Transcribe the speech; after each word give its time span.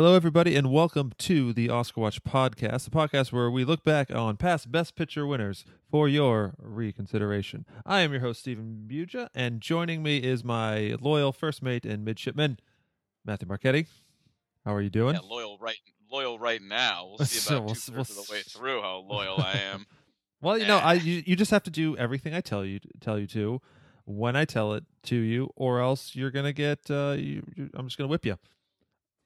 Hello, 0.00 0.14
everybody, 0.14 0.54
and 0.54 0.70
welcome 0.70 1.12
to 1.18 1.52
the 1.52 1.68
Oscar 1.68 2.02
Watch 2.02 2.22
podcast, 2.22 2.84
the 2.84 2.90
podcast 2.92 3.32
where 3.32 3.50
we 3.50 3.64
look 3.64 3.82
back 3.82 4.14
on 4.14 4.36
past 4.36 4.70
Best 4.70 4.94
Picture 4.94 5.26
winners 5.26 5.64
for 5.90 6.08
your 6.08 6.54
reconsideration. 6.62 7.66
I 7.84 8.02
am 8.02 8.12
your 8.12 8.20
host, 8.20 8.38
Stephen 8.38 8.86
Buja, 8.86 9.28
and 9.34 9.60
joining 9.60 10.04
me 10.04 10.18
is 10.18 10.44
my 10.44 10.94
loyal 11.00 11.32
first 11.32 11.64
mate 11.64 11.84
and 11.84 12.04
midshipman, 12.04 12.60
Matthew 13.24 13.48
Marchetti. 13.48 13.88
How 14.64 14.72
are 14.72 14.80
you 14.80 14.88
doing? 14.88 15.16
Yeah, 15.16 15.28
loyal 15.28 15.58
right, 15.58 15.74
loyal 16.12 16.38
right 16.38 16.62
now. 16.62 17.14
We'll 17.18 17.18
see 17.26 17.40
So 17.40 17.56
about 17.56 17.66
we'll 17.66 17.74
two 17.74 17.80
thirds 17.80 18.10
we'll 18.10 18.20
of 18.20 18.28
the 18.28 18.32
way 18.32 18.42
through 18.42 18.80
how 18.80 18.98
loyal 18.98 19.40
I 19.40 19.54
am. 19.72 19.84
Well, 20.40 20.56
you 20.56 20.68
know, 20.68 20.78
I 20.78 20.92
you, 20.92 21.24
you 21.26 21.34
just 21.34 21.50
have 21.50 21.64
to 21.64 21.70
do 21.70 21.96
everything 21.96 22.32
I 22.32 22.40
tell 22.40 22.64
you 22.64 22.78
tell 23.00 23.18
you 23.18 23.26
to 23.26 23.60
when 24.04 24.36
I 24.36 24.44
tell 24.44 24.72
it 24.74 24.84
to 25.06 25.16
you, 25.16 25.50
or 25.56 25.80
else 25.80 26.14
you're 26.14 26.30
gonna 26.30 26.52
get. 26.52 26.88
Uh, 26.88 27.16
you, 27.18 27.42
you, 27.56 27.70
I'm 27.74 27.88
just 27.88 27.98
gonna 27.98 28.06
whip 28.06 28.24
you. 28.24 28.38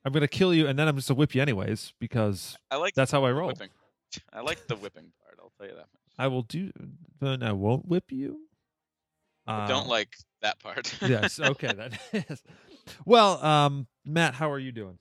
I'm 0.05 0.13
gonna 0.13 0.29
kill 0.29 0.53
you, 0.53 0.67
and 0.67 0.79
then 0.79 0.89
I'm 0.89 0.97
just 0.97 1.09
gonna 1.09 1.19
whip 1.19 1.35
you 1.35 1.43
anyways 1.43 1.93
because 2.01 2.57
I 2.71 2.77
like 2.77 2.95
that's 2.95 3.11
how 3.13 3.25
I 3.25 3.31
roll. 3.33 3.49
whipping. 3.49 3.71
I 4.33 4.41
like 4.41 4.67
the 4.67 4.77
whipping 4.77 5.13
part. 5.25 5.39
I'll 5.41 5.53
tell 5.59 5.67
you 5.69 5.77
that. 5.77 5.87
I 6.19 6.27
will 6.29 6.43
do. 6.43 6.71
Then 7.21 7.43
I 7.43 7.53
won't 7.53 7.87
whip 7.87 8.11
you. 8.11 8.41
I 9.47 9.65
Uh, 9.65 9.67
don't 9.69 9.89
like 9.89 10.09
that 10.43 10.59
part. 10.61 10.93
yes. 11.03 11.41
Okay. 11.41 11.73
That 11.73 11.93
is. 12.31 12.43
Well, 13.07 13.43
um, 13.45 13.87
Matt, 14.05 14.35
how 14.35 14.51
are 14.51 14.59
you 14.59 14.73
doing? 14.73 14.99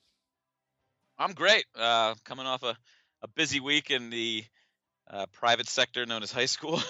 I'm 1.17 1.33
great. 1.33 1.65
Uh, 1.77 2.15
coming 2.25 2.45
off 2.45 2.63
a, 2.63 2.75
a 3.21 3.27
busy 3.35 3.59
week 3.59 3.91
in 3.91 4.09
the 4.09 4.43
uh, 5.09 5.25
private 5.33 5.67
sector 5.67 6.05
known 6.05 6.23
as 6.23 6.31
high 6.31 6.45
school. 6.45 6.81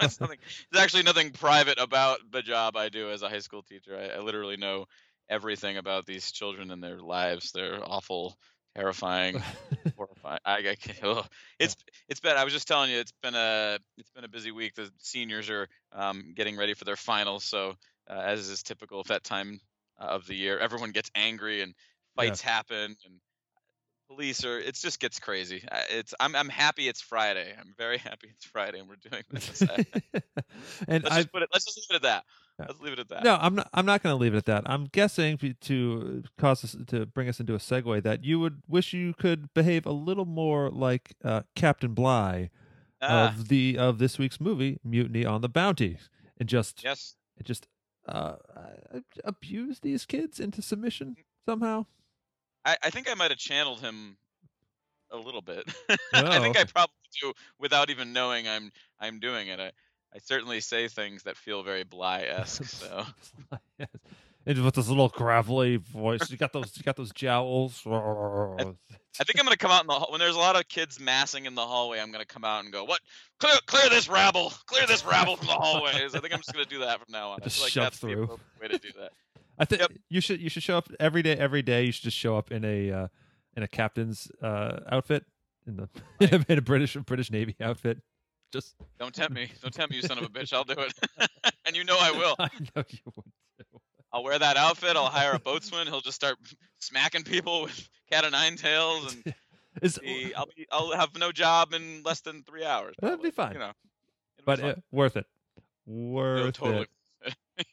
Nothing- 0.00 0.38
there's 0.70 0.82
actually 0.82 1.02
nothing 1.04 1.30
private 1.30 1.78
about 1.78 2.18
the 2.30 2.42
job 2.42 2.76
I 2.76 2.88
do 2.88 3.10
as 3.10 3.22
a 3.22 3.28
high 3.28 3.40
school 3.40 3.62
teacher. 3.62 3.96
I, 3.96 4.16
I 4.16 4.20
literally 4.20 4.56
know 4.56 4.86
everything 5.28 5.76
about 5.76 6.06
these 6.06 6.30
children 6.32 6.70
and 6.70 6.82
their 6.82 6.98
lives. 6.98 7.52
They're 7.52 7.80
awful, 7.82 8.36
terrifying, 8.76 9.42
horrifying. 9.96 10.40
I, 10.44 10.58
I 10.58 10.74
can't, 10.74 10.98
ugh. 11.02 11.26
it's 11.58 11.76
it's 12.08 12.20
been. 12.20 12.36
I 12.36 12.44
was 12.44 12.52
just 12.52 12.68
telling 12.68 12.90
you, 12.90 12.98
it's 12.98 13.12
been 13.22 13.34
a 13.34 13.78
it's 13.98 14.10
been 14.10 14.24
a 14.24 14.28
busy 14.28 14.50
week. 14.50 14.74
The 14.74 14.90
seniors 14.98 15.50
are 15.50 15.68
um, 15.92 16.32
getting 16.34 16.56
ready 16.56 16.74
for 16.74 16.84
their 16.84 16.96
finals, 16.96 17.44
so 17.44 17.74
uh, 18.08 18.20
as 18.20 18.48
is 18.48 18.62
typical 18.62 19.00
at 19.00 19.06
that 19.06 19.24
time 19.24 19.60
uh, 20.00 20.06
of 20.06 20.26
the 20.26 20.34
year, 20.34 20.58
everyone 20.58 20.90
gets 20.90 21.10
angry 21.14 21.62
and 21.62 21.74
fights 22.16 22.40
happen 22.40 22.96
and 23.04 23.20
police 24.08 24.44
are. 24.44 24.58
It 24.58 24.74
just 24.74 25.00
gets 25.00 25.18
crazy. 25.18 25.64
It's 25.90 26.14
I'm 26.20 26.34
I'm 26.36 26.48
happy 26.48 26.88
it's 26.88 27.00
Friday. 27.00 27.54
I'm 27.58 27.74
very 27.76 27.98
happy 27.98 28.28
it's 28.30 28.44
Friday 28.44 28.80
and 28.80 28.88
we're 28.88 28.96
doing 29.10 29.22
this. 29.30 29.62
Let's 30.88 31.10
I 31.10 31.16
just 31.16 31.32
put 31.32 31.42
it. 31.42 31.48
Let's 31.52 31.64
just 31.64 31.78
leave 31.78 31.86
it 31.90 31.96
at 31.96 32.02
that. 32.02 32.24
Let's 32.58 32.80
leave 32.80 32.92
it 32.92 32.98
at 33.00 33.08
that. 33.08 33.24
no, 33.24 33.36
I'm 33.40 33.54
not. 33.56 33.68
I'm 33.74 33.86
not 33.86 34.02
going 34.02 34.12
to 34.14 34.20
leave 34.20 34.34
it 34.34 34.38
at 34.38 34.44
that. 34.46 34.62
I'm 34.66 34.84
guessing 34.84 35.36
to- 35.38 35.54
to 35.54 36.22
cause 36.38 36.62
us 36.64 36.76
to 36.88 37.06
bring 37.06 37.28
us 37.28 37.40
into 37.40 37.54
a 37.54 37.58
segue 37.58 38.02
that 38.04 38.24
you 38.24 38.38
would 38.38 38.62
wish 38.68 38.92
you 38.92 39.14
could 39.14 39.52
behave 39.54 39.84
a 39.86 39.90
little 39.92 40.26
more 40.26 40.70
like 40.70 41.14
uh, 41.24 41.42
Captain 41.56 41.92
Bligh 41.94 42.50
Ah, 43.00 43.30
of 43.30 43.48
the 43.48 43.76
of 43.78 43.98
this 43.98 44.16
week's 44.16 44.40
movie 44.40 44.78
Mutiny 44.84 45.24
on 45.24 45.40
the 45.40 45.48
Bounty, 45.48 45.98
and 46.38 46.48
just 46.48 46.84
yes. 46.84 47.16
and 47.36 47.44
just 47.44 47.66
uh, 48.06 48.36
uh, 48.54 49.00
abuse 49.24 49.80
these 49.80 50.06
kids 50.06 50.38
into 50.38 50.62
submission 50.62 51.16
somehow. 51.44 51.86
I, 52.64 52.76
I 52.84 52.90
think 52.90 53.10
I 53.10 53.14
might 53.14 53.32
have 53.32 53.38
channeled 53.40 53.80
him 53.80 54.18
a 55.10 55.16
little 55.16 55.42
bit. 55.42 55.64
Oh, 56.14 56.26
I 56.26 56.38
think 56.40 56.56
I 56.58 56.64
probably 56.64 56.92
do 57.20 57.32
without 57.58 57.88
even 57.90 58.12
knowing 58.12 58.46
I'm 58.46 58.70
I'm 59.00 59.18
doing 59.18 59.48
it. 59.48 59.58
I, 59.58 59.72
I 60.14 60.18
certainly 60.18 60.60
say 60.60 60.88
things 60.88 61.22
that 61.24 61.36
feel 61.36 61.62
very 61.62 61.84
Bligh 61.84 62.22
esque. 62.24 62.64
So 62.64 63.04
Yes. 63.78 63.88
and 64.46 64.64
with 64.64 64.74
this 64.74 64.88
little 64.88 65.08
gravelly 65.08 65.76
voice, 65.76 66.30
you 66.30 66.36
got 66.36 66.52
those 66.52 66.76
you 66.76 66.82
got 66.82 66.96
those 66.96 67.12
jowls. 67.12 67.82
I 67.86 69.24
think 69.24 69.38
I'm 69.38 69.44
gonna 69.44 69.56
come 69.56 69.70
out 69.70 69.82
in 69.82 69.86
the 69.86 69.94
hall- 69.94 70.08
when 70.10 70.18
there's 70.20 70.34
a 70.36 70.38
lot 70.38 70.56
of 70.56 70.66
kids 70.68 70.98
massing 70.98 71.46
in 71.46 71.54
the 71.54 71.64
hallway. 71.66 72.00
I'm 72.00 72.10
gonna 72.12 72.24
come 72.24 72.44
out 72.44 72.64
and 72.64 72.72
go, 72.72 72.84
"What? 72.84 73.00
Clear, 73.38 73.54
clear 73.66 73.88
this 73.90 74.08
rabble! 74.08 74.50
Clear 74.66 74.86
this 74.86 75.04
rabble 75.04 75.36
from 75.36 75.46
the 75.48 75.52
hallways!" 75.54 76.14
I 76.14 76.20
think 76.20 76.32
I'm 76.32 76.40
just 76.40 76.52
gonna 76.52 76.64
do 76.64 76.80
that 76.80 76.98
from 76.98 77.12
now 77.12 77.30
on. 77.30 77.38
I 77.40 77.44
Just 77.44 77.56
feel 77.56 77.64
like 77.64 77.72
shove 77.72 77.84
that's 77.84 77.98
through. 77.98 78.38
way 78.60 78.68
to 78.68 78.78
do 78.78 78.88
that. 78.98 79.12
I 79.58 79.64
think 79.66 79.80
Yep. 79.82 79.92
you 80.08 80.20
should 80.20 80.40
you 80.40 80.48
should 80.48 80.62
show 80.62 80.78
up 80.78 80.88
every 80.98 81.22
day. 81.22 81.36
Every 81.36 81.62
day 81.62 81.84
you 81.84 81.92
should 81.92 82.04
just 82.04 82.16
show 82.16 82.36
up 82.38 82.50
in 82.50 82.64
a 82.64 82.90
uh, 82.90 83.08
in 83.56 83.62
a 83.62 83.68
captain's 83.68 84.30
uh, 84.42 84.80
outfit 84.90 85.24
in 85.66 85.76
the 85.76 85.88
in 86.48 86.58
a 86.58 86.62
British 86.62 86.94
British 86.96 87.30
Navy 87.30 87.54
outfit. 87.60 87.98
Just 88.52 88.74
Don't 88.98 89.14
tempt 89.14 89.32
me. 89.34 89.50
Don't 89.62 89.72
tempt 89.72 89.90
me, 89.90 89.96
you 89.96 90.02
son 90.02 90.18
of 90.18 90.24
a 90.24 90.28
bitch. 90.28 90.52
I'll 90.52 90.64
do 90.64 90.74
it, 90.78 90.92
and 91.66 91.74
you 91.76 91.84
know 91.84 91.96
I 91.98 92.10
will. 92.12 92.34
I 92.38 92.48
know 92.76 92.84
you 92.88 92.98
would. 93.16 93.24
Too. 93.58 93.80
I'll 94.12 94.22
wear 94.22 94.38
that 94.38 94.56
outfit. 94.56 94.94
I'll 94.96 95.06
hire 95.06 95.32
a 95.32 95.38
boatswain. 95.38 95.86
He'll 95.86 96.00
just 96.02 96.16
start 96.16 96.36
smacking 96.78 97.22
people 97.22 97.62
with 97.62 97.88
cat 98.10 98.24
o' 98.24 98.28
nine 98.28 98.56
tails, 98.56 99.14
and 99.14 99.34
Is 99.82 99.96
be, 99.98 100.34
I'll 100.34 100.46
be 100.54 100.66
I'll 100.70 100.92
have 100.92 101.16
no 101.18 101.32
job 101.32 101.72
in 101.72 102.02
less 102.04 102.20
than 102.20 102.42
three 102.42 102.64
hours. 102.64 102.94
That'd 103.00 103.22
be 103.22 103.30
fine. 103.30 103.54
You 103.54 103.58
know, 103.60 103.72
but 104.44 104.60
fun. 104.60 104.70
uh, 104.70 104.74
worth 104.90 105.16
it. 105.16 105.26
No, 105.86 105.94
Worth 105.94 106.54
totally. 106.54 106.82
it. 106.82 106.88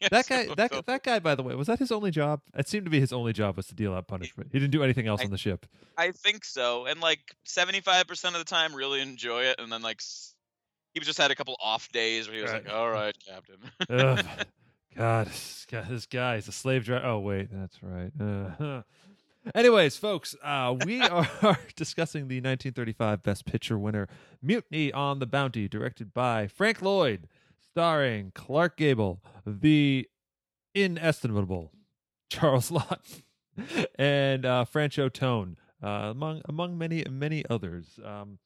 Yes, 0.02 0.10
That 0.12 0.28
guy, 0.28 0.46
that 0.46 0.58
totally. 0.58 0.84
that 0.88 1.04
guy, 1.04 1.20
by 1.20 1.36
the 1.36 1.42
way, 1.44 1.56
was 1.56 1.68
that 1.68 1.80
his 1.80 1.92
only 1.92 2.12
job? 2.12 2.42
It 2.56 2.68
seemed 2.68 2.86
to 2.86 2.92
be 2.92 3.00
his 3.00 3.12
only 3.14 3.34
job 3.34 3.58
was 3.58 3.68
to 3.68 3.76
deal 3.76 3.94
out 3.94 4.08
punishment. 4.08 4.50
He 4.52 4.60
didn't 4.60 4.72
do 4.72 4.84
anything 4.84 5.08
else 5.08 5.22
I- 5.22 5.26
on 5.26 5.32
the 5.32 5.38
ship. 5.38 5.66
I 5.98 6.12
think 6.12 6.46
so. 6.46 6.86
And 6.86 7.02
like 7.02 7.20
75% 7.46 8.26
of 8.28 8.34
the 8.34 8.44
time, 8.46 8.74
really 8.76 9.02
enjoy 9.02 9.44
it. 9.44 9.60
And 9.60 9.72
then 9.72 9.82
like 9.82 10.02
he 11.02 11.06
just 11.06 11.18
had 11.20 11.32
a 11.32 11.36
couple 11.36 11.56
off 11.62 11.90
days 11.92 12.28
where 12.28 12.36
he 12.36 12.42
was 12.42 12.52
Right. 12.52 12.66
like, 12.66 12.74
"All 12.74 12.90
right, 12.90 13.16
Captain." 13.26 13.58
God, 14.96 15.28
this 15.28 15.66
guy, 15.70 15.82
this 15.90 16.06
guy 16.06 16.36
is 16.36 16.48
a 16.48 16.52
slave 16.52 16.84
driver. 16.86 17.06
Oh 17.06 17.20
wait, 17.20 17.48
that's 17.52 17.78
right. 17.82 18.12
Uh, 18.20 18.82
anyways, 19.56 19.98
folks, 19.98 20.36
uh, 20.44 20.76
we 20.86 21.02
are 21.02 21.28
discussing 21.76 22.28
the 22.28 22.38
1935 22.38 23.24
Best 23.24 23.46
Picture 23.46 23.78
winner, 23.78 24.08
Mutiny 24.42 24.92
on 24.92 25.20
the 25.20 25.26
Bounty, 25.28 25.68
directed 25.68 26.14
by 26.14 26.48
Frank 26.48 26.82
Lloyd, 26.82 27.28
starring 27.70 28.32
Clark 28.36 28.78
Gable, 28.78 29.22
the 29.46 30.08
inestimable 30.76 31.72
Charles 32.30 32.70
Laughton, 32.72 33.24
and 33.98 34.46
uh, 34.46 34.66
Franchot 34.72 35.14
Tone, 35.14 35.56
uh, 35.82 35.88
among 36.12 36.42
among 36.50 36.78
many 36.78 37.06
many 37.10 37.46
others. 37.50 38.00
Um, 38.04 38.40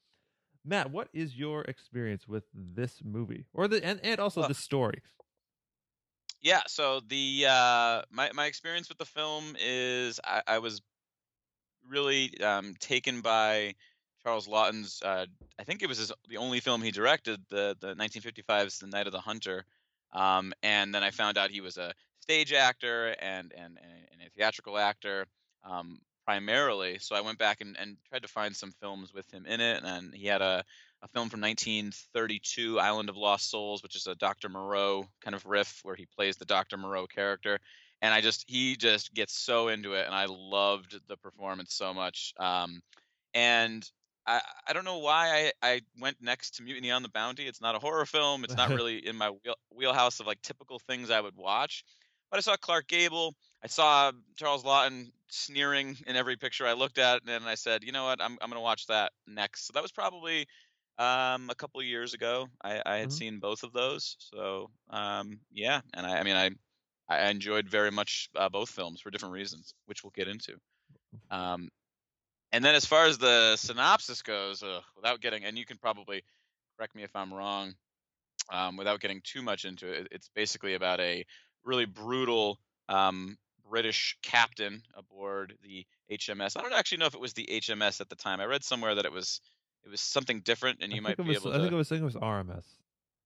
Matt, 0.64 0.90
what 0.90 1.08
is 1.12 1.36
your 1.36 1.62
experience 1.62 2.26
with 2.26 2.44
this 2.54 3.02
movie, 3.04 3.44
or 3.52 3.68
the 3.68 3.84
and, 3.84 4.00
and 4.02 4.18
also 4.18 4.46
the 4.48 4.54
story? 4.54 5.02
yeah. 6.44 6.60
So 6.66 7.00
the 7.08 7.46
uh, 7.48 8.02
my 8.10 8.30
my 8.32 8.46
experience 8.46 8.88
with 8.88 8.98
the 8.98 9.04
film 9.04 9.56
is 9.58 10.20
I, 10.24 10.42
I 10.46 10.58
was 10.58 10.80
really 11.88 12.38
um, 12.40 12.74
taken 12.78 13.22
by 13.22 13.74
Charles 14.22 14.46
Laughton's. 14.46 15.00
Uh, 15.04 15.26
I 15.58 15.64
think 15.64 15.82
it 15.82 15.88
was 15.88 15.98
his, 15.98 16.12
the 16.28 16.36
only 16.36 16.60
film 16.60 16.82
he 16.82 16.90
directed, 16.90 17.40
the 17.48 17.76
the 17.80 17.94
1955's 17.94 18.78
The 18.78 18.86
Night 18.86 19.06
of 19.06 19.12
the 19.12 19.20
Hunter. 19.20 19.64
Um, 20.12 20.52
and 20.62 20.94
then 20.94 21.02
I 21.02 21.10
found 21.10 21.38
out 21.38 21.50
he 21.50 21.60
was 21.60 21.78
a 21.78 21.92
stage 22.20 22.52
actor 22.52 23.14
and 23.20 23.52
and, 23.56 23.78
and 24.12 24.22
a 24.26 24.30
theatrical 24.30 24.78
actor 24.78 25.26
um, 25.64 25.98
primarily. 26.24 26.98
So 26.98 27.14
I 27.14 27.20
went 27.20 27.38
back 27.38 27.60
and, 27.60 27.76
and 27.78 27.96
tried 28.08 28.22
to 28.22 28.28
find 28.28 28.54
some 28.54 28.72
films 28.80 29.12
with 29.12 29.30
him 29.32 29.46
in 29.46 29.60
it. 29.60 29.82
And 29.84 30.14
he 30.14 30.26
had 30.26 30.42
a, 30.42 30.64
a 31.02 31.08
film 31.08 31.28
from 31.28 31.40
1932, 31.40 32.78
Island 32.78 33.08
of 33.08 33.16
Lost 33.16 33.50
Souls, 33.50 33.82
which 33.82 33.96
is 33.96 34.06
a 34.06 34.14
Dr. 34.14 34.48
Moreau 34.48 35.06
kind 35.22 35.34
of 35.34 35.46
riff 35.46 35.80
where 35.82 35.96
he 35.96 36.06
plays 36.06 36.36
the 36.36 36.44
Dr. 36.44 36.76
Moreau 36.76 37.06
character. 37.06 37.58
And 38.02 38.12
I 38.12 38.20
just 38.20 38.44
he 38.48 38.76
just 38.76 39.14
gets 39.14 39.34
so 39.34 39.68
into 39.68 39.94
it, 39.94 40.04
and 40.04 40.14
I 40.14 40.26
loved 40.28 40.98
the 41.08 41.16
performance 41.16 41.72
so 41.72 41.94
much. 41.94 42.34
Um, 42.38 42.82
and 43.32 43.88
I, 44.26 44.40
I 44.68 44.72
don't 44.72 44.84
know 44.84 44.98
why 44.98 45.52
I, 45.62 45.68
I 45.70 45.80
went 45.98 46.16
next 46.20 46.56
to 46.56 46.62
Mutiny 46.62 46.90
on 46.90 47.02
the 47.02 47.08
Bounty. 47.08 47.46
It's 47.46 47.60
not 47.60 47.74
a 47.74 47.78
horror 47.78 48.06
film. 48.06 48.44
It's 48.44 48.56
not 48.56 48.68
really 48.74 49.06
in 49.06 49.16
my 49.16 49.30
wheel, 49.30 49.54
wheelhouse 49.70 50.20
of 50.20 50.26
like 50.26 50.42
typical 50.42 50.78
things 50.78 51.10
I 51.10 51.20
would 51.20 51.36
watch. 51.36 51.84
But 52.30 52.38
I 52.38 52.40
saw 52.40 52.56
Clark 52.56 52.88
Gable. 52.88 53.34
I 53.64 53.68
saw 53.68 54.12
Charles 54.36 54.62
Laughton 54.62 55.10
sneering 55.28 55.96
in 56.06 56.16
every 56.16 56.36
picture 56.36 56.66
I 56.66 56.74
looked 56.74 56.98
at, 56.98 57.22
and 57.26 57.44
I 57.46 57.54
said, 57.54 57.82
you 57.82 57.92
know 57.92 58.04
what, 58.04 58.20
I'm 58.20 58.38
I'm 58.42 58.50
gonna 58.50 58.60
watch 58.60 58.86
that 58.88 59.12
next. 59.26 59.66
So 59.66 59.72
that 59.72 59.82
was 59.82 59.92
probably 59.92 60.46
um, 60.98 61.50
a 61.50 61.54
couple 61.56 61.80
of 61.80 61.86
years 61.86 62.14
ago. 62.14 62.48
I, 62.62 62.82
I 62.84 62.96
had 62.98 63.10
Mhm. 63.10 63.12
seen 63.12 63.40
both 63.40 63.62
of 63.62 63.72
those. 63.72 64.16
So 64.20 64.70
um, 64.90 65.40
yeah, 65.50 65.80
and 65.94 66.06
I, 66.06 66.18
I 66.18 66.22
mean 66.24 66.36
I 66.36 66.50
I 67.08 67.30
enjoyed 67.30 67.68
very 67.68 67.90
much 67.90 68.28
uh, 68.36 68.50
both 68.50 68.70
films 68.70 69.00
for 69.00 69.10
different 69.10 69.34
reasons, 69.34 69.74
which 69.86 70.04
we'll 70.04 70.10
get 70.12 70.28
into. 70.28 70.58
Um, 71.30 71.70
and 72.52 72.64
then 72.64 72.74
as 72.74 72.84
far 72.86 73.06
as 73.06 73.18
the 73.18 73.56
synopsis 73.56 74.22
goes, 74.22 74.62
uh, 74.62 74.80
without 74.96 75.20
getting, 75.20 75.44
and 75.44 75.58
you 75.58 75.66
can 75.66 75.78
probably 75.78 76.22
correct 76.76 76.94
me 76.94 77.02
if 77.02 77.16
I'm 77.16 77.34
wrong, 77.34 77.74
um, 78.50 78.76
without 78.76 79.00
getting 79.00 79.20
too 79.22 79.42
much 79.42 79.64
into 79.64 79.88
it, 79.90 80.08
it's 80.10 80.28
basically 80.34 80.74
about 80.74 81.00
a 81.00 81.24
really 81.64 81.86
brutal 81.86 82.60
um, 82.88 83.36
British 83.68 84.16
captain 84.22 84.82
aboard 84.94 85.56
the 85.62 85.86
HMS. 86.10 86.56
I 86.56 86.62
don't 86.62 86.72
actually 86.72 86.98
know 86.98 87.06
if 87.06 87.14
it 87.14 87.20
was 87.20 87.32
the 87.32 87.48
HMS 87.50 88.00
at 88.00 88.08
the 88.08 88.16
time. 88.16 88.40
I 88.40 88.44
read 88.44 88.64
somewhere 88.64 88.94
that 88.94 89.04
it 89.04 89.12
was 89.12 89.40
it 89.84 89.90
was 89.90 90.00
something 90.00 90.40
different, 90.40 90.78
and 90.82 90.92
you 90.92 91.02
might 91.02 91.16
be 91.16 91.22
was, 91.22 91.36
able 91.36 91.50
I 91.50 91.56
think 91.56 91.66
it 91.66 91.70
to. 91.70 91.76
was. 91.76 91.88
I 91.88 91.96
think 91.96 92.02
it 92.02 92.04
was 92.04 92.14
RMS. 92.14 92.64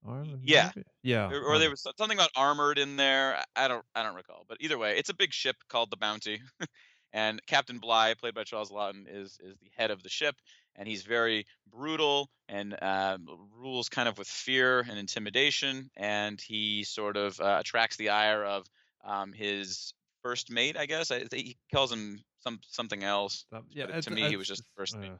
RMS 0.06 0.40
Yeah. 0.42 0.70
Yeah. 1.02 1.30
Or, 1.30 1.42
or 1.42 1.58
there 1.58 1.70
was 1.70 1.82
something 1.82 2.16
about 2.16 2.30
armored 2.36 2.78
in 2.78 2.96
there. 2.96 3.36
I 3.56 3.64
I 3.64 3.68
don't 3.68 3.84
I 3.94 4.02
don't 4.02 4.14
recall, 4.14 4.44
but 4.48 4.58
either 4.60 4.78
way, 4.78 4.96
it's 4.96 5.10
a 5.10 5.14
big 5.14 5.32
ship 5.32 5.56
called 5.68 5.90
the 5.90 5.96
Bounty, 5.96 6.40
And 7.12 7.40
Captain 7.46 7.78
Bligh, 7.78 8.14
played 8.14 8.34
by 8.34 8.44
Charles 8.44 8.70
Laughton, 8.70 9.06
is 9.08 9.38
is 9.42 9.56
the 9.58 9.70
head 9.76 9.90
of 9.90 10.02
the 10.02 10.08
ship, 10.08 10.36
and 10.76 10.86
he's 10.86 11.02
very 11.02 11.46
brutal 11.70 12.30
and 12.48 12.76
uh, 12.80 13.18
rules 13.56 13.88
kind 13.88 14.08
of 14.08 14.18
with 14.18 14.28
fear 14.28 14.80
and 14.80 14.98
intimidation. 14.98 15.90
And 15.96 16.40
he 16.40 16.84
sort 16.84 17.16
of 17.16 17.40
uh, 17.40 17.58
attracts 17.60 17.96
the 17.96 18.10
ire 18.10 18.44
of 18.44 18.66
um, 19.04 19.32
his 19.32 19.94
first 20.22 20.50
mate, 20.50 20.76
I 20.76 20.86
guess. 20.86 21.10
I, 21.10 21.24
he 21.32 21.56
calls 21.74 21.92
him 21.92 22.20
some 22.40 22.60
something 22.68 23.02
else. 23.04 23.44
Um, 23.52 23.64
yeah, 23.70 23.86
But 23.86 24.02
to 24.04 24.10
me, 24.10 24.28
he 24.28 24.36
was 24.36 24.46
just 24.48 24.62
first 24.76 24.96
mate. 24.96 25.10
uh, 25.12 25.16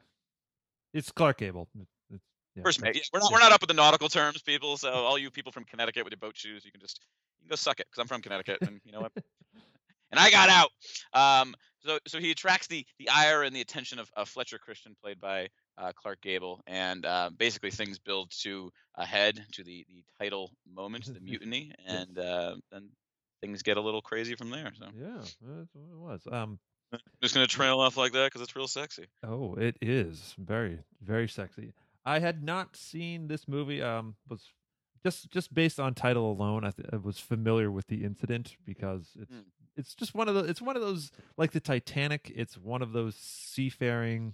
It's 0.93 1.11
Clark 1.11 1.37
Gable. 1.39 1.67
It's- 1.75 2.21
yeah, 2.55 2.63
First 2.63 2.81
mate. 2.81 2.95
Yeah, 2.95 3.01
we're 3.13 3.19
not 3.19 3.31
we're 3.31 3.39
not 3.39 3.51
up 3.51 3.61
with 3.61 3.67
the 3.67 3.73
nautical 3.75 4.09
terms, 4.09 4.41
people. 4.41 4.75
So 4.77 4.91
all 4.91 5.17
you 5.17 5.29
people 5.29 5.51
from 5.51 5.63
Connecticut 5.65 6.03
with 6.03 6.11
your 6.11 6.17
boat 6.19 6.35
shoes, 6.35 6.65
you 6.65 6.71
can 6.71 6.81
just 6.81 6.99
you 7.39 7.43
can 7.45 7.49
go 7.51 7.55
suck 7.55 7.79
it 7.79 7.87
because 7.89 8.01
I'm 8.01 8.07
from 8.07 8.21
Connecticut, 8.21 8.57
and 8.61 8.81
you 8.83 8.91
know 8.91 9.01
what? 9.01 9.11
and 10.11 10.19
I 10.19 10.31
got 10.31 10.49
out. 10.49 10.71
Um, 11.13 11.53
so 11.85 11.99
so 12.07 12.19
he 12.19 12.31
attracts 12.31 12.67
the 12.67 12.85
the 12.97 13.07
ire 13.09 13.43
and 13.43 13.55
the 13.55 13.61
attention 13.61 13.99
of, 13.99 14.09
of 14.17 14.27
Fletcher 14.27 14.57
Christian, 14.57 14.95
played 15.01 15.19
by 15.21 15.47
uh, 15.77 15.91
Clark 15.95 16.21
Gable, 16.21 16.59
and 16.67 17.05
uh, 17.05 17.29
basically 17.37 17.69
things 17.71 17.99
build 17.99 18.31
to 18.41 18.71
a 18.95 19.05
head 19.05 19.45
to 19.53 19.63
the 19.63 19.85
the 19.87 20.03
title 20.19 20.51
moment, 20.73 21.05
the 21.13 21.19
mutiny, 21.21 21.71
and 21.85 22.17
uh, 22.17 22.55
then 22.71 22.89
things 23.41 23.61
get 23.63 23.77
a 23.77 23.81
little 23.81 24.01
crazy 24.01 24.35
from 24.35 24.49
there. 24.49 24.71
So 24.77 24.85
Yeah, 24.95 25.17
that's 25.17 25.69
what 25.73 25.91
it 25.91 25.97
was. 25.97 26.21
Um, 26.31 26.59
just 27.21 27.33
gonna 27.35 27.47
trail 27.47 27.79
off 27.79 27.97
like 27.97 28.13
that 28.13 28.27
because 28.27 28.41
it's 28.41 28.55
real 28.55 28.67
sexy. 28.67 29.05
Oh, 29.23 29.55
it 29.55 29.77
is 29.81 30.35
very, 30.37 30.79
very 31.01 31.27
sexy. 31.27 31.73
I 32.05 32.19
had 32.19 32.43
not 32.43 32.75
seen 32.75 33.27
this 33.27 33.47
movie. 33.47 33.81
Um, 33.81 34.15
was 34.27 34.41
just 35.03 35.29
just 35.31 35.53
based 35.53 35.79
on 35.79 35.93
title 35.93 36.31
alone. 36.31 36.65
I, 36.65 36.71
th- 36.71 36.89
I 36.91 36.97
was 36.97 37.19
familiar 37.19 37.69
with 37.71 37.87
the 37.87 38.03
incident 38.03 38.55
because 38.65 39.09
it's 39.19 39.31
Mm. 39.33 39.43
it's 39.77 39.93
just 39.95 40.15
one 40.15 40.27
of 40.27 40.35
the 40.35 40.43
it's 40.45 40.61
one 40.61 40.75
of 40.75 40.81
those 40.81 41.11
like 41.37 41.51
the 41.51 41.59
Titanic. 41.59 42.31
It's 42.35 42.57
one 42.57 42.81
of 42.81 42.91
those 42.93 43.15
seafaring 43.15 44.33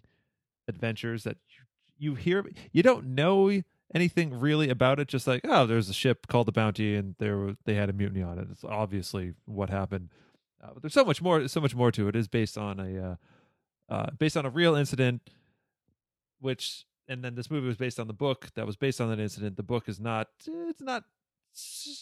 adventures 0.68 1.24
that 1.26 1.38
you, 1.50 2.12
you 2.12 2.16
hear. 2.16 2.46
You 2.72 2.84
don't 2.84 3.08
know 3.16 3.62
anything 3.94 4.40
really 4.40 4.70
about 4.70 5.00
it. 5.00 5.08
Just 5.08 5.28
like 5.28 5.42
oh, 5.44 5.66
there's 5.66 5.90
a 5.90 5.94
ship 5.94 6.28
called 6.28 6.48
the 6.48 6.52
Bounty, 6.52 6.96
and 6.96 7.16
there 7.20 7.56
they 7.66 7.76
had 7.76 7.90
a 7.90 7.94
mutiny 7.94 8.22
on 8.22 8.40
it. 8.40 8.48
It's 8.52 8.64
obviously 8.64 9.34
what 9.46 9.70
happened. 9.70 10.10
Uh, 10.64 10.70
but 10.74 10.82
there's 10.82 10.94
so 10.94 11.06
much 11.06 11.22
more. 11.22 11.48
So 11.48 11.62
much 11.62 11.76
more 11.76 11.92
to 11.92 12.08
it. 12.08 12.16
It 12.16 12.20
is 12.20 12.28
based 12.28 12.58
on 12.58 12.80
a 12.80 13.12
uh, 13.92 13.94
uh, 13.94 14.12
based 14.18 14.38
on 14.38 14.46
a 14.46 14.50
real 14.50 14.76
incident, 14.76 15.30
which 16.40 16.86
and 17.08 17.24
then 17.24 17.36
this 17.36 17.52
movie 17.52 17.68
was 17.68 17.78
based 17.78 18.00
on 18.00 18.08
the 18.08 18.14
book 18.14 18.50
that 18.56 18.66
was 18.66 18.76
based 18.76 19.00
on 19.00 19.10
that 19.10 19.20
incident. 19.20 19.58
The 19.58 19.64
book 19.64 19.88
is 19.88 20.00
not. 20.00 20.28
It's 20.48 20.82
not. 20.82 21.04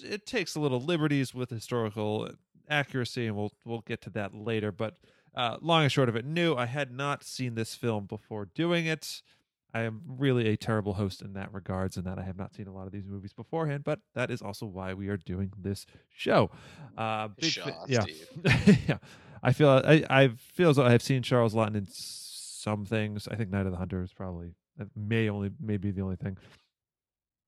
It 0.04 0.26
takes 0.26 0.56
a 0.56 0.60
little 0.60 0.80
liberties 0.80 1.34
with 1.34 1.50
historical 1.50 2.30
accuracy, 2.70 3.28
and 3.28 3.36
we'll 3.36 3.54
we'll 3.66 3.82
get 3.82 4.02
to 4.04 4.10
that 4.12 4.34
later. 4.34 4.72
But 4.72 4.98
uh, 5.36 5.58
long 5.62 5.84
and 5.84 5.92
short 5.92 6.10
of 6.10 6.16
it, 6.16 6.26
new. 6.26 6.56
I 6.56 6.66
had 6.66 6.92
not 6.92 7.24
seen 7.24 7.56
this 7.56 7.76
film 7.76 8.06
before 8.06 8.46
doing 8.46 8.86
it. 8.86 9.22
I 9.74 9.82
am 9.82 10.02
really 10.06 10.48
a 10.50 10.58
terrible 10.58 10.94
host 10.94 11.22
in 11.22 11.34
that 11.34 11.54
regards, 11.54 11.98
in 11.98 12.04
that 12.04 12.20
I 12.20 12.24
have 12.24 12.38
not 12.38 12.54
seen 12.54 12.68
a 12.68 12.74
lot 12.74 12.86
of 12.86 12.92
these 12.92 13.06
movies 13.06 13.34
beforehand. 13.34 13.84
But 13.84 14.00
that 14.14 14.30
is 14.30 14.42
also 14.42 14.66
why 14.66 14.94
we 14.94 15.08
are 15.10 15.18
doing 15.18 15.52
this 15.58 15.86
show. 16.16 16.52
Uh, 16.98 17.30
big 17.30 17.52
fa- 17.52 17.78
yeah, 17.88 18.06
yeah. 18.88 18.98
I 19.42 19.52
feel 19.52 19.70
I 19.70 20.04
I 20.10 20.28
feel 20.54 20.70
as 20.70 20.76
though 20.76 20.86
I 20.86 20.92
have 20.92 21.02
seen 21.02 21.24
Charles 21.24 21.54
Laughton 21.54 21.76
in 21.76 21.88
some 21.92 22.86
things. 22.86 23.28
I 23.28 23.36
think 23.36 23.50
Night 23.50 23.66
of 23.66 23.72
the 23.72 23.78
Hunter 23.78 24.04
is 24.04 24.14
probably 24.14 24.52
may 24.96 25.30
only 25.30 25.52
may 25.60 25.78
be 25.78 25.92
the 25.92 26.02
only 26.02 26.16
thing. 26.16 26.38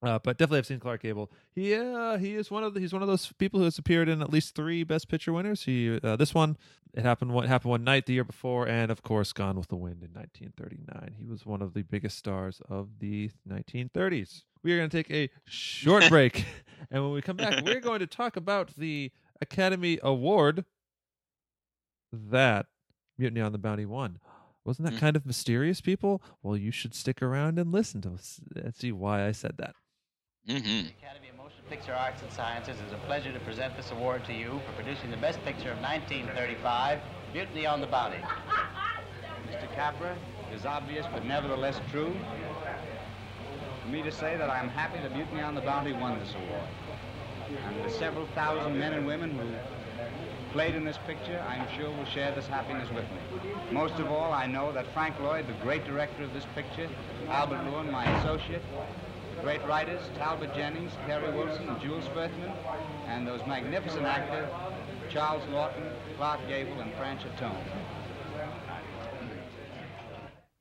Uh, 0.05 0.19
but 0.23 0.37
definitely, 0.37 0.59
I've 0.59 0.65
seen 0.67 0.79
Clark 0.79 1.01
Gable. 1.01 1.31
He 1.55 1.73
uh, 1.73 2.17
he 2.17 2.35
is 2.35 2.51
one 2.51 2.63
of 2.63 2.73
the, 2.75 2.79
he's 2.79 2.93
one 2.93 3.01
of 3.01 3.07
those 3.07 3.31
people 3.39 3.59
who 3.59 3.63
has 3.63 3.77
appeared 3.79 4.07
in 4.07 4.21
at 4.21 4.29
least 4.31 4.53
three 4.53 4.83
Best 4.83 5.07
Picture 5.09 5.33
winners. 5.33 5.63
He 5.63 5.99
uh, 6.03 6.15
this 6.15 6.33
one 6.33 6.57
it 6.93 7.03
happened 7.03 7.31
what 7.33 7.47
happened 7.47 7.71
one 7.71 7.83
night 7.83 8.05
the 8.05 8.13
year 8.13 8.23
before, 8.23 8.67
and 8.67 8.91
of 8.91 9.01
course, 9.01 9.33
Gone 9.33 9.57
with 9.57 9.67
the 9.69 9.75
Wind 9.75 10.03
in 10.03 10.11
1939. 10.13 11.15
He 11.17 11.25
was 11.25 11.45
one 11.45 11.61
of 11.63 11.73
the 11.73 11.81
biggest 11.81 12.17
stars 12.19 12.61
of 12.69 12.99
the 12.99 13.31
1930s. 13.49 14.43
We 14.63 14.73
are 14.73 14.77
going 14.77 14.89
to 14.89 15.03
take 15.03 15.11
a 15.11 15.29
short 15.45 16.07
break, 16.09 16.45
and 16.91 17.03
when 17.03 17.11
we 17.11 17.21
come 17.21 17.37
back, 17.37 17.65
we're 17.65 17.81
going 17.81 17.99
to 17.99 18.07
talk 18.07 18.37
about 18.37 18.75
the 18.77 19.11
Academy 19.41 19.99
Award 20.03 20.65
that 22.13 22.67
Mutiny 23.17 23.41
on 23.41 23.51
the 23.51 23.57
Bounty 23.57 23.85
won. 23.85 24.19
Wasn't 24.63 24.87
that 24.87 24.95
Mm. 24.95 24.99
kind 24.99 25.15
of 25.15 25.25
mysterious, 25.25 25.81
people? 25.81 26.21
Well, 26.41 26.57
you 26.57 26.71
should 26.71 26.93
stick 26.95 27.21
around 27.21 27.59
and 27.59 27.71
listen 27.71 28.01
to 28.01 28.13
us 28.13 28.39
and 28.55 28.73
see 28.75 28.91
why 28.91 29.27
I 29.27 29.31
said 29.31 29.57
that. 29.57 29.75
Hmm 30.47 30.53
The 30.53 30.93
Academy 31.01 31.29
of 31.29 31.37
Motion 31.37 31.63
Picture 31.69 31.93
Arts 31.93 32.21
and 32.21 32.31
Sciences 32.31 32.77
is 32.85 32.91
a 32.93 32.97
pleasure 33.07 33.33
to 33.33 33.39
present 33.39 33.75
this 33.75 33.91
award 33.91 34.23
to 34.25 34.33
you 34.33 34.61
for 34.65 34.73
producing 34.73 35.09
the 35.09 35.17
best 35.17 35.43
picture 35.43 35.71
of 35.71 35.81
1935, 35.81 36.99
Mutiny 37.33 37.65
on 37.65 37.81
the 37.81 37.87
Bounty. 37.87 38.17
Mr. 39.47 39.67
Capra, 39.73 40.15
it 40.51 40.55
is 40.55 40.65
obvious 40.65 41.05
but 41.11 41.25
nevertheless 41.25 41.81
true 41.89 42.15
for 43.81 43.87
me 43.87 44.03
to 44.03 44.11
say 44.11 44.37
that 44.37 44.49
I 44.49 44.59
am 44.59 44.69
happy 44.69 44.99
that 44.99 45.13
Mutiny 45.15 45.41
on 45.41 45.55
the 45.55 45.61
Bounty 45.61 45.93
won 45.93 46.19
this 46.19 46.33
award. 46.35 46.69
And 47.67 47.83
the 47.83 47.89
several 47.89 48.27
thousand 48.35 48.77
men 48.77 48.93
and 48.93 49.05
women 49.05 49.31
who 49.31 49.55
played 50.51 50.75
in 50.75 50.83
this 50.85 50.97
picture, 51.07 51.43
I 51.47 51.55
am 51.55 51.67
sure 51.75 51.89
will 51.91 52.05
share 52.05 52.31
this 52.33 52.47
happiness 52.47 52.89
with 52.91 53.05
me. 53.11 53.19
Most 53.71 53.95
of 53.99 54.11
all, 54.11 54.31
I 54.31 54.45
know 54.45 54.71
that 54.73 54.85
Frank 54.93 55.19
Lloyd, 55.19 55.47
the 55.47 55.53
great 55.53 55.85
director 55.85 56.23
of 56.23 56.33
this 56.33 56.45
picture, 56.55 56.89
Albert 57.29 57.65
Lewin, 57.65 57.89
my 57.91 58.05
associate, 58.19 58.61
great 59.45 59.63
writers, 59.67 60.01
Talbot 60.17 60.55
Jennings, 60.55 60.91
Carey 61.05 61.31
Wilson, 61.31 61.69
Jules 61.79 62.05
Furthman, 62.15 62.51
and 63.05 63.27
those 63.27 63.41
magnificent 63.45 64.03
actors, 64.03 64.49
Charles 65.11 65.43
Laughton, 65.51 65.87
Clark 66.17 66.39
Gable, 66.47 66.79
and 66.79 66.91
Franchot 66.93 67.37
Tone. 67.37 67.63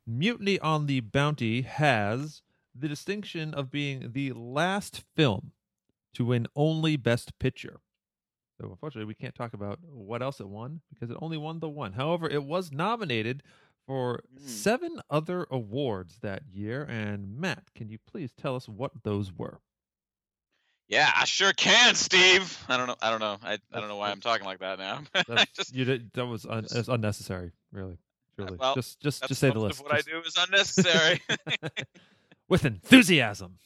Mutiny 0.07 0.59
on 0.59 0.85
the 0.85 1.01
Bounty 1.01 1.63
has 1.63 2.43
the 2.79 2.87
distinction 2.87 3.55
of 3.55 3.71
being 3.71 4.13
the 4.13 4.33
last 4.33 5.03
film 5.17 5.53
to 6.13 6.27
win 6.27 6.47
only 6.55 6.99
Best 6.99 7.39
Picture. 7.39 7.81
So 8.61 8.69
unfortunately, 8.69 9.07
we 9.07 9.15
can't 9.15 9.35
talk 9.35 9.55
about 9.55 9.79
what 9.83 10.23
else 10.23 10.41
it 10.41 10.49
won 10.49 10.83
because 10.93 11.11
it 11.11 11.17
only 11.23 11.39
won 11.39 11.61
the 11.61 11.71
one. 11.71 11.95
However, 11.95 12.29
it 12.29 12.45
was 12.45 12.71
nominated 12.71 13.43
for 13.87 14.21
Mm. 14.35 14.49
seven 14.49 15.01
other 15.11 15.47
awards 15.51 16.19
that 16.23 16.43
year. 16.51 16.83
And 16.85 17.37
Matt, 17.39 17.65
can 17.75 17.89
you 17.89 17.99
please 18.07 18.33
tell 18.33 18.57
us 18.57 18.69
what 18.69 18.93
those 19.03 19.33
were? 19.33 19.61
Yeah, 20.89 21.11
I 21.17 21.25
sure 21.25 21.53
can, 21.55 21.95
Steve. 21.95 22.63
I 22.69 22.77
don't 22.77 22.87
know. 22.87 22.97
I 23.01 23.11
don't 23.11 23.21
know. 23.21 23.39
I, 23.43 23.55
I 23.73 23.81
don't 23.81 23.89
know 23.89 23.97
why 23.97 24.11
I'm 24.11 24.21
talking 24.21 24.45
like 24.45 24.59
that 24.59 24.79
now. 24.79 25.03
Just 25.57 25.75
you 25.75 25.85
did, 25.85 26.13
that 26.13 26.27
was 26.27 26.45
un, 26.47 26.65
just- 26.69 26.89
unnecessary, 26.89 27.53
really. 27.73 27.99
Truly. 28.37 28.57
well, 28.59 28.75
just 28.75 28.99
just 29.01 29.27
just 29.29 29.41
say 29.41 29.51
the 29.51 29.61
list. 29.61 29.81
what 29.81 29.93
Just- 29.95 30.09
I 30.09 30.11
do 30.11 30.19
is 30.27 30.37
unnecessary. 30.37 31.21
with 32.49 32.65
enthusiasm. 32.65 33.59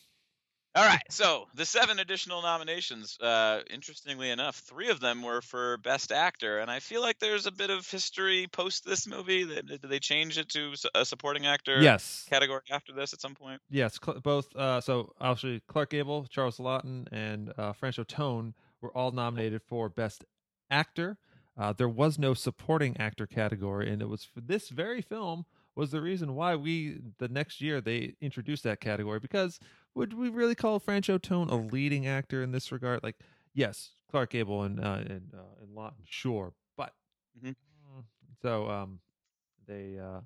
All 0.78 0.84
right, 0.86 1.02
so 1.10 1.48
the 1.54 1.64
seven 1.66 1.98
additional 1.98 2.40
nominations. 2.40 3.18
Uh, 3.20 3.62
interestingly 3.68 4.30
enough, 4.30 4.54
three 4.58 4.90
of 4.90 5.00
them 5.00 5.22
were 5.22 5.40
for 5.42 5.78
Best 5.78 6.12
Actor, 6.12 6.60
and 6.60 6.70
I 6.70 6.78
feel 6.78 7.00
like 7.00 7.18
there's 7.18 7.46
a 7.46 7.50
bit 7.50 7.68
of 7.70 7.90
history 7.90 8.46
post 8.52 8.84
this 8.86 9.04
movie. 9.04 9.44
Did 9.44 9.66
did 9.66 9.82
they 9.82 9.98
change 9.98 10.38
it 10.38 10.48
to 10.50 10.74
a 10.94 11.04
supporting 11.04 11.46
actor 11.46 11.82
Yes. 11.82 12.26
category 12.30 12.60
after 12.70 12.92
this 12.92 13.12
at 13.12 13.20
some 13.20 13.34
point? 13.34 13.60
Yes, 13.68 13.98
cl- 14.00 14.20
both. 14.20 14.54
Uh, 14.54 14.80
so 14.80 15.12
actually, 15.20 15.60
Clark 15.66 15.90
Gable, 15.90 16.26
Charles 16.30 16.58
Laughton, 16.58 17.08
and 17.10 17.52
uh, 17.58 17.72
Franchot 17.72 18.06
Tone 18.06 18.54
were 18.80 18.96
all 18.96 19.10
nominated 19.10 19.62
for 19.66 19.88
Best 19.88 20.24
Actor. 20.70 21.18
Uh, 21.58 21.72
there 21.72 21.88
was 21.88 22.20
no 22.20 22.34
supporting 22.34 22.96
actor 22.98 23.26
category, 23.26 23.90
and 23.90 24.00
it 24.00 24.08
was 24.08 24.22
for 24.22 24.40
this 24.40 24.68
very 24.68 25.02
film 25.02 25.44
was 25.78 25.90
the 25.92 26.00
reason 26.02 26.34
why 26.34 26.56
we 26.56 27.00
the 27.18 27.28
next 27.28 27.60
year 27.60 27.80
they 27.80 28.14
introduced 28.20 28.64
that 28.64 28.80
category 28.80 29.20
because 29.20 29.58
would 29.94 30.12
we 30.12 30.28
really 30.28 30.54
call 30.54 30.78
Franchot 30.80 31.22
Tone 31.22 31.48
a 31.48 31.56
leading 31.56 32.06
actor 32.06 32.42
in 32.42 32.50
this 32.52 32.70
regard? 32.72 33.02
Like, 33.02 33.16
yes, 33.54 33.90
Clark 34.10 34.30
Gable 34.30 34.64
and 34.64 34.80
uh, 34.80 34.98
and 35.06 35.32
uh, 35.34 35.62
and 35.62 35.74
Laughton, 35.76 36.04
sure, 36.04 36.52
but 36.76 36.92
Mhm. 37.42 37.54
Mm, 37.86 38.04
so 38.42 38.68
um, 38.68 39.00
they 39.66 39.98
uh, 39.98 40.20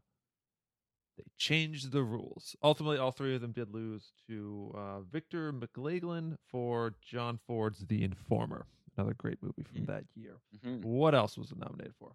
they 1.18 1.24
changed 1.36 1.92
the 1.92 2.02
rules. 2.02 2.56
Ultimately, 2.62 2.96
all 2.98 3.12
three 3.12 3.34
of 3.34 3.40
them 3.42 3.52
did 3.52 3.68
lose 3.72 4.12
to 4.26 4.72
uh, 4.74 5.00
Victor 5.00 5.52
McLaglen 5.52 6.36
for 6.48 6.94
John 7.02 7.38
Ford's 7.46 7.86
The 7.86 8.02
Informer, 8.02 8.66
another 8.96 9.14
great 9.14 9.42
movie 9.42 9.62
from 9.62 9.82
Mm. 9.82 9.86
that 9.86 10.04
year. 10.14 10.36
Mhm. 10.56 10.82
What 10.84 11.14
else 11.14 11.36
was 11.36 11.50
it 11.52 11.58
nominated 11.58 11.94
for? 11.98 12.12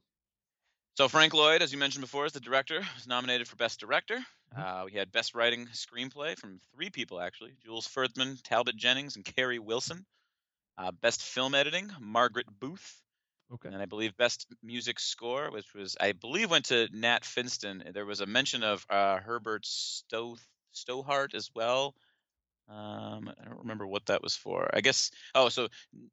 So 0.98 1.08
Frank 1.08 1.36
Lloyd, 1.36 1.62
as 1.62 1.72
you 1.72 1.78
mentioned 1.78 2.02
before, 2.02 2.26
is 2.26 2.34
the 2.34 2.40
director. 2.40 2.80
Was 2.96 3.06
nominated 3.06 3.48
for 3.48 3.56
Best 3.56 3.80
Director. 3.80 4.18
Mhm. 4.56 4.60
Uh, 4.60 4.86
we 4.86 4.94
had 4.94 5.12
Best 5.12 5.36
Writing 5.36 5.68
Screenplay 5.68 6.36
from 6.36 6.60
three 6.74 6.90
people 6.90 7.22
actually: 7.22 7.54
Jules 7.64 7.88
Furthman, 7.88 8.42
Talbot 8.42 8.76
Jennings, 8.76 9.16
and 9.16 9.24
Carey 9.24 9.60
Wilson. 9.60 10.08
Uh, 10.76 10.92
Best 10.92 11.22
Film 11.22 11.54
Editing: 11.54 11.92
Margaret 12.00 12.48
Booth. 12.50 13.04
Okay. 13.54 13.70
And 13.70 13.80
I 13.80 13.86
believe 13.86 14.18
Best 14.18 14.48
Music 14.64 15.00
Score, 15.00 15.52
which 15.52 15.72
was 15.76 15.96
I 16.00 16.14
believe 16.14 16.50
went 16.50 16.66
to 16.66 16.90
Nat 16.92 17.22
Finston. 17.22 17.94
There 17.94 18.08
was 18.08 18.22
a 18.22 18.26
mention 18.26 18.64
of 18.64 18.84
uh, 18.90 19.18
Herbert 19.20 19.68
Stow 19.68 20.36
Stothart 20.72 21.36
as 21.36 21.52
well. 21.54 21.94
Um, 22.70 23.32
I 23.42 23.46
don't 23.46 23.60
remember 23.60 23.88
what 23.88 24.06
that 24.08 24.22
was 24.22 24.36
for. 24.36 24.70
I 24.74 24.82
guess. 24.82 25.12
Oh, 25.34 25.48
so 25.50 25.68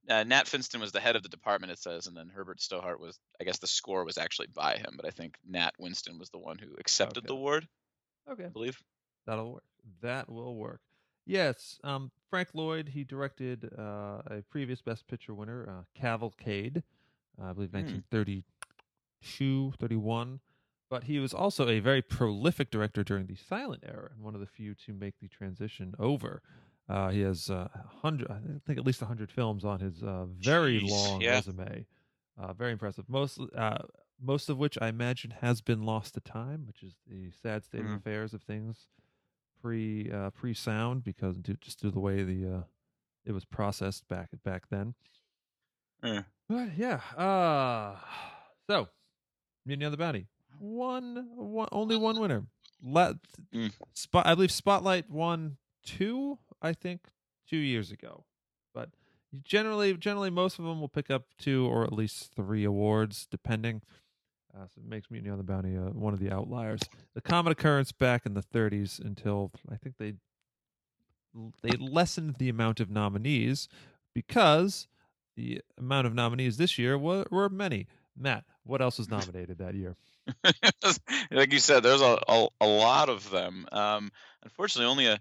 uh, 0.08 0.23
Nat 0.25 0.44
Finston 0.46 0.80
was 0.80 0.92
the 0.92 1.00
head 1.00 1.16
of 1.16 1.23
the 1.25 1.28
department. 1.28 1.73
It 1.73 1.80
says, 1.80 2.06
and 2.06 2.16
then 2.16 2.28
Herbert 2.28 2.61
Stothart 2.61 3.00
was. 3.00 3.18
I 3.40 3.44
guess 3.44 3.58
the 3.58 3.66
score 3.66 4.04
was 4.04 4.18
actually 4.18 4.46
by 4.54 4.76
him, 4.76 4.94
but 4.96 5.04
I 5.06 5.11
think 5.11 5.37
Nat 5.49 5.73
Finston 5.80 6.18
was 6.18 6.30
the 6.30 6.38
one 6.38 6.58
who 6.58 6.75
accepted 6.78 7.18
Okay. 7.25 7.26
the 7.28 7.34
award. 7.34 7.66
Okay. 8.30 8.44
I 8.44 8.49
believe. 8.49 8.80
That'll 9.26 9.54
work. 9.54 9.64
That 10.02 10.30
will 10.30 10.54
work. 10.54 10.80
Yes, 11.26 11.78
um, 11.84 12.11
Frank 12.30 12.49
Lloyd. 12.54 12.88
He 12.88 13.02
directed 13.02 13.70
uh, 13.78 14.20
a 14.26 14.42
previous 14.50 14.80
Best 14.82 15.06
Picture 15.08 15.32
winner, 15.34 15.66
uh, 15.68 15.82
Cavalcade, 15.99 16.82
uh, 17.40 17.46
I 17.46 17.52
believe 17.54 17.70
Hmm. 17.70 17.78
1932, 17.78 19.73
31. 19.80 20.40
But 20.91 21.05
he 21.05 21.19
was 21.19 21.35
also 21.35 21.69
a 21.69 21.81
very 21.81 22.03
prolific 22.03 22.71
director 22.71 23.03
during 23.03 23.26
the 23.26 23.35
silent 23.37 23.85
era, 23.87 24.11
and 24.12 24.23
one 24.23 24.35
of 24.35 24.41
the 24.41 24.47
few 24.47 24.75
to 24.76 24.93
make 24.93 25.19
the 25.21 25.29
transition 25.29 25.95
over. 25.99 26.43
Uh, 26.88 27.09
he 27.11 27.21
has 27.23 27.49
uh, 27.50 27.69
hundred, 28.03 28.31
I 28.31 28.38
think, 28.67 28.79
at 28.79 28.85
least 28.85 29.00
hundred 29.00 29.33
films 29.33 29.64
on 29.64 29.81
his 29.81 30.03
uh, 30.03 30.26
very 30.29 30.81
Jeez, 30.81 30.91
long 30.91 31.23
yeah. 31.23 31.37
resume. 31.37 31.87
Uh, 32.37 32.53
very 32.53 32.73
impressive. 32.73 33.09
Most, 33.09 33.41
uh, 33.57 33.79
most 34.21 34.49
of 34.50 34.59
which 34.59 34.76
I 34.81 34.88
imagine 34.88 35.31
has 35.31 35.62
been 35.62 35.83
lost 35.85 36.14
to 36.14 36.21
time, 36.21 36.67
which 36.67 36.83
is 36.83 36.95
the 37.07 37.31
sad 37.31 37.64
state 37.64 37.81
of 37.81 37.87
Mhm. 37.87 37.97
affairs 38.00 38.35
of 38.35 38.43
things 38.43 38.88
pre 39.61 40.11
uh, 40.12 40.31
pre 40.31 40.55
sound 40.55 41.05
because 41.05 41.38
due, 41.38 41.55
just 41.57 41.81
due 41.81 41.88
to 41.88 41.95
the 41.95 42.00
way 42.00 42.23
the 42.25 42.57
uh, 42.59 42.62
it 43.25 43.33
was 43.33 43.45
processed 43.47 44.09
back 44.09 44.31
back 44.45 44.69
then. 44.69 44.95
Eh. 46.03 46.23
But 46.49 46.76
yeah, 46.76 47.00
uh 47.17 47.99
so 48.69 48.88
Mutiny 49.67 49.87
on 49.87 49.93
the 49.93 49.99
Bounty, 49.99 50.29
one, 50.58 51.28
one 51.34 51.68
only 51.73 51.96
one 51.96 52.20
winner. 52.20 52.44
Let 52.82 53.16
Mm. 53.52 53.73
spot 53.94 54.26
I 54.26 54.34
believe 54.34 54.50
Spotlight 54.52 55.11
won 55.11 55.56
two, 55.82 56.38
I 56.61 56.73
think, 56.73 57.08
two 57.49 57.56
years 57.56 57.90
ago. 57.90 58.25
But 58.75 58.90
generally, 59.42 59.96
generally 59.96 60.30
most 60.30 60.58
of 60.58 60.64
them 60.64 60.80
will 60.80 60.88
pick 60.88 61.11
up 61.11 61.26
two 61.38 61.66
or 61.66 61.84
at 61.84 61.92
least 61.92 62.32
three 62.34 62.64
awards, 62.64 63.26
depending. 63.30 63.82
Uh, 64.54 64.66
so 64.66 64.80
it 64.80 64.87
makes 64.88 65.11
Mutiny 65.11 65.30
on 65.30 65.38
the 65.38 65.44
Bounty 65.44 65.76
uh, 65.76 65.90
one 65.90 66.12
of 66.14 66.20
the 66.20 66.30
outliers. 66.30 66.80
The 67.14 67.20
common 67.20 67.50
occurrence 67.52 67.90
back 67.90 68.25
in 68.26 68.34
the 68.34 68.42
30s 68.42 69.00
until 69.00 69.50
I 69.70 69.76
think 69.76 69.96
they 69.99 70.14
they 71.62 71.70
lessened 71.76 72.37
the 72.38 72.49
amount 72.49 72.78
of 72.78 72.90
nominees 72.90 73.68
because 74.14 74.87
the 75.37 75.61
amount 75.76 76.06
of 76.06 76.14
nominees 76.14 76.56
this 76.58 76.78
year 76.78 76.96
were, 76.96 77.25
were 77.30 77.49
many. 77.49 77.88
Matt, 78.16 78.44
what 78.62 78.80
else 78.80 78.99
was 78.99 79.08
nominated 79.11 79.58
that 79.58 79.75
year? 79.75 79.96
like 81.31 81.52
you 81.52 81.59
said, 81.59 81.83
there's 81.83 82.00
a, 82.00 82.19
a, 82.28 82.49
a 82.61 82.66
lot 82.66 83.09
of 83.09 83.31
them. 83.31 83.66
Um, 83.73 84.11
unfortunately, 84.43 84.90
only 84.90 85.07
a 85.07 85.19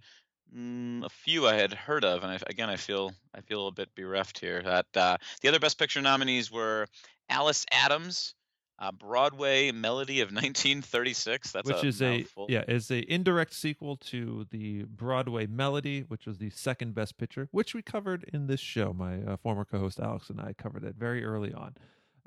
mm, 0.55 1.03
a 1.05 1.10
few 1.10 1.48
I 1.48 1.55
had 1.55 1.74
heard 1.74 2.05
of, 2.05 2.24
and 2.24 2.31
I, 2.31 2.39
again, 2.48 2.69
I 2.69 2.77
feel 2.77 3.13
I 3.33 3.41
feel 3.41 3.67
a 3.67 3.72
bit 3.72 3.93
bereft 3.95 4.39
here. 4.39 4.62
That 4.62 4.86
uh, 4.95 5.17
the 5.41 5.50
other 5.50 5.60
Best 5.60 5.77
Picture 5.77 6.01
nominees 6.01 6.51
were 6.51 6.88
Alice 7.29 7.65
Adams, 7.72 8.36
uh, 8.79 8.91
Broadway 8.91 9.72
Melody 9.72 10.22
of 10.22 10.27
1936. 10.31 11.51
That's 11.51 11.67
which 11.67 11.83
a 11.83 11.88
is 11.88 12.01
a 12.01 12.25
yeah 12.48 12.63
is 12.67 12.91
a 12.91 13.12
indirect 13.12 13.53
sequel 13.53 13.98
to 13.98 14.45
the 14.51 14.83
Broadway 14.83 15.48
Melody, 15.48 16.01
which 16.01 16.25
was 16.25 16.38
the 16.38 16.50
second 16.50 16.95
best 16.95 17.17
picture, 17.17 17.50
which 17.51 17.74
we 17.74 17.81
covered 17.81 18.29
in 18.33 18.48
this 18.48 18.62
show. 18.62 18.93
My 18.93 19.22
uh, 19.22 19.38
former 19.38 19.65
co-host 19.65 20.00
Alex 20.00 20.29
and 20.29 20.39
I 20.39 20.53
covered 20.53 20.83
it 20.83 20.95
very 20.95 21.24
early 21.25 21.53
on. 21.53 21.75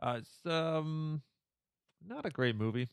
Uh, 0.00 0.20
um 0.44 1.22
not 2.08 2.26
a 2.26 2.30
great 2.30 2.56
movie. 2.56 2.88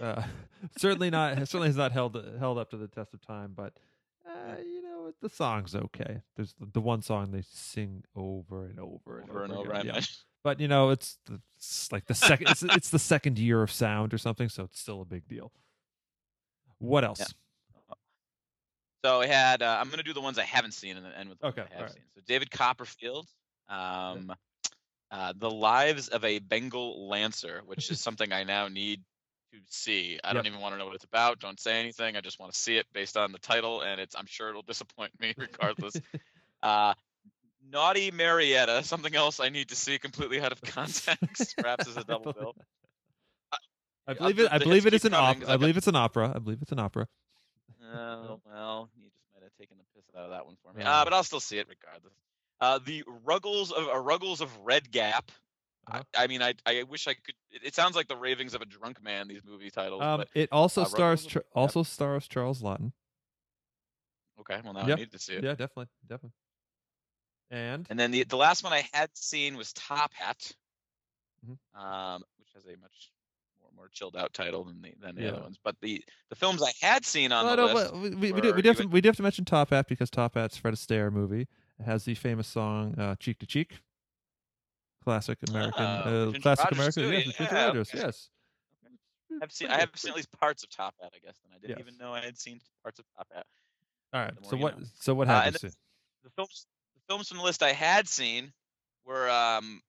Uh, 0.00 0.22
certainly 0.78 1.10
not. 1.10 1.36
Certainly 1.38 1.68
has 1.68 1.76
not 1.76 1.92
held 1.92 2.16
held 2.38 2.58
up 2.58 2.70
to 2.70 2.76
the 2.76 2.88
test 2.88 3.14
of 3.14 3.20
time. 3.20 3.52
But 3.54 3.74
uh, 4.26 4.56
you 4.64 4.82
know 4.82 5.12
the 5.20 5.28
song's 5.28 5.74
okay. 5.74 6.22
There's 6.36 6.54
the, 6.54 6.66
the 6.72 6.80
one 6.80 7.02
song 7.02 7.30
they 7.30 7.42
sing 7.50 8.04
over 8.16 8.64
and 8.66 8.78
over 8.80 9.18
and 9.18 9.30
over, 9.30 9.42
over 9.42 9.44
and 9.44 9.52
over. 9.52 9.72
again. 9.72 9.94
Yeah. 9.94 10.00
But 10.42 10.60
you 10.60 10.68
know, 10.68 10.90
it's, 10.90 11.16
the, 11.24 11.40
it's 11.56 11.90
like 11.90 12.04
the 12.04 12.14
second. 12.14 12.48
it's, 12.50 12.62
it's 12.62 12.90
the 12.90 12.98
second 12.98 13.38
year 13.38 13.62
of 13.62 13.70
sound 13.70 14.12
or 14.12 14.18
something, 14.18 14.50
so 14.50 14.64
it's 14.64 14.78
still 14.78 15.00
a 15.00 15.06
big 15.06 15.26
deal. 15.26 15.52
What 16.78 17.02
else? 17.02 17.34
So 19.04 19.20
I 19.20 19.26
had. 19.26 19.62
Uh, 19.62 19.78
I'm 19.80 19.86
going 19.88 19.98
to 19.98 20.04
do 20.04 20.12
the 20.12 20.20
ones 20.20 20.38
I 20.38 20.44
haven't 20.44 20.72
seen 20.72 20.96
and 20.96 21.04
then 21.04 21.12
end 21.12 21.28
with 21.30 21.38
the 21.38 21.46
Okay, 21.46 21.62
ones 21.62 21.70
I 21.70 21.74
have 21.74 21.80
alright. 21.82 21.94
seen. 21.94 22.02
So 22.14 22.22
David 22.26 22.50
Copperfield, 22.50 23.26
um, 23.68 24.34
uh, 25.14 25.32
The 25.38 25.50
Lives 25.50 26.08
of 26.08 26.24
a 26.24 26.40
Bengal 26.40 27.08
Lancer, 27.08 27.62
which 27.66 27.90
is 27.90 28.00
something 28.00 28.32
I 28.32 28.42
now 28.44 28.66
need 28.68 29.00
to 29.52 29.58
see. 29.68 30.18
I 30.24 30.32
don't 30.32 30.46
even 30.46 30.58
want 30.60 30.74
to 30.74 30.78
know 30.78 30.86
what 30.86 30.96
it's 30.96 31.04
about. 31.04 31.38
Don't 31.38 31.60
say 31.60 31.78
anything. 31.78 32.16
I 32.16 32.20
just 32.20 32.40
want 32.40 32.52
to 32.52 32.58
see 32.58 32.76
it 32.78 32.86
based 32.92 33.16
on 33.16 33.30
the 33.30 33.38
title, 33.38 33.82
and 33.82 34.00
it's. 34.00 34.16
I'm 34.16 34.26
sure 34.26 34.48
it'll 34.48 34.62
disappoint 34.62 35.12
me 35.20 35.32
regardless. 35.38 35.94
uh, 36.62 36.94
Naughty 37.70 38.10
Marietta, 38.10 38.82
something 38.82 39.14
else 39.14 39.38
I 39.40 39.48
need 39.50 39.68
to 39.68 39.76
see 39.76 39.98
completely 39.98 40.40
out 40.40 40.50
of 40.52 40.60
context, 40.78 41.54
perhaps 41.58 41.86
as 41.86 41.96
a 41.96 42.04
double 42.04 42.32
bill. 42.32 42.54
I 44.06 44.12
Uh, 44.12 44.14
believe 44.14 44.38
it. 44.40 44.48
I 44.50 44.58
believe 44.58 44.86
it 44.86 44.94
is 44.94 45.04
an 45.04 45.14
opera. 45.14 45.48
I 45.48 45.56
believe 45.56 45.76
it's 45.76 45.86
an 45.86 45.96
opera. 45.96 46.32
I 46.34 46.38
believe 46.40 46.58
it's 46.60 46.72
an 46.72 46.78
opera. 46.80 47.06
Oh, 47.94 48.40
well, 48.44 48.90
you 48.96 49.04
just 49.04 49.16
might 49.34 49.44
have 49.44 49.52
taken 49.60 49.76
the 49.78 49.84
piss 49.94 50.04
out 50.16 50.24
of 50.24 50.30
that 50.30 50.44
one 50.44 50.56
for 50.62 50.72
me. 50.76 50.82
Uh, 50.82 51.04
but 51.04 51.12
I'll 51.12 51.22
still 51.22 51.38
see 51.40 51.58
it 51.58 51.68
regardless. 51.68 52.12
Uh, 52.64 52.78
the 52.86 53.04
Ruggles 53.24 53.72
of 53.72 53.88
uh, 53.88 53.98
Ruggles 53.98 54.40
of 54.40 54.56
Red 54.64 54.90
Gap. 54.90 55.30
Uh-huh. 55.86 56.02
I, 56.16 56.24
I 56.24 56.26
mean, 56.28 56.40
I 56.40 56.54
I 56.64 56.82
wish 56.84 57.06
I 57.06 57.12
could. 57.12 57.34
It, 57.50 57.60
it 57.62 57.74
sounds 57.74 57.94
like 57.94 58.08
the 58.08 58.16
ravings 58.16 58.54
of 58.54 58.62
a 58.62 58.64
drunk 58.64 59.02
man. 59.02 59.28
These 59.28 59.42
movie 59.44 59.70
titles. 59.70 60.00
Um, 60.02 60.20
but 60.20 60.28
it 60.34 60.48
also 60.50 60.80
uh, 60.82 60.84
stars. 60.86 61.26
Char- 61.26 61.44
also 61.54 61.82
stars 61.82 62.26
Charles 62.26 62.62
Laughton. 62.62 62.92
okay, 64.40 64.60
well 64.64 64.72
now 64.72 64.86
yeah. 64.86 64.94
I 64.94 64.96
need 64.96 65.12
to 65.12 65.18
see 65.18 65.34
it. 65.34 65.44
Yeah, 65.44 65.50
definitely, 65.50 65.88
definitely. 66.08 66.32
And 67.50 67.86
And 67.90 67.98
then 67.98 68.10
the 68.12 68.24
the 68.24 68.38
last 68.38 68.64
one 68.64 68.72
I 68.72 68.88
had 68.94 69.10
seen 69.12 69.58
was 69.58 69.74
Top 69.74 70.14
Hat, 70.14 70.50
Mhm. 71.46 71.58
um, 71.78 72.22
which 72.38 72.48
has 72.54 72.64
a 72.64 72.78
much 72.80 73.12
more 73.60 73.70
more 73.76 73.88
chilled 73.88 74.16
out 74.16 74.32
title 74.32 74.64
than 74.64 74.80
the 74.80 74.94
than 75.02 75.16
the 75.16 75.22
Yeah. 75.24 75.32
other 75.32 75.42
ones. 75.42 75.58
But 75.62 75.76
the 75.82 76.02
the 76.30 76.36
films 76.36 76.62
I 76.62 76.72
had 76.80 77.04
seen 77.04 77.30
on 77.30 77.44
Well, 77.44 77.56
the 77.56 77.66
no, 77.66 77.74
list. 77.74 77.94
we, 77.94 78.08
we, 78.14 78.32
we, 78.32 78.40
do, 78.40 78.54
we, 78.54 78.62
do 78.62 78.68
have 78.70 78.78
you 78.78 78.84
to, 78.84 78.88
we 78.88 79.00
do 79.02 79.08
have 79.10 79.16
to 79.16 79.22
mention 79.22 79.44
Top 79.44 79.68
Hat 79.68 79.86
because 79.86 80.08
Top 80.08 80.34
Hat's 80.34 80.56
Fred 80.56 80.72
Astaire 80.72 81.12
movie. 81.12 81.46
It 81.80 81.84
has 81.84 82.04
the 82.04 82.14
famous 82.14 82.46
song 82.48 82.94
uh, 82.98 83.16
"Cheek 83.16 83.38
to 83.40 83.46
Cheek," 83.46 83.80
classic 85.02 85.38
American, 85.48 85.82
Oh, 85.84 86.28
uh, 86.34 86.38
classic 86.40 86.70
Rogers 86.70 86.96
American. 86.96 87.32
Yes, 87.38 87.50
yeah, 87.52 87.66
Rogers. 87.66 87.88
okay. 87.94 87.98
Yes. 88.04 88.30
I've 89.42 89.50
seen 89.52 89.68
I 89.68 89.80
have 89.80 89.90
seen 89.96 90.10
at 90.10 90.16
least 90.16 90.30
parts 90.38 90.62
of 90.62 90.70
Top 90.70 90.94
Hat, 91.02 91.12
I 91.14 91.18
guess. 91.18 91.36
And 91.44 91.52
I 91.52 91.58
didn't 91.58 91.78
Yes. 91.78 91.78
even 91.80 91.98
know 91.98 92.12
I 92.14 92.20
had 92.20 92.38
seen 92.38 92.60
parts 92.82 93.00
of 93.00 93.04
Top 93.16 93.26
Hat. 93.34 93.46
All 94.12 94.20
right. 94.22 94.32
So 94.42 94.56
what? 94.56 94.78
know. 94.78 94.86
So 95.00 95.14
what 95.14 95.26
Uh, 95.28 95.32
have 95.32 95.46
and 95.46 95.54
you 95.54 95.58
then- 95.58 95.70
seen? 95.72 95.78
The 96.22 96.30
films 96.30 96.66
the 96.94 97.00
films 97.08 97.28
from 97.28 97.38
the 97.38 97.42
list 97.44 97.62
I 97.62 97.72
had 97.72 98.06
seen 98.08 98.52
were 99.04 99.28
um 99.28 99.82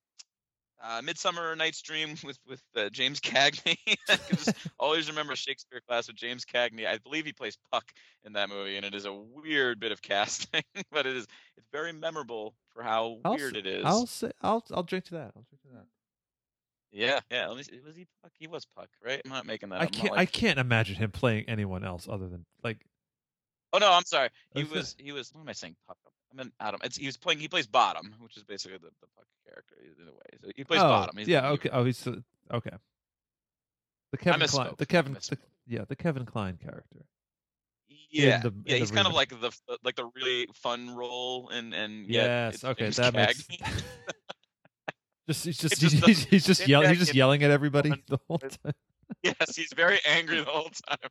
uh, 0.88 1.02
Midsummer 1.02 1.56
Night's 1.56 1.82
Dream 1.82 2.16
with 2.24 2.38
with 2.48 2.62
uh, 2.76 2.90
James 2.90 3.20
Cagney. 3.20 3.78
I 4.10 4.18
just 4.30 4.54
always 4.80 5.10
remember 5.10 5.36
Shakespeare 5.36 5.82
class 5.88 6.08
with 6.08 6.16
James 6.16 6.46
Cagney. 6.46 6.86
I 6.88 6.98
believe 7.00 7.26
he 7.26 7.34
plays 7.34 7.58
Puck 7.72 7.92
in 8.24 8.34
that 8.34 8.50
movie, 8.50 8.78
and 8.78 8.86
it 8.86 8.94
is 8.94 9.06
a 9.06 9.14
weird 9.14 9.80
bit 9.80 9.92
of 9.92 10.02
casting, 10.02 10.64
but 10.92 11.06
it 11.06 11.16
is 11.16 11.28
it's 11.58 11.68
very 11.72 11.94
memorable 11.94 12.54
for 12.74 12.84
how 12.84 13.20
I'll 13.26 13.36
weird 13.36 13.56
s- 13.56 13.60
it 13.60 13.68
is. 13.68 13.86
I'll 13.86 14.06
say. 14.06 14.32
I'll. 14.42 14.64
I'll 14.74 14.84
drink 14.84 15.06
to 15.06 15.16
that. 15.16 15.32
I'll 15.36 15.46
drink 15.50 15.62
to 15.64 15.70
that. 15.74 15.86
Yeah, 16.92 17.20
yeah. 17.30 17.48
Let 17.48 17.58
me 17.58 17.64
see. 17.64 17.80
Was 17.86 17.96
he 17.96 18.08
Puck? 18.22 18.32
He 18.40 18.48
was 18.48 18.66
Puck, 18.66 18.90
right? 19.04 19.22
I'm 19.26 19.32
not 19.32 19.46
making 19.46 19.70
that. 19.70 19.82
I. 19.82 19.84
I'm 19.84 19.90
can't. 19.90 20.14
I 20.18 20.26
can't 20.26 20.60
imagine 20.60 20.96
him 20.96 21.12
playing 21.12 21.46
anyone 21.48 21.84
else 21.84 22.08
other 22.10 22.28
than 22.28 22.46
like. 22.64 22.86
Oh 23.74 23.78
no, 23.78 23.92
I'm 23.92 24.06
sorry. 24.06 24.30
He 24.54 24.64
was 24.64 24.96
he 24.98 25.12
was 25.12 25.34
what 25.34 25.42
am 25.42 25.50
I 25.50 25.54
saying? 25.54 25.76
Puck. 25.88 25.98
I 26.06 26.10
mean 26.36 26.52
Adam. 26.60 26.80
It's 26.84 26.98
he 26.98 27.06
was 27.06 27.18
playing 27.18 27.40
he 27.40 27.48
plays 27.48 27.68
bottom, 27.68 28.14
which 28.20 28.38
is 28.38 28.44
basically 28.44 28.78
the, 28.78 28.90
the 29.02 29.08
puck 29.16 29.26
character 29.48 29.76
in 29.80 30.08
a 30.08 30.12
way. 30.12 30.40
So 30.42 30.50
he 30.56 30.64
plays 30.64 30.82
oh, 30.82 30.88
bottom. 30.88 31.18
He's 31.18 31.28
yeah. 31.28 31.50
Okay. 31.50 31.70
Oh, 31.72 31.86
he's 31.86 32.06
uh, 32.08 32.16
okay. 32.54 32.72
The 34.12 34.18
Kevin 34.18 34.48
Kline. 34.48 34.74
The 34.78 34.86
Kevin. 34.86 35.14
The, 35.14 35.38
yeah, 35.68 35.86
the 35.88 35.96
Kevin 35.96 36.26
Kline 36.26 36.58
character. 36.62 37.06
Yeah, 38.10 38.40
the- 38.40 38.54
yeah. 38.66 38.78
He's 38.78 38.92
kind 38.92 39.08
of 39.08 39.14
like 39.14 39.30
the 39.30 39.52
like 39.84 39.96
the 39.96 40.10
really 40.16 40.48
fun 40.54 40.96
role 40.96 41.50
and 41.50 41.74
and 41.74 42.08
Yes. 42.08 42.64
Okay. 42.64 42.90
That 42.90 43.14
makes. 43.14 43.48
Just 45.28 45.46
he's 45.46 45.58
just 45.58 45.74
It's 45.74 45.82
he's, 45.82 45.92
just 45.92 46.02
the- 46.02 46.08
he's, 46.08 46.24
he's 46.26 46.46
just 46.46 46.68
yelling. 46.68 46.90
He's 46.90 47.00
just 47.00 47.16
yelling 47.16 47.42
at 47.44 47.52
everybody 47.52 47.90
the 48.08 48.20
whole 48.28 48.38
time. 48.38 48.74
yes, 49.24 49.56
he's 49.56 49.74
very 49.76 50.00
angry 50.06 50.38
the 50.38 50.46
whole 50.46 50.70
time. 50.88 51.10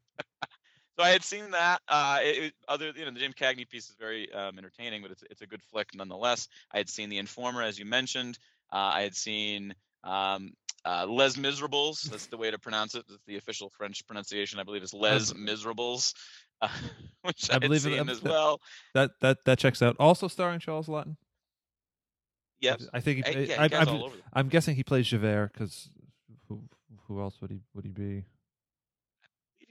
So 0.98 1.04
I 1.04 1.08
had 1.10 1.24
seen 1.24 1.50
that. 1.50 1.80
Uh, 1.88 2.18
it, 2.22 2.44
it- 2.44 2.54
other 2.68 2.92
you 2.94 3.04
know 3.04 3.10
the 3.10 3.18
James 3.20 3.34
Cagney 3.34 3.68
piece 3.68 3.88
is 3.88 3.96
very 3.98 4.32
um, 4.32 4.58
entertaining, 4.58 5.02
but 5.02 5.10
it's 5.10 5.24
it's 5.30 5.40
a 5.42 5.46
good 5.46 5.62
flick 5.62 5.88
nonetheless. 5.94 6.48
I 6.72 6.78
had 6.78 6.88
seen 6.88 7.08
The 7.10 7.18
Informer, 7.18 7.62
as 7.62 7.78
you 7.78 7.84
mentioned. 7.84 8.38
Uh, 8.72 8.76
I 8.94 9.02
had 9.02 9.14
seen 9.14 9.74
um, 10.04 10.52
uh, 10.84 11.06
Les 11.08 11.36
Miserables. 11.36 12.02
That's 12.02 12.26
the 12.26 12.36
way 12.36 12.50
to 12.50 12.58
pronounce 12.58 12.94
it. 12.94 13.04
That's 13.08 13.22
the 13.26 13.36
official 13.36 13.70
French 13.70 14.06
pronunciation, 14.06 14.58
I 14.60 14.62
believe, 14.62 14.82
is 14.82 14.94
Les 14.94 15.32
Miserables, 15.34 16.14
uh, 16.62 16.68
which 17.22 17.50
I 17.50 17.56
I, 17.56 17.58
believe 17.58 17.86
it- 17.86 17.90
seen 17.98 18.08
uh, 18.08 18.12
as 18.12 18.20
that- 18.20 18.30
well. 18.30 18.60
That 18.94 19.10
that 19.20 19.38
that 19.46 19.58
checks 19.58 19.82
out. 19.82 19.96
Also 19.98 20.28
starring 20.28 20.60
Charles 20.60 20.86
Laughton. 20.86 21.16
Yep. 22.60 22.80
I 22.94 23.00
think 23.00 23.26
he. 23.26 23.34
I- 23.56 23.66
yeah, 23.66 23.80
I, 23.82 24.10
I'm 24.32 24.48
guessing 24.48 24.76
he 24.76 24.84
plays 24.84 25.08
Javert 25.08 25.52
because 25.52 25.90
who 26.48 26.62
who 27.08 27.20
else 27.20 27.40
would 27.40 27.50
he 27.50 27.60
would 27.74 27.84
he 27.84 27.90
be? 27.90 28.24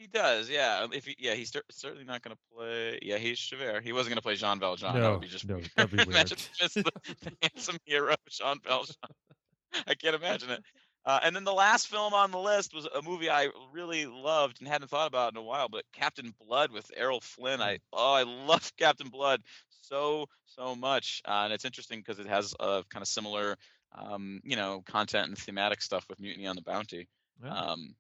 He 0.04 0.08
does, 0.08 0.50
yeah. 0.50 0.86
If 0.92 1.06
he, 1.06 1.16
yeah, 1.18 1.34
he's 1.34 1.50
cer- 1.52 1.64
certainly 1.72 2.04
not 2.04 2.22
going 2.22 2.36
to 2.36 2.42
play. 2.56 3.00
Yeah, 3.02 3.18
he's 3.18 3.40
Javert. 3.40 3.84
He 3.84 3.94
wasn't 3.94 4.10
going 4.12 4.18
to 4.18 4.22
play 4.22 4.36
Jean 4.36 4.60
Valjean. 4.60 4.94
that 4.94 5.00
No, 5.00 5.12
would 5.14 5.22
be 5.22 5.28
just 5.28 5.48
no, 5.48 5.56
weird. 5.56 5.72
that'd 5.76 5.92
be 5.92 5.98
weird. 5.98 6.10
imagine 6.10 6.38
just 6.58 6.76
the, 6.76 6.84
the 7.22 7.32
handsome 7.42 7.78
hero 7.86 8.16
Jean 8.30 8.60
Valjean. 8.66 8.96
I 9.88 9.96
can't 9.96 10.16
imagine 10.16 10.50
it. 10.52 10.64
Uh, 11.06 11.20
and 11.24 11.36
then 11.36 11.44
the 11.46 11.54
last 11.54 11.88
film 11.88 12.14
on 12.14 12.32
the 12.32 12.38
list 12.38 12.74
was 12.74 12.86
a 12.86 13.02
movie 13.02 13.30
I 13.30 13.50
really 13.74 14.06
loved 14.06 14.60
and 14.60 14.68
hadn't 14.68 14.90
thought 14.90 15.08
about 15.08 15.34
in 15.34 15.38
a 15.38 15.42
while, 15.42 15.68
but 15.70 15.84
Captain 15.94 16.34
Blood 16.46 16.72
with 16.72 16.92
Errol 16.96 17.20
Flynn. 17.22 17.62
I 17.62 17.80
oh, 17.94 18.14
I 18.14 18.24
love 18.24 18.72
Captain 18.78 19.10
Blood 19.10 19.42
so 19.82 20.28
so 20.46 20.76
much, 20.76 21.22
uh, 21.28 21.42
and 21.46 21.54
it's 21.54 21.66
interesting 21.66 22.00
because 22.00 22.20
it 22.20 22.28
has 22.28 22.54
a 22.60 22.84
kind 22.90 23.02
of 23.02 23.08
similar, 23.08 23.58
um, 23.98 24.40
you 24.44 24.56
know, 24.56 24.82
content 24.86 25.28
and 25.30 25.38
thematic 25.38 25.82
stuff 25.82 26.06
with 26.10 26.20
Mutiny 26.20 26.48
on 26.48 26.56
the 26.56 26.62
Bounty. 26.62 27.08
Yeah. 27.44 27.54
Um, 27.54 27.96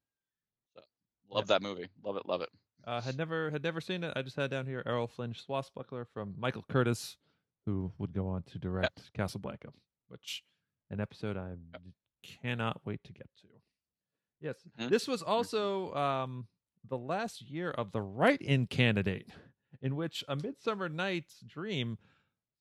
love 1.33 1.47
that 1.47 1.61
movie. 1.61 1.89
Love 2.03 2.17
it. 2.17 2.25
Love 2.27 2.41
it. 2.41 2.49
Uh, 2.85 2.99
had 3.01 3.17
never 3.17 3.49
had 3.51 3.63
never 3.63 3.79
seen 3.81 4.03
it. 4.03 4.13
I 4.15 4.21
just 4.21 4.35
had 4.35 4.51
down 4.51 4.65
here 4.65 4.83
Errol 4.85 5.07
Flynn 5.07 5.33
Swashbuckler 5.33 6.05
from 6.13 6.35
Michael 6.37 6.63
Curtiz, 6.69 7.15
who 7.65 7.91
would 7.97 8.13
go 8.13 8.27
on 8.27 8.43
to 8.43 8.59
direct 8.59 9.11
Casablanca, 9.13 9.69
which 10.09 10.43
an 10.91 10.99
episode 10.99 11.37
I 11.37 11.55
cannot 12.23 12.81
wait 12.85 13.03
to 13.05 13.13
get 13.13 13.29
to. 13.41 13.47
Yes, 14.41 14.55
Mhm. 14.77 14.89
this 14.89 15.07
was 15.07 15.21
also 15.23 15.93
um, 15.95 16.47
the 16.87 16.97
last 16.97 17.41
year 17.41 17.71
of 17.71 17.93
the 17.93 18.01
write-in 18.01 18.67
candidate, 18.67 19.29
in 19.81 19.95
which 19.95 20.23
A 20.27 20.35
Midsummer 20.35 20.89
Night's 20.89 21.39
Dream 21.39 21.97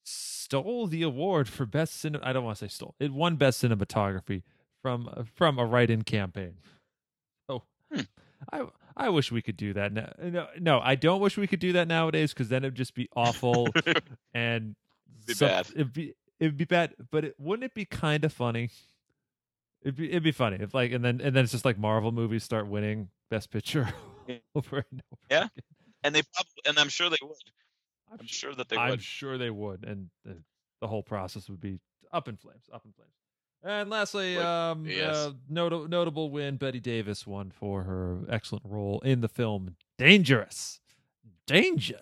stole 0.05 0.87
the 0.87 1.01
award 1.03 1.47
for 1.49 1.65
best 1.65 1.95
cinema. 1.95 2.25
I 2.25 2.31
don't 2.33 2.43
want 2.45 2.57
to 2.57 2.65
say 2.65 2.69
stole. 2.73 2.95
It 2.99 3.11
won 3.11 3.35
best 3.35 3.61
cinematography 3.61 4.43
from 4.81 5.27
from 5.35 5.59
a 5.59 5.65
write-in 5.65 6.03
campaign. 6.03 6.57
So 7.47 7.63
Hmm. 7.93 8.01
I 8.51 8.65
I 8.95 9.09
wish 9.09 9.31
we 9.31 9.41
could 9.41 9.57
do 9.57 9.73
that. 9.73 9.93
No, 9.93 10.11
no, 10.21 10.47
no 10.59 10.79
I 10.79 10.95
don't 10.95 11.21
wish 11.21 11.37
we 11.37 11.47
could 11.47 11.59
do 11.59 11.73
that 11.73 11.87
nowadays 11.87 12.33
because 12.33 12.49
then 12.49 12.63
it'd 12.63 12.75
just 12.75 12.93
be 12.95 13.09
awful 13.15 13.67
and 14.33 14.75
Be 15.25 15.33
bad. 15.35 15.67
It'd 15.75 15.93
be 15.93 16.13
it'd 16.39 16.57
be 16.57 16.65
bad. 16.65 16.93
But 17.11 17.25
it, 17.25 17.35
wouldn't 17.39 17.63
it 17.65 17.73
be 17.73 17.85
kind 17.85 18.23
of 18.25 18.33
funny? 18.33 18.69
It'd 19.81 19.95
be 19.95 20.09
it'd 20.09 20.23
be 20.23 20.31
funny 20.31 20.57
if 20.59 20.73
like 20.73 20.91
and 20.91 21.03
then 21.03 21.21
and 21.21 21.35
then 21.35 21.43
it's 21.43 21.51
just 21.51 21.65
like 21.65 21.77
Marvel 21.77 22.11
movies 22.11 22.43
start 22.43 22.67
winning 22.67 23.09
Best 23.29 23.51
Picture 23.51 23.93
over 24.55 24.85
and 24.91 25.01
over. 25.11 25.19
Yeah. 25.29 25.37
again. 25.37 25.49
and 26.03 26.15
they 26.15 26.21
probably, 26.33 26.53
and 26.65 26.77
I'm 26.79 26.89
sure 26.89 27.09
they 27.09 27.17
would. 27.21 27.35
I'm, 28.11 28.17
I'm 28.21 28.27
sure, 28.27 28.53
that 28.55 28.69
they 28.69 28.77
I'm 28.77 28.91
would. 28.91 29.01
sure 29.01 29.37
they 29.37 29.49
would, 29.49 29.83
and 29.85 30.09
the, 30.23 30.37
the 30.81 30.87
whole 30.87 31.01
process 31.03 31.49
would 31.49 31.59
be 31.59 31.79
up 32.11 32.27
in 32.27 32.37
flames, 32.37 32.69
up 32.71 32.85
in 32.85 32.91
flames. 32.91 33.11
And 33.65 33.89
lastly, 33.89 34.35
Would. 34.35 34.45
um, 34.45 34.85
Yes. 34.85 35.15
uh, 35.15 35.31
not- 35.49 35.89
notable 35.89 36.29
win: 36.29 36.57
Bette 36.57 36.79
Davis 36.81 37.25
won 37.25 37.49
for 37.51 37.83
her 37.83 38.25
excellent 38.29 38.65
role 38.65 38.99
in 39.01 39.21
the 39.21 39.29
film 39.29 39.75
Dangerous. 39.97 40.79
Danger. 41.47 41.99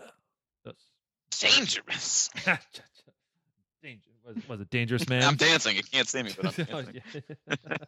Dangerous. 1.40 2.30
Danger. 3.84 4.12
Was, 4.26 4.36
was 4.48 4.62
it 4.62 4.70
Dangerous 4.70 5.08
Man? 5.10 5.24
I'm 5.24 5.36
dancing. 5.36 5.76
You 5.76 5.82
can't 5.84 6.08
see 6.08 6.22
me, 6.22 6.32
but 6.40 6.60
I'm 6.60 6.68
Oh, 6.72 6.82
dancing. 6.84 7.24
but 7.48 7.88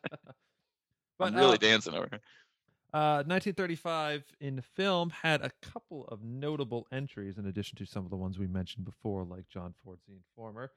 I'm 1.19 1.35
really 1.35 1.53
uh, 1.55 1.57
dancing 1.57 1.93
over 1.93 2.07
here. 2.09 2.21
uh, 2.93 3.21
1935 3.27 4.23
in 4.39 4.55
the 4.55 4.61
film 4.63 5.11
had 5.11 5.41
a 5.41 5.51
couple 5.61 6.05
of 6.07 6.23
notable 6.23 6.87
entries 6.91 7.37
in 7.37 7.45
addition 7.45 7.77
to 7.77 7.85
some 7.85 8.03
of 8.05 8.09
the 8.09 8.17
ones 8.17 8.39
we 8.39 8.47
mentioned 8.47 8.85
before, 8.85 9.23
like 9.23 9.47
John 9.49 9.73
Ford's 9.83 10.01
The 10.07 10.13
Informer. 10.15 10.71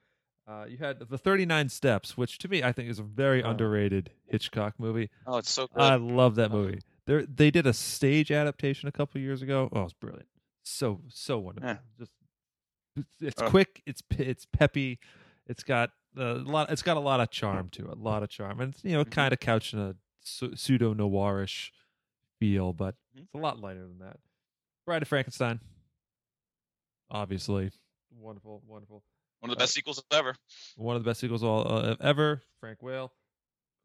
Uh, 0.47 0.65
you 0.69 0.77
had 0.77 1.01
the 1.01 1.19
39 1.19 1.69
Steps, 1.69 2.17
which 2.17 2.39
to 2.39 2.47
me 2.49 2.63
I 2.63 2.71
think 2.73 2.89
is 2.89 2.99
a 3.01 3.03
very 3.03 3.43
Oh. 3.43 3.51
underrated 3.51 4.11
Hitchcock 4.29 4.79
movie. 4.79 5.11
Oh, 5.27 5.39
it's 5.39 5.51
so 5.51 5.67
good. 5.67 5.83
I 5.83 5.97
love 5.97 6.37
that 6.37 6.51
movie. 6.53 6.81
They 7.07 7.25
they 7.25 7.51
did 7.51 7.67
a 7.67 7.73
stage 7.73 8.31
adaptation 8.31 8.89
a 8.89 8.93
couple 8.93 9.21
years 9.21 9.43
ago. 9.43 9.69
Oh, 9.73 9.83
it's 9.83 9.93
brilliant. 9.93 10.29
So 10.63 11.01
so 11.09 11.39
wonderful. 11.39 11.69
Yeah. 11.71 11.79
Just 11.99 12.13
it's, 12.97 13.09
it's 13.21 13.43
Oh. 13.43 13.49
quick. 13.51 13.83
It's 13.87 14.03
it's 14.11 14.47
peppy. 14.47 15.01
It's 15.49 15.65
got 15.65 15.91
a 16.17 16.35
lot. 16.35 16.71
It's 16.71 16.83
got 16.83 16.97
a 16.97 17.01
lot 17.01 17.21
of 17.21 17.31
charm 17.31 17.69
to 17.71 17.91
it. 17.91 17.99
A 17.99 18.01
lot 18.01 18.23
of 18.23 18.29
charm, 18.29 18.61
and 18.61 18.73
it's, 18.73 18.85
you 18.85 18.93
know, 18.93 19.05
Mhm. 19.05 19.11
kind 19.11 19.33
of 19.33 19.41
couched 19.41 19.75
in 19.75 19.81
a 19.81 19.97
pseudo 20.23 20.95
noirish 20.95 21.71
feel, 22.39 22.73
but 22.73 22.95
Mhm. 23.17 23.23
it's 23.25 23.35
a 23.35 23.39
lot 23.39 23.59
lighter 23.59 23.83
than 23.87 23.99
that. 23.99 24.19
Bride 24.87 25.03
of 25.03 25.09
Frankenstein, 25.09 25.61
obviously, 27.11 27.71
wonderful, 28.11 28.63
wonderful. 28.67 29.03
One 29.47 29.53
of 29.53 29.59
the 29.59 29.63
best 29.63 29.75
sequels 29.75 30.03
ever. 30.11 30.35
One 30.77 30.97
of 30.97 31.05
the 31.05 31.09
best 31.11 31.21
sequels 31.21 31.43
all 31.45 31.67
uh, 31.71 31.95
ever. 32.01 32.43
Frank 32.61 32.83
Whale, 32.83 33.13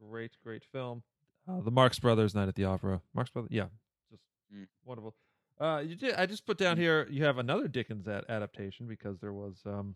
great, 0.09 0.31
great 0.43 0.63
film. 0.71 1.03
Uh, 1.47 1.61
the 1.61 1.71
Marx 1.71 1.99
Brothers, 1.99 2.33
Night 2.33 2.47
at 2.47 2.55
the 2.55 2.65
Opera. 2.65 3.01
Marx 3.13 3.29
Brothers, 3.29 3.51
yeah, 3.51 3.65
just 4.09 4.23
Mm. 4.53 4.67
wonderful. 4.85 5.15
Uh, 5.59 5.83
you 5.85 5.95
did. 5.95 6.15
I 6.15 6.25
just 6.25 6.45
put 6.47 6.57
down 6.57 6.77
here. 6.77 7.07
You 7.11 7.23
have 7.25 7.37
another 7.37 7.67
Dickens 7.67 8.07
ad- 8.07 8.25
adaptation 8.27 8.87
because 8.87 9.19
there 9.19 9.33
was 9.33 9.61
um, 9.65 9.95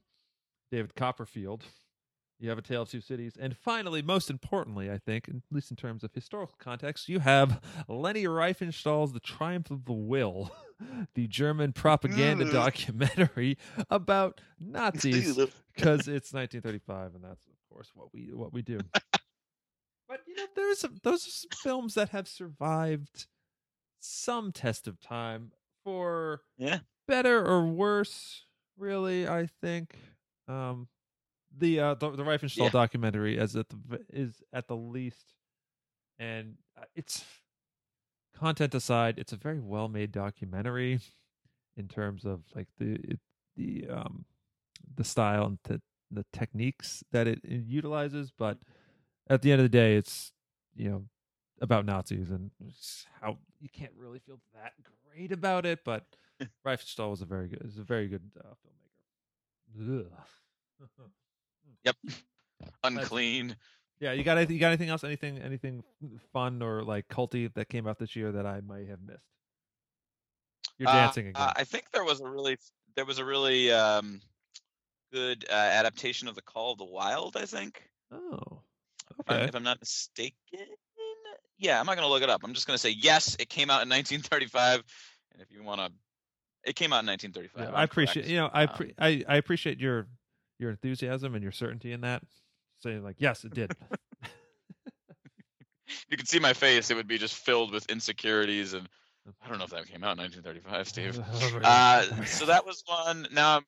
David 0.71 0.95
Copperfield. 0.95 1.63
You 2.39 2.49
have 2.49 2.58
a 2.58 2.62
Tale 2.62 2.84
of 2.84 2.89
Two 2.89 3.01
Cities, 3.01 3.38
and 3.39 3.56
finally, 3.58 4.01
most 4.01 4.30
importantly, 4.30 4.91
I 4.91 4.97
think, 4.99 5.28
at 5.30 5.36
least 5.51 5.71
in 5.71 5.78
terms 5.78 6.04
of 6.04 6.13
historical 6.13 6.56
context, 6.60 7.10
you 7.10 7.19
have 7.19 7.62
Leni 7.88 8.25
Riefenstahl's 8.25 9.13
*The 9.13 9.19
Triumph 9.21 9.71
of 9.71 9.86
the 9.86 9.93
Will*, 9.93 10.51
the 11.15 11.27
German 11.27 11.71
propaganda 11.73 12.45
Mm. 12.45 12.51
documentary 12.51 13.57
about 13.89 14.41
Nazis 14.59 15.35
because 15.75 16.07
it's 16.07 16.33
1935, 16.33 17.15
and 17.15 17.23
that's 17.23 17.45
of 17.47 17.55
course 17.69 17.91
what 17.93 18.13
we 18.13 18.33
what 18.33 18.51
we 18.53 18.61
do. 18.61 18.79
but 20.07 20.21
you 20.27 20.35
know, 20.35 20.45
there's 20.55 20.79
some, 20.79 20.97
those 21.03 21.27
are 21.27 21.31
some 21.31 21.51
films 21.63 21.93
that 21.95 22.09
have 22.09 22.27
survived 22.27 23.27
some 23.99 24.51
test 24.51 24.88
of 24.88 24.99
time 24.99 25.51
for 25.83 26.41
Yeah. 26.57 26.79
better 27.07 27.45
or 27.45 27.65
worse. 27.65 28.43
Really, 28.77 29.27
I 29.27 29.47
think 29.61 29.95
um, 30.47 30.89
the 31.57 31.79
uh, 31.79 31.93
the, 31.95 32.11
the 32.11 32.23
Riefenstahl 32.23 32.65
Yeah. 32.65 32.69
documentary 32.69 33.38
is 33.38 33.55
at 33.55 33.69
the 33.69 33.77
is 34.09 34.43
at 34.51 34.67
the 34.67 34.75
least, 34.75 35.33
and 36.19 36.57
uh, 36.77 36.83
it's 36.93 37.23
content 38.37 38.75
aside, 38.75 39.17
it's 39.17 39.33
a 39.33 39.37
very 39.37 39.59
well 39.59 39.87
made 39.87 40.11
documentary 40.11 40.99
in 41.77 41.87
terms 41.87 42.25
of 42.25 42.41
like 42.55 42.67
the 42.79 42.93
it, 43.03 43.19
the 43.55 43.85
um 43.89 44.25
the 44.95 45.03
style 45.03 45.45
and 45.45 45.57
the, 45.63 45.81
the 46.11 46.25
techniques 46.31 47.03
that 47.11 47.27
it, 47.27 47.39
it 47.43 47.63
utilizes 47.65 48.31
but 48.37 48.57
at 49.29 49.41
the 49.41 49.51
end 49.51 49.59
of 49.59 49.65
the 49.65 49.69
day 49.69 49.95
it's 49.95 50.31
you 50.75 50.89
know 50.89 51.03
about 51.61 51.85
nazis 51.85 52.29
and 52.29 52.51
how 53.21 53.37
you 53.59 53.69
can't 53.69 53.91
really 53.97 54.19
feel 54.19 54.39
that 54.53 54.73
great 55.09 55.31
about 55.31 55.65
it 55.65 55.79
but 55.83 56.05
Riefenstahl 56.65 57.09
was 57.09 57.21
a 57.21 57.25
very 57.25 57.47
good 57.47 57.61
is 57.65 57.77
a 57.77 57.83
very 57.83 58.07
good 58.07 58.31
uh, 58.39 58.53
filmmaker 59.77 60.05
Ugh. 60.05 61.01
Unclean. 62.83 63.55
Yeah 63.99 64.12
you 64.12 64.23
got 64.23 64.38
anything 64.38 64.55
you 64.55 64.60
got 64.60 64.67
anything 64.67 64.89
else 64.89 65.03
anything 65.03 65.38
anything 65.39 65.84
fun 66.34 66.62
or 66.62 66.84
like 66.84 67.08
culty 67.08 67.53
that 67.53 67.69
came 67.69 67.88
out 67.88 67.97
this 67.99 68.15
year 68.15 68.31
that 68.31 68.45
i 68.45 68.62
might 68.62 68.88
have 68.88 68.99
missed 69.05 69.23
you're 70.77 70.89
Uh, 70.89 70.93
dancing 70.93 71.27
again 71.27 71.41
uh, 71.41 71.53
I 71.55 71.63
think 71.63 71.86
there 71.93 72.03
was 72.03 72.21
a 72.21 72.27
really 72.27 72.58
there 72.95 73.05
was 73.05 73.19
a 73.19 73.25
really 73.25 73.71
um, 73.71 74.21
good 75.12 75.45
uh, 75.49 75.53
adaptation 75.53 76.27
of 76.27 76.36
the 76.36 76.41
Call 76.41 76.73
of 76.73 76.77
the 76.77 76.86
Wild. 76.86 77.38
I 77.38 77.45
think, 77.45 77.89
oh 78.12 78.62
if, 79.19 79.29
I'm, 79.29 79.36
okay 79.38 79.43
if 79.45 79.55
I'm 79.55 79.63
not 79.63 79.79
mistaken. 79.79 80.36
Yeah, 81.58 81.79
I'm 81.79 81.86
not 81.86 81.95
gonna 81.95 82.10
look 82.10 82.23
it 82.23 82.29
up. 82.29 82.41
I'm 82.43 82.53
just 82.53 82.67
gonna 82.67 82.77
say 82.77 82.89
yes. 82.89 83.36
It 83.39 83.49
came 83.49 83.69
out 83.69 83.84
in 83.84 83.89
1935, 83.89 84.84
and 85.31 85.41
if 85.41 85.51
you 85.51 85.63
want 85.63 85.79
to, 85.81 85.91
it 86.63 86.75
came 86.75 86.91
out 86.91 87.03
in 87.03 87.08
1935. 87.08 87.62
Yeah, 87.62 87.77
I'm 87.77 87.84
appreciate 87.84 88.27
you 88.27 88.38
know 88.38 88.49
I, 88.53 88.63
Um, 88.63 88.75
pre- 88.75 88.93
I 88.97 89.23
I 89.27 89.38
appreciate 89.38 89.79
your 89.79 90.08
your 90.60 90.71
enthusiasm 90.71 91.36
and 91.36 91.43
your 91.43 91.53
certainty 91.53 91.93
in 91.93 92.01
that. 92.01 92.23
Saying 92.85 93.03
like 93.03 93.15
yes, 93.17 93.43
it 93.43 93.51
did. 93.55 93.71
you 96.07 96.17
could 96.17 96.27
see 96.27 96.37
my 96.37 96.53
face. 96.53 96.91
It 96.91 96.95
would 96.95 97.07
be 97.07 97.17
just 97.17 97.33
filled 97.33 97.71
with 97.71 97.89
insecurities, 97.89 98.73
and 98.73 98.87
I 99.43 99.49
don't 99.49 99.57
know 99.57 99.63
if 99.63 99.71
that 99.71 99.87
came 99.87 100.03
out 100.03 100.19
in 100.19 100.23
1935, 100.23 100.87
Steve. 100.87 101.19
Uh, 101.63 102.03
so 102.25 102.45
that 102.45 102.63
was 102.63 102.83
one. 102.85 103.27
Now, 103.33 103.57
I'm 103.57 103.63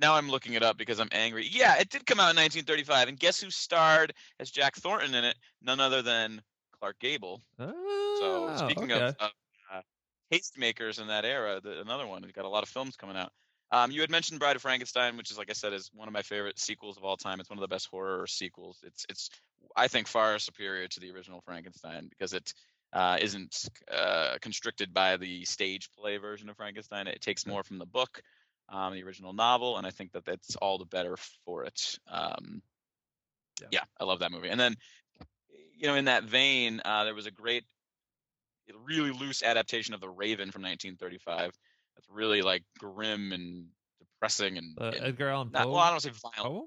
now 0.00 0.14
I'm 0.14 0.30
looking 0.30 0.54
it 0.54 0.62
up 0.62 0.78
because 0.78 1.00
I'm 1.00 1.10
angry. 1.12 1.46
Yeah, 1.46 1.76
it 1.76 1.90
did 1.90 2.06
come 2.06 2.18
out 2.18 2.30
in 2.30 2.36
1935, 2.36 3.08
and 3.08 3.18
guess 3.18 3.38
who 3.38 3.50
starred 3.50 4.14
as 4.40 4.50
Jack 4.50 4.74
Thornton 4.76 5.14
in 5.14 5.24
it? 5.24 5.36
None 5.60 5.78
other 5.78 6.00
than 6.00 6.40
Clark 6.80 6.98
Gable. 6.98 7.42
So 7.58 7.74
Oh, 8.22 8.56
speaking 8.56 8.90
okay. 8.90 9.08
of, 9.08 9.16
of 9.20 9.30
uh, 9.70 9.82
tastemakers 10.32 10.98
in 10.98 11.08
that 11.08 11.26
era, 11.26 11.60
the, 11.62 11.78
another 11.82 12.06
one. 12.06 12.22
We've 12.22 12.32
got 12.32 12.46
a 12.46 12.48
lot 12.48 12.62
of 12.62 12.70
films 12.70 12.96
coming 12.96 13.18
out. 13.18 13.32
Um, 13.72 13.90
you 13.90 14.00
had 14.00 14.10
mentioned 14.10 14.38
Bride 14.38 14.56
of 14.56 14.62
Frankenstein, 14.62 15.16
which 15.16 15.30
is 15.30 15.38
like 15.38 15.50
I 15.50 15.54
said, 15.54 15.72
is 15.72 15.90
one 15.92 16.08
of 16.08 16.14
my 16.14 16.22
favorite 16.22 16.58
sequels 16.58 16.96
of 16.96 17.04
all 17.04 17.16
time. 17.16 17.40
It's 17.40 17.50
one 17.50 17.58
of 17.58 17.62
the 17.62 17.68
best 17.68 17.88
horror 17.88 18.26
sequels. 18.26 18.80
It's 18.84 19.04
it's 19.08 19.30
I 19.74 19.88
think 19.88 20.06
far 20.06 20.38
superior 20.38 20.86
to 20.88 21.00
the 21.00 21.10
original 21.10 21.40
Frankenstein 21.40 22.08
because 22.08 22.32
it 22.32 22.54
uh, 22.92 23.18
isn't 23.20 23.68
uh, 23.92 24.38
constricted 24.40 24.94
by 24.94 25.16
the 25.16 25.44
stage 25.44 25.90
play 25.92 26.16
version 26.16 26.48
of 26.48 26.56
Frankenstein. 26.56 27.08
It 27.08 27.20
takes 27.20 27.46
more 27.46 27.64
from 27.64 27.78
the 27.78 27.86
book, 27.86 28.22
um, 28.68 28.94
the 28.94 29.02
original 29.02 29.32
novel, 29.32 29.78
and 29.78 29.86
I 29.86 29.90
think 29.90 30.12
that 30.12 30.24
that's 30.24 30.56
all 30.56 30.78
the 30.78 30.86
better 30.86 31.16
for 31.44 31.64
it. 31.64 31.98
Um, 32.08 32.62
Yeah. 33.60 33.68
yeah, 33.70 33.84
I 33.98 34.04
love 34.04 34.20
that 34.20 34.30
movie. 34.32 34.48
And 34.48 34.60
then, 34.60 34.76
you 35.74 35.86
know, 35.88 35.94
in 35.94 36.04
that 36.06 36.24
vein, 36.24 36.80
uh, 36.84 37.04
there 37.04 37.14
was 37.14 37.26
a 37.26 37.30
great 37.30 37.64
really 38.84 39.12
loose 39.12 39.42
adaptation 39.42 39.94
of 39.94 40.00
The 40.00 40.08
Raven 40.08 40.50
from 40.50 40.62
1935. 40.62 41.52
That's 41.96 42.08
really 42.10 42.42
like 42.42 42.62
grim 42.78 43.32
and 43.32 43.66
depressing 44.00 44.58
and, 44.58 44.78
Uh, 44.80 44.92
and 44.94 45.04
Edgar 45.06 45.28
Allan 45.30 45.50
not, 45.52 45.64
Poe. 45.64 45.70
well, 45.72 45.80
I 45.80 45.90
don't 45.90 46.00
say 46.00 46.10
violent, 46.10 46.36
poem? 46.54 46.64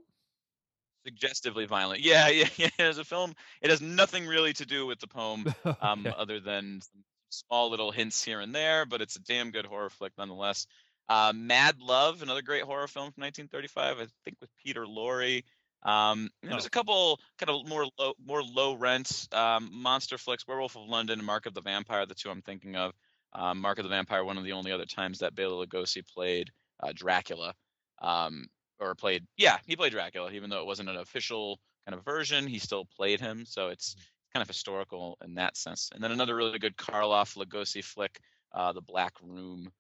suggestively 1.06 1.66
violent. 1.66 2.02
Yeah, 2.02 2.28
yeah, 2.30 2.48
yeah. 2.58 2.70
It's 2.80 2.98
a 2.98 3.04
film. 3.06 3.34
It 3.62 3.70
has 3.70 3.82
nothing 3.82 4.26
really 4.28 4.54
to 4.54 4.66
do 4.66 4.86
with 4.86 5.00
the 5.00 5.08
poem, 5.08 5.46
um, 5.82 6.06
Okay. 6.08 6.16
other 6.18 6.40
than 6.40 6.82
some 6.82 7.04
small 7.30 7.70
little 7.70 7.92
hints 7.92 8.24
here 8.24 8.40
and 8.40 8.54
there. 8.54 8.86
But 8.86 9.02
it's 9.02 9.16
a 9.16 9.22
damn 9.22 9.52
good 9.52 9.66
horror 9.66 9.90
flick 9.90 10.14
nonetheless. 10.18 10.68
Uh, 11.08 11.34
Mad 11.36 11.80
Love, 11.82 12.22
another 12.22 12.42
great 12.44 12.64
horror 12.64 12.88
film 12.88 13.12
from 13.12 13.22
1935, 13.24 13.98
I 14.00 14.08
think 14.24 14.38
with 14.40 14.50
Peter 14.64 14.86
Lorre. 14.86 15.44
Um, 15.82 16.30
and 16.44 16.52
there's 16.52 16.66
Oh. 16.66 16.68
a 16.68 16.72
couple 16.72 17.20
kind 17.40 17.50
of 17.50 17.68
more 17.68 17.86
low, 17.98 18.14
more 18.24 18.44
low 18.44 18.74
rent 18.76 19.28
um, 19.32 19.70
monster 19.72 20.18
flicks, 20.18 20.46
Werewolf 20.46 20.76
of 20.76 20.88
London 20.88 21.20
and 21.20 21.26
Mark 21.26 21.46
of 21.46 21.54
the 21.54 21.62
Vampire, 21.62 22.06
the 22.06 22.14
two 22.16 22.30
I'm 22.30 22.42
thinking 22.42 22.76
of. 22.76 22.92
Um, 23.34 23.60
Mark 23.60 23.78
of 23.80 23.84
the 23.84 23.90
Vampire, 23.90 24.24
one 24.24 24.38
of 24.38 24.44
the 24.44 24.54
only 24.54 24.72
other 24.72 24.86
times 24.86 25.20
that 25.20 25.36
Bela 25.36 25.66
Lugosi 25.66 26.06
played 26.08 26.50
uh, 26.82 26.92
Dracula, 26.96 27.54
um, 28.02 28.48
or 28.80 28.96
played, 28.96 29.26
yeah, 29.38 29.58
he 29.66 29.76
played 29.76 29.92
Dracula, 29.92 30.32
even 30.32 30.50
though 30.50 30.62
it 30.62 30.66
wasn't 30.66 30.90
an 30.90 30.98
official 30.98 31.60
kind 31.86 31.98
of 31.98 32.04
version, 32.06 32.48
he 32.48 32.60
still 32.60 32.86
played 32.86 33.20
him. 33.20 33.46
So 33.46 33.68
it's 33.68 33.96
kind 34.34 34.42
of 34.42 34.48
historical 34.48 35.18
in 35.24 35.36
that 35.36 35.58
sense. 35.58 35.90
And 35.94 36.04
then 36.04 36.12
another 36.12 36.36
really 36.36 36.60
good 36.60 36.78
Karloff 36.78 37.36
Lugosi 37.36 37.84
flick, 37.84 38.20
uh, 38.54 38.72
The 38.74 38.82
Black 38.82 39.14
Room. 39.22 39.72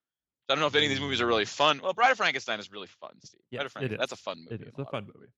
I 0.49 0.53
don't 0.55 0.61
know 0.61 0.67
if 0.67 0.75
any 0.75 0.85
of 0.87 0.89
these 0.89 0.99
movies 0.99 1.21
are 1.21 1.27
really 1.27 1.45
fun. 1.45 1.79
Well, 1.81 1.93
Bride 1.93 2.11
of 2.11 2.17
Frankenstein 2.17 2.59
is 2.59 2.71
really 2.71 2.87
fun, 2.87 3.11
Steve. 3.23 3.41
Yes, 3.51 3.59
Bride 3.59 3.65
of 3.67 3.71
Frankenstein, 3.71 3.99
that's 3.99 4.11
a 4.11 4.15
fun 4.15 4.37
movie. 4.39 4.55
It 4.55 4.61
in 4.61 4.67
is 4.69 4.79
a 4.79 4.81
a 4.81 4.85
fun 4.85 5.05
movie. 5.05 5.31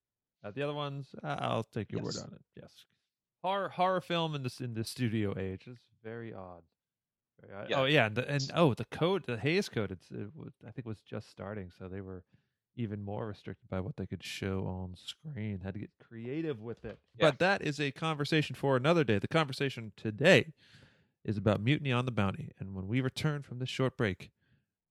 Uh, 0.43 0.52
the 0.52 0.62
other 0.63 0.74
ones, 0.74 1.13
uh, 1.24 1.38
I'll 1.39 1.63
take 1.63 1.91
your 1.91 2.02
Yes. 2.02 2.15
word 2.15 2.24
on 2.24 2.34
it. 2.34 2.41
Yes, 2.56 2.86
horror 3.43 3.69
horror 3.69 4.02
film 4.02 4.36
in 4.36 4.43
this 4.43 4.60
in 4.62 4.74
the 4.74 4.84
studio 4.84 5.38
age 5.38 5.67
is 5.67 5.78
very 6.04 6.34
odd. 6.34 6.63
Yeah. 7.69 7.80
Oh 7.82 7.86
yeah, 7.86 8.06
and, 8.08 8.15
the, 8.15 8.30
and 8.30 8.51
oh 8.56 8.73
the 8.73 8.86
code, 8.86 9.23
the 9.25 9.38
Hays 9.38 9.69
Code, 9.69 9.91
it's 9.91 10.10
it 10.12 10.27
was, 10.36 10.54
I 10.67 10.71
think 10.71 10.86
was 10.86 11.01
just 11.01 11.30
starting, 11.30 11.71
so 11.77 11.88
they 11.88 12.01
were 12.01 12.23
even 12.75 13.04
more 13.04 13.27
restricted 13.27 13.69
by 13.69 13.80
what 13.80 13.97
they 13.97 14.06
could 14.06 14.23
show 14.23 14.65
on 14.65 14.95
screen. 14.95 15.60
Had 15.63 15.73
to 15.73 15.80
get 15.80 15.89
creative 16.08 16.62
with 16.62 16.86
it. 16.86 16.99
Yeah. 17.17 17.27
But 17.27 17.39
that 17.39 17.62
is 17.62 17.80
a 17.80 17.91
conversation 17.91 18.56
for 18.56 18.75
another 18.75 19.04
day. 19.04 19.19
The 19.19 19.27
conversation 19.27 19.91
today 19.97 20.54
is 21.25 21.38
about 21.38 21.62
Mutiny 21.62 21.91
on 21.91 22.06
the 22.06 22.12
Bounty, 22.12 22.51
and 22.60 22.73
when 22.73 22.88
we 22.88 23.01
return 23.01 23.43
from 23.43 23.60
this 23.60 23.69
short 23.69 23.97
break, 23.97 24.32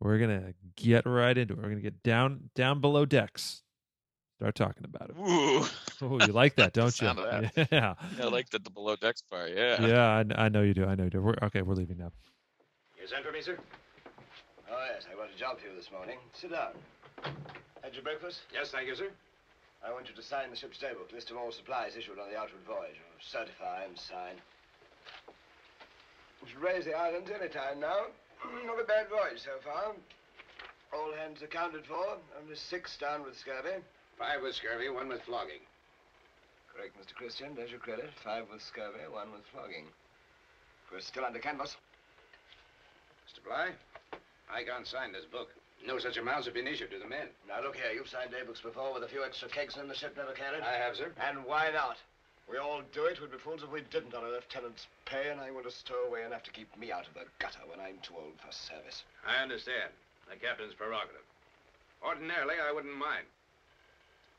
we're 0.01 0.19
gonna 0.19 0.55
get 0.77 1.07
right 1.07 1.37
into 1.37 1.55
it. 1.55 1.59
We're 1.59 1.69
gonna 1.71 1.81
get 1.81 2.03
down 2.03 2.51
down 2.55 2.81
below 2.81 3.05
decks. 3.05 3.63
Start 4.41 4.55
talking 4.55 4.87
about 4.87 5.11
it. 5.11 5.17
Ooh, 5.21 5.67
Oh, 6.03 6.19
you 6.27 6.33
like 6.33 6.57
that, 6.57 6.73
don't 6.75 6.87
you? 6.87 7.07
sound 7.07 7.19
of 7.19 7.69
Yeah, 7.71 7.95
I 8.19 8.25
like 8.25 8.49
the, 8.49 8.59
the 8.59 8.71
below 8.71 8.97
decks 8.97 9.21
part. 9.21 9.51
Yeah. 9.55 9.87
yeah. 9.87 10.25
I, 10.37 10.45
I 10.47 10.49
know 10.49 10.63
you 10.63 10.73
do. 10.73 10.87
I 10.87 10.95
know 10.95 11.05
you 11.05 11.11
do. 11.11 11.21
We're, 11.21 11.35
okay, 11.43 11.61
we're 11.61 11.75
leaving 11.75 11.99
now. 11.99 12.11
You 13.01 13.09
sent 13.09 13.25
for 13.25 13.33
me, 13.33 13.41
sir? 13.41 13.57
Oh, 14.69 14.85
yes, 14.93 15.09
I 15.09 15.17
got 15.17 15.33
a 15.33 15.39
job 15.41 15.57
for 15.57 15.65
you 15.65 15.73
this 15.73 15.89
morning. 15.89 16.21
Sit 16.37 16.53
down. 16.53 16.77
Had 17.81 17.97
your 17.97 18.05
breakfast? 18.05 18.45
Yes, 18.53 18.69
thank 18.77 18.93
you, 18.93 18.95
sir. 18.95 19.09
I 19.81 19.89
want 19.89 20.05
you 20.05 20.15
to 20.15 20.21
sign 20.21 20.53
the 20.53 20.57
ship's 20.57 20.77
daybook, 20.77 21.09
list 21.09 21.33
of 21.33 21.41
all 21.41 21.49
supplies 21.49 21.97
issued 21.97 22.21
on 22.21 22.29
the 22.29 22.37
outward 22.37 22.61
voyage. 22.69 23.01
Or 23.01 23.17
certify 23.25 23.89
and 23.89 23.97
sign. 23.97 24.37
We 26.45 26.53
should 26.53 26.61
raise 26.61 26.85
the 26.85 26.93
islands 26.93 27.33
any 27.33 27.49
time 27.49 27.81
now. 27.81 28.13
Not 28.69 28.77
a 28.77 28.85
bad 28.85 29.09
voyage 29.09 29.41
so 29.41 29.57
far. 29.65 29.97
All 30.93 31.17
hands 31.17 31.41
accounted 31.41 31.89
for. 31.89 32.21
Only 32.37 32.55
six 32.55 33.01
down 33.01 33.25
with 33.25 33.33
scurvy. 33.41 33.81
Five 34.21 34.45
with 34.45 34.61
scurvy, 34.61 34.93
one 34.93 35.09
with 35.09 35.25
flogging. 35.25 35.65
Correct, 36.69 36.93
Mr. 37.01 37.17
Christian. 37.17 37.57
There's 37.57 37.73
your 37.73 37.81
credit. 37.81 38.13
Five 38.23 38.45
with 38.53 38.61
scurvy, 38.61 39.09
one 39.09 39.33
with 39.33 39.49
flogging. 39.57 39.89
We're 40.93 41.01
still 41.01 41.25
under 41.25 41.41
canvas. 41.41 41.81
Mr. 43.31 43.45
Bligh, 43.45 43.71
I 44.51 44.65
can't 44.65 44.87
sign 44.87 45.13
this 45.13 45.25
book. 45.25 45.51
No 45.87 45.99
such 45.99 46.17
amounts 46.17 46.47
have 46.47 46.55
been 46.55 46.67
issued 46.67 46.91
to 46.91 46.99
the 46.99 47.07
men. 47.07 47.29
Now, 47.47 47.63
look 47.63 47.77
here. 47.77 47.93
You've 47.95 48.09
signed 48.09 48.35
daybooks 48.35 48.61
before 48.61 48.93
with 48.93 49.05
a 49.05 49.09
few 49.09 49.23
extra 49.23 49.49
kegs 49.49 49.77
in 49.77 49.87
the 49.87 49.95
ship 49.95 50.17
never 50.17 50.33
carried. 50.33 50.63
I 50.63 50.75
have, 50.75 50.97
sir. 50.97 51.13
And 51.23 51.45
why 51.45 51.71
not? 51.71 51.97
We 52.51 52.59
all 52.59 52.83
do 52.93 53.05
it. 53.05 53.21
We'd 53.21 53.31
be 53.31 53.39
fools 53.39 53.63
if 53.63 53.71
we 53.71 53.83
didn't 53.83 54.15
on 54.15 54.25
a 54.25 54.29
lieutenant's 54.29 54.89
pay, 55.07 55.31
and 55.31 55.41
I 55.41 55.53
want 55.53 55.65
to 55.67 55.71
stow 55.71 56.03
away 56.09 56.25
enough 56.25 56.43
to 56.43 56.51
keep 56.51 56.67
me 56.77 56.91
out 56.91 57.07
of 57.07 57.15
the 57.15 57.31
gutter 57.39 57.63
when 57.71 57.79
I'm 57.79 58.03
too 58.03 58.19
old 58.19 58.35
for 58.43 58.51
service. 58.51 59.05
I 59.23 59.41
understand. 59.41 59.95
The 60.29 60.35
captain's 60.35 60.75
prerogative. 60.75 61.23
Ordinarily, 62.03 62.57
I 62.59 62.73
wouldn't 62.73 62.99
mind. 62.99 63.31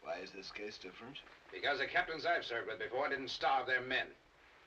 Why 0.04 0.20
is 0.20 0.32
this 0.32 0.52
case 0.52 0.78
different? 0.78 1.16
Because 1.54 1.80
the 1.80 1.88
captains 1.88 2.26
I've 2.26 2.44
served 2.44 2.68
with 2.68 2.80
before 2.80 3.08
didn't 3.08 3.32
starve 3.32 3.68
their 3.68 3.82
men. 3.82 4.08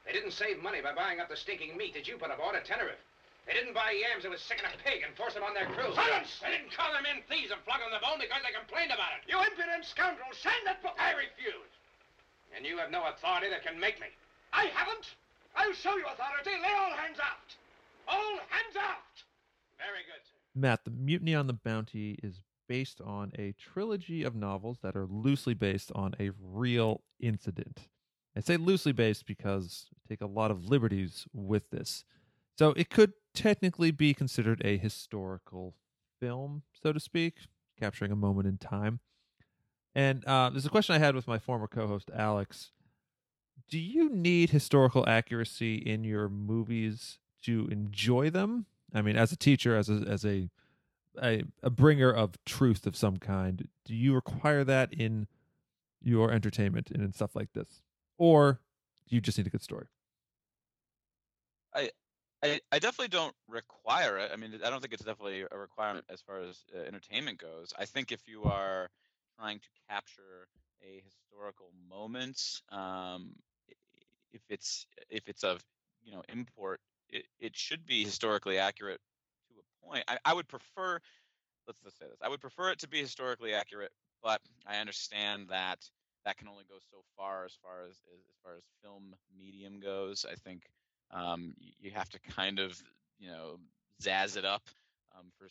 They 0.07 0.13
didn't 0.13 0.33
save 0.33 0.63
money 0.63 0.81
by 0.81 0.95
buying 0.95 1.21
up 1.21 1.29
the 1.29 1.37
stinking 1.37 1.77
meat 1.77 1.93
that 1.93 2.09
you 2.09 2.17
put 2.17 2.33
aboard 2.33 2.57
at 2.57 2.65
Tenerife. 2.65 3.05
They 3.45 3.53
didn't 3.53 3.77
buy 3.77 3.93
yams 3.93 4.25
that 4.25 4.33
was 4.33 4.41
sick 4.41 4.65
in 4.65 4.67
a 4.67 4.73
pig 4.81 5.05
and 5.05 5.13
force 5.17 5.37
them 5.37 5.45
on 5.45 5.53
their 5.53 5.69
crews. 5.69 5.93
Silence! 5.93 6.41
They 6.41 6.57
didn't 6.57 6.73
call 6.73 6.89
their 6.97 7.05
men 7.05 7.21
thieves 7.29 7.53
and 7.53 7.61
flog 7.69 7.85
them 7.85 7.93
the 7.93 8.01
bone 8.01 8.17
because 8.17 8.41
they 8.41 8.57
complained 8.57 8.89
about 8.89 9.21
it. 9.21 9.29
You 9.29 9.37
impudent 9.37 9.85
scoundrel! 9.85 10.33
Sign 10.33 10.65
that 10.65 10.81
book! 10.81 10.97
I 10.97 11.13
refuse. 11.13 11.73
And 12.57 12.65
you 12.65 12.81
have 12.81 12.89
no 12.89 13.05
authority 13.13 13.53
that 13.53 13.61
can 13.61 13.77
make 13.77 14.01
me. 14.01 14.09
I 14.53 14.73
haven't! 14.73 15.13
I'll 15.57 15.77
show 15.77 15.97
you 15.97 16.09
authority. 16.09 16.57
Lay 16.57 16.73
all 16.73 16.97
hands 16.97 17.21
aft! 17.21 17.61
All 18.09 18.41
hands 18.49 18.77
aft! 18.81 19.29
Very 19.77 20.09
good, 20.09 20.25
sir. 20.25 20.37
Matt, 20.57 20.85
the 20.85 20.91
Mutiny 20.91 21.35
on 21.35 21.47
the 21.47 21.53
Bounty 21.53 22.19
is 22.23 22.41
based 22.67 23.01
on 23.01 23.33
a 23.39 23.53
trilogy 23.53 24.23
of 24.23 24.35
novels 24.35 24.79
that 24.83 24.97
are 24.97 25.07
loosely 25.07 25.55
based 25.55 25.93
on 25.95 26.15
a 26.19 26.31
real 26.41 27.03
incident. 27.21 27.89
I 28.37 28.41
say 28.41 28.57
loosely 28.57 28.93
based 28.93 29.27
because 29.27 29.87
I 29.93 30.09
take 30.09 30.23
a 30.23 30.27
lot 30.27 30.51
of 30.51 30.65
liberties 30.65 31.27
with 31.33 31.71
this. 31.71 32.05
So 32.57 32.71
it 32.71 32.91
could 32.91 33.13
technically 33.35 33.91
be 33.91 34.15
considered 34.15 34.63
a 34.65 34.77
historical 34.77 35.75
film, 36.21 36.63
so 36.73 36.93
to 36.93 37.01
speak, 37.01 37.35
capturing 37.79 38.13
a 38.13 38.17
moment 38.17 38.47
in 38.47 38.59
time. 38.59 39.01
And 39.95 40.25
uh, 40.25 40.51
there's 40.51 40.67
a 40.67 40.71
question 40.71 40.95
I 40.95 40.99
had 40.99 41.15
with 41.15 41.29
my 41.29 41.39
former 41.39 41.67
co 41.67 41.87
host, 41.87 42.11
Alex. 42.15 42.71
Do 43.69 43.79
you 43.79 44.09
need 44.11 44.51
historical 44.51 45.09
accuracy 45.09 45.77
in 45.77 46.05
your 46.05 46.29
movies 46.29 47.19
to 47.45 47.69
enjoy 47.71 48.31
them? 48.31 48.67
I 48.93 49.03
mean, 49.03 49.17
as 49.17 49.33
a 49.33 49.37
teacher, 49.37 49.77
as 49.77 49.89
a, 49.89 50.05
as 50.09 50.25
a, 50.25 50.51
a 51.21 51.45
a 51.63 51.71
bringer 51.71 52.11
of 52.13 52.33
truth 52.45 52.87
of 52.87 52.97
some 52.97 53.19
kind, 53.19 53.69
do 53.85 53.95
you 53.95 54.15
require 54.15 54.65
that 54.65 54.93
in 54.93 55.27
your 56.03 56.31
entertainment 56.31 56.91
and 56.91 57.03
in 57.03 57.13
stuff 57.13 57.35
like 57.35 57.53
this, 57.53 57.83
or 58.19 58.61
do 59.09 59.15
you 59.15 59.21
just 59.21 59.39
need 59.39 59.47
a 59.47 59.51
good 59.51 59.63
story? 59.63 59.87
I, 61.75 61.91
I 62.45 62.79
definitely 62.79 63.09
don't 63.09 63.35
require 63.49 64.19
it. 64.19 64.31
I 64.33 64.37
mean, 64.37 64.53
I 64.65 64.71
don't 64.71 64.81
think 64.81 64.93
it's 64.93 65.05
definitely 65.05 65.45
a 65.51 65.59
requirement 65.59 66.05
as 66.11 66.21
far 66.21 66.41
as 66.41 66.63
uh, 66.75 66.81
entertainment 66.81 67.39
goes. 67.39 67.73
I 67.79 67.87
think 67.87 68.13
if 68.13 68.21
you 68.29 68.45
are 68.45 68.91
trying 69.39 69.59
to 69.61 69.69
capture 69.89 70.49
a 70.83 71.03
historical 71.05 71.71
moment, 71.89 72.61
um, 72.71 73.35
if 74.33 74.43
it's 74.51 74.87
if 75.11 75.29
it's 75.29 75.43
of 75.45 75.63
you 76.05 76.13
know 76.13 76.23
import, 76.29 76.81
it, 77.09 77.27
it 77.41 77.57
should 77.57 77.87
be 77.87 78.05
historically 78.05 78.59
accurate 78.59 79.01
to 79.49 79.55
a 79.55 79.87
point. 79.87 80.05
I, 80.09 80.19
I 80.25 80.35
would 80.35 80.49
prefer, 80.49 80.99
let's 81.67 81.81
just 81.81 81.99
say 81.99 82.07
this, 82.07 82.19
I 82.23 82.29
would 82.29 82.41
prefer 82.41 82.71
it 82.71 82.79
to 82.81 82.89
be 82.89 83.01
historically 83.01 83.55
accurate, 83.55 83.93
but 84.23 84.41
I 84.67 84.79
understand 84.79 85.49
that 85.49 85.79
that 86.25 86.37
can 86.37 86.49
only 86.49 86.65
go 86.69 86.77
so 86.91 86.99
far 87.17 87.45
as 87.45 87.57
far 87.63 87.85
as, 87.89 87.97
as 88.13 88.37
far 88.43 88.55
as 88.57 88.63
film 88.83 89.15
medium 89.39 89.81
goes. 89.81 90.27
I 90.31 90.35
think 90.35 90.65
um, 91.11 91.55
you 91.81 91.91
have 91.91 92.09
to 92.11 92.19
kind 92.21 92.59
of 92.59 92.81
you 93.19 93.29
know 93.29 93.59
zazz 94.03 94.37
it 94.37 94.45
up 94.45 94.63
um, 95.17 95.31
for 95.39 95.47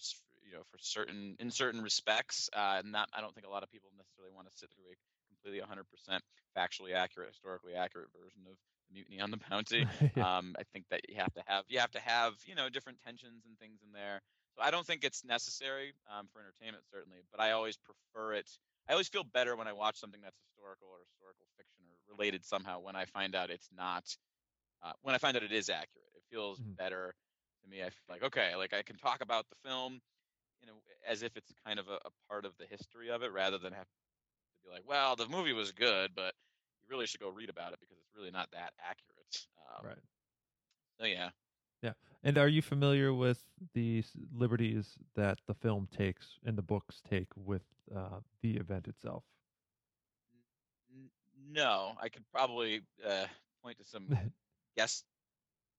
you 0.45 0.53
know 0.53 0.63
for 0.71 0.77
certain 0.79 1.35
in 1.39 1.51
certain 1.51 1.81
respects. 1.81 2.49
Uh, 2.53 2.81
not 2.85 3.09
I 3.13 3.21
don't 3.21 3.33
think 3.33 3.47
a 3.47 3.49
lot 3.49 3.63
of 3.63 3.71
people 3.71 3.89
necessarily 3.97 4.33
want 4.33 4.49
to 4.49 4.57
sit 4.57 4.69
through 4.71 4.91
a 4.91 4.95
completely 5.29 5.61
100% 5.61 6.21
factually 6.55 6.93
accurate, 6.93 7.29
historically 7.29 7.73
accurate 7.73 8.07
version 8.13 8.41
of 8.47 8.55
the 8.89 8.93
Mutiny 8.93 9.19
on 9.19 9.31
the 9.31 9.39
Bounty. 9.49 9.85
Yeah. 10.15 10.37
Um, 10.37 10.55
I 10.59 10.63
think 10.73 10.85
that 10.91 11.01
you 11.09 11.15
have 11.15 11.33
to 11.33 11.43
have 11.47 11.63
you 11.67 11.79
have 11.79 11.91
to 11.91 11.99
have 11.99 12.33
you 12.45 12.55
know 12.55 12.69
different 12.69 12.99
tensions 13.05 13.45
and 13.45 13.57
things 13.57 13.79
in 13.85 13.91
there. 13.91 14.21
So 14.55 14.61
I 14.61 14.69
don't 14.69 14.85
think 14.85 15.03
it's 15.03 15.25
necessary 15.25 15.93
um, 16.11 16.27
for 16.31 16.39
entertainment 16.39 16.83
certainly, 16.91 17.19
but 17.31 17.41
I 17.41 17.51
always 17.51 17.77
prefer 17.77 18.33
it. 18.33 18.47
I 18.87 18.91
always 18.91 19.07
feel 19.07 19.23
better 19.23 19.55
when 19.55 19.67
I 19.67 19.73
watch 19.73 19.97
something 19.99 20.21
that's 20.21 20.37
historical 20.45 20.87
or 20.91 20.99
historical 21.09 21.45
fiction 21.57 21.85
or 21.89 21.97
related 22.13 22.45
somehow 22.45 22.79
when 22.79 22.95
I 22.95 23.05
find 23.05 23.33
out 23.33 23.49
it's 23.49 23.69
not. 23.75 24.03
Uh, 24.83 24.93
when 25.01 25.15
I 25.15 25.17
find 25.17 25.37
out 25.37 25.43
it 25.43 25.51
is 25.53 25.69
accurate, 25.69 26.09
it 26.15 26.23
feels 26.31 26.59
Mhm. 26.59 26.77
better 26.77 27.15
to 27.63 27.69
me. 27.69 27.81
I 27.81 27.89
feel 27.89 28.05
like 28.09 28.23
okay, 28.23 28.55
like 28.55 28.73
I 28.73 28.83
can 28.83 28.97
talk 28.97 29.21
about 29.21 29.45
the 29.49 29.55
film, 29.69 30.01
you 30.61 30.67
know, 30.67 30.73
as 31.07 31.23
if 31.23 31.37
it's 31.37 31.53
kind 31.65 31.79
of 31.79 31.89
a, 31.89 31.95
a 32.05 32.11
part 32.29 32.45
of 32.45 32.57
the 32.57 32.65
history 32.65 33.09
of 33.09 33.23
it, 33.23 33.31
rather 33.31 33.57
than 33.57 33.73
have 33.73 33.85
to 33.85 33.91
be 34.65 34.71
like, 34.71 34.83
well, 34.87 35.15
the 35.15 35.27
movie 35.27 35.53
was 35.53 35.71
good, 35.71 36.11
but 36.15 36.33
you 36.81 36.87
really 36.89 37.07
should 37.07 37.21
go 37.21 37.29
read 37.29 37.49
about 37.49 37.73
it 37.73 37.79
because 37.79 37.97
it's 37.99 38.15
really 38.15 38.31
not 38.31 38.51
that 38.51 38.73
accurate. 38.79 39.47
Um, 39.79 39.85
right. 39.85 40.03
So 40.99 41.05
yeah. 41.05 41.31
Yeah. 41.81 41.93
And 42.23 42.37
are 42.37 42.47
you 42.47 42.61
familiar 42.61 43.13
with 43.13 43.43
the 43.73 44.03
liberties 44.31 44.97
that 45.15 45.39
the 45.45 45.53
film 45.53 45.87
takes 45.87 46.39
and 46.45 46.57
the 46.57 46.61
books 46.61 47.01
take 47.01 47.27
with 47.35 47.63
uh, 47.93 48.21
the 48.41 48.57
event 48.57 48.87
itself? 48.87 49.23
No, 51.49 51.95
I 51.99 52.09
could 52.09 52.25
probably 52.31 52.81
uh, 53.05 53.27
point 53.61 53.77
to 53.79 53.83
some 53.83 54.09
guess 54.77 55.03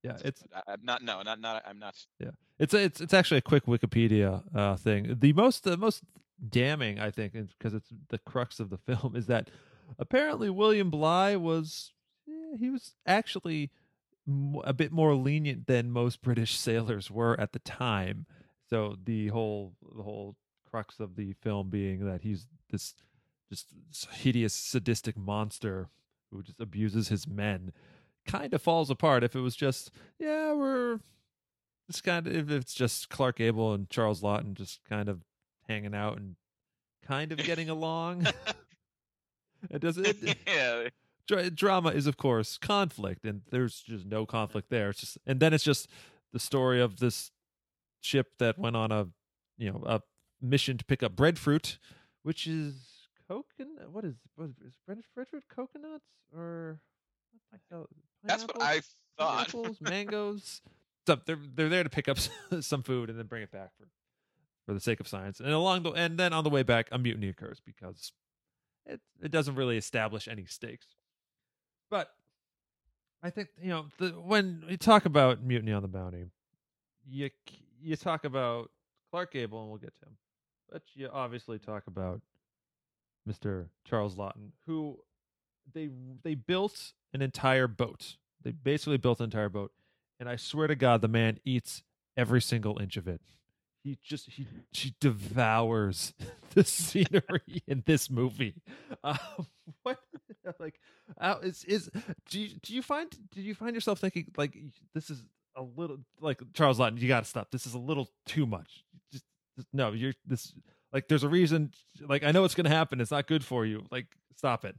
Yeah, 0.02 0.18
it's 0.24 0.42
I, 0.54 0.74
am 0.74 0.80
not. 0.82 1.02
No, 1.02 1.22
not 1.22 1.40
not. 1.40 1.62
I'm 1.66 1.78
not. 1.78 1.94
Yeah, 2.20 2.30
it's 2.58 2.74
a, 2.74 2.84
it's 2.84 3.00
it's 3.00 3.14
actually 3.14 3.38
a 3.38 3.42
quick 3.42 3.66
Wikipedia 3.66 4.42
uh, 4.54 4.76
thing. 4.76 5.16
The 5.18 5.32
most 5.32 5.64
the 5.64 5.76
most 5.76 6.02
damning, 6.46 6.98
I 7.00 7.10
think, 7.10 7.32
because 7.32 7.74
it's 7.74 7.88
the 8.08 8.18
crux 8.18 8.60
of 8.60 8.70
the 8.70 8.78
film, 8.86 9.16
is 9.16 9.26
that 9.26 9.50
apparently 9.98 10.50
William 10.50 10.90
Bligh 10.90 11.36
was 11.36 11.92
eh, 12.28 12.56
he 12.58 12.70
was 12.70 12.94
actually 13.06 13.70
a 14.64 14.72
bit 14.72 14.92
more 14.92 15.14
lenient 15.14 15.66
than 15.66 15.90
most 15.90 16.22
British 16.22 16.56
sailors 16.58 17.10
were 17.10 17.38
at 17.40 17.52
the 17.52 17.58
time. 17.60 18.26
So 18.70 18.96
the 19.02 19.28
whole 19.28 19.74
the 19.96 20.02
whole 20.02 20.36
crux 20.70 20.98
of 20.98 21.16
the 21.16 21.34
film 21.40 21.70
being 21.70 22.04
that 22.06 22.22
he's 22.22 22.46
this 22.70 22.94
just 23.50 23.68
hideous 24.12 24.52
sadistic 24.52 25.16
monster 25.16 25.88
who 26.30 26.42
just 26.42 26.60
abuses 26.60 27.08
his 27.08 27.28
men 27.28 27.72
kind 28.26 28.54
of 28.54 28.62
falls 28.62 28.90
apart 28.90 29.22
if 29.22 29.36
it 29.36 29.40
was 29.40 29.54
just 29.54 29.90
yeah 30.18 30.52
we're 30.52 30.98
it's 31.88 32.00
kind 32.00 32.26
of 32.26 32.34
if 32.34 32.50
it's 32.50 32.74
just 32.74 33.08
Clark 33.08 33.36
Gable 33.36 33.72
and 33.74 33.88
Charles 33.90 34.22
Laughton 34.22 34.54
just 34.54 34.80
kind 34.88 35.08
of 35.08 35.22
hanging 35.68 35.94
out 35.94 36.16
and 36.16 36.36
kind 37.06 37.32
of 37.32 37.38
getting 37.38 37.68
along. 37.68 38.26
it 39.70 39.80
does 39.80 39.98
it. 39.98 40.38
yeah. 40.46 40.88
Drama 41.54 41.90
is 41.90 42.06
of 42.06 42.16
course 42.16 42.58
conflict, 42.58 43.24
and 43.24 43.42
there's 43.50 43.80
just 43.80 44.06
no 44.06 44.26
conflict 44.26 44.70
there. 44.70 44.90
It's 44.90 45.00
just, 45.00 45.18
and 45.26 45.40
then 45.40 45.54
it's 45.54 45.64
just 45.64 45.88
the 46.32 46.38
story 46.38 46.80
of 46.80 46.98
this 46.98 47.30
ship 48.00 48.32
that 48.38 48.58
went 48.58 48.76
on 48.76 48.92
a, 48.92 49.08
you 49.56 49.70
know, 49.70 49.82
a 49.86 50.00
mission 50.42 50.76
to 50.76 50.84
pick 50.84 51.02
up 51.02 51.16
breadfruit, 51.16 51.78
which 52.22 52.46
is 52.46 53.08
coconut. 53.26 53.90
What 53.90 54.04
is 54.04 54.16
what 54.36 54.50
is, 54.50 54.56
is 54.66 54.74
breadfruit 55.14 55.44
coconuts 55.54 56.04
or 56.34 56.80
That's 58.22 58.44
what 58.44 58.60
I 58.60 58.80
thought. 59.18 59.48
Apples, 59.48 59.80
mangoes. 59.80 60.62
So 61.06 61.18
they're 61.26 61.38
they're 61.54 61.68
there 61.68 61.84
to 61.84 61.90
pick 61.90 62.08
up 62.08 62.18
some 62.60 62.82
food 62.82 63.10
and 63.10 63.18
then 63.18 63.26
bring 63.26 63.42
it 63.42 63.50
back 63.50 63.70
for 63.78 63.86
for 64.66 64.74
the 64.74 64.80
sake 64.80 65.00
of 65.00 65.08
science. 65.08 65.40
And 65.40 65.50
along 65.50 65.82
the 65.82 65.90
and 65.90 66.18
then 66.18 66.32
on 66.32 66.44
the 66.44 66.50
way 66.50 66.62
back, 66.62 66.88
a 66.90 66.98
mutiny 66.98 67.28
occurs 67.28 67.60
because 67.64 68.12
it 68.86 69.00
it 69.22 69.30
doesn't 69.30 69.54
really 69.54 69.76
establish 69.76 70.28
any 70.28 70.46
stakes. 70.46 70.86
But 71.90 72.10
I 73.22 73.30
think 73.30 73.48
you 73.60 73.68
know 73.68 73.86
the, 73.98 74.08
when 74.10 74.64
you 74.68 74.76
talk 74.76 75.04
about 75.04 75.42
mutiny 75.42 75.72
on 75.72 75.82
the 75.82 75.88
bounty, 75.88 76.26
you 77.06 77.30
you 77.80 77.96
talk 77.96 78.24
about 78.24 78.70
Clark 79.10 79.32
Gable, 79.32 79.60
and 79.60 79.70
we'll 79.70 79.78
get 79.78 79.94
to 80.00 80.06
him. 80.06 80.16
But 80.70 80.82
you 80.94 81.08
obviously 81.12 81.58
talk 81.58 81.86
about 81.86 82.20
Mr. 83.28 83.66
Charles 83.84 84.16
Laughton, 84.16 84.50
who 84.66 84.98
they 85.72 85.90
they 86.22 86.34
built 86.34 86.92
an 87.14 87.22
entire 87.22 87.68
boat. 87.68 88.16
They 88.42 88.50
basically 88.50 88.98
built 88.98 89.20
an 89.20 89.24
entire 89.24 89.48
boat, 89.48 89.72
and 90.20 90.28
I 90.28 90.36
swear 90.36 90.66
to 90.66 90.74
God, 90.74 91.00
the 91.00 91.08
man 91.08 91.38
eats 91.44 91.82
every 92.16 92.42
single 92.42 92.78
inch 92.78 92.96
of 92.96 93.08
it. 93.08 93.20
He 93.82 93.98
just 94.02 94.30
he 94.30 94.46
she 94.72 94.94
devours 95.00 96.14
the 96.54 96.64
scenery 96.64 97.62
in 97.66 97.82
this 97.86 98.10
movie. 98.10 98.54
Um, 99.02 99.18
what 99.82 99.98
like 100.58 100.80
uh, 101.20 101.36
is 101.42 101.64
is 101.64 101.90
do 102.30 102.40
you, 102.40 102.48
do 102.62 102.74
you 102.74 102.82
find 102.82 103.10
do 103.30 103.40
you 103.40 103.54
find 103.54 103.74
yourself 103.74 103.98
thinking 104.00 104.26
like 104.36 104.56
this 104.94 105.10
is 105.10 105.22
a 105.56 105.62
little 105.62 105.98
like 106.20 106.40
Charles 106.54 106.78
Laughton? 106.78 107.00
You 107.00 107.08
got 107.08 107.24
to 107.24 107.28
stop. 107.28 107.50
This 107.50 107.66
is 107.66 107.74
a 107.74 107.78
little 107.78 108.08
too 108.26 108.46
much. 108.46 108.84
Just, 109.12 109.24
just 109.56 109.68
no, 109.72 109.92
you're 109.92 110.14
this 110.26 110.52
like 110.92 111.08
there's 111.08 111.24
a 111.24 111.28
reason. 111.28 111.72
Like 112.00 112.24
I 112.24 112.32
know 112.32 112.44
it's 112.44 112.54
going 112.54 112.64
to 112.64 112.74
happen. 112.74 113.00
It's 113.00 113.10
not 113.10 113.26
good 113.26 113.44
for 113.44 113.66
you. 113.66 113.84
Like 113.90 114.06
stop 114.36 114.64
it. 114.64 114.76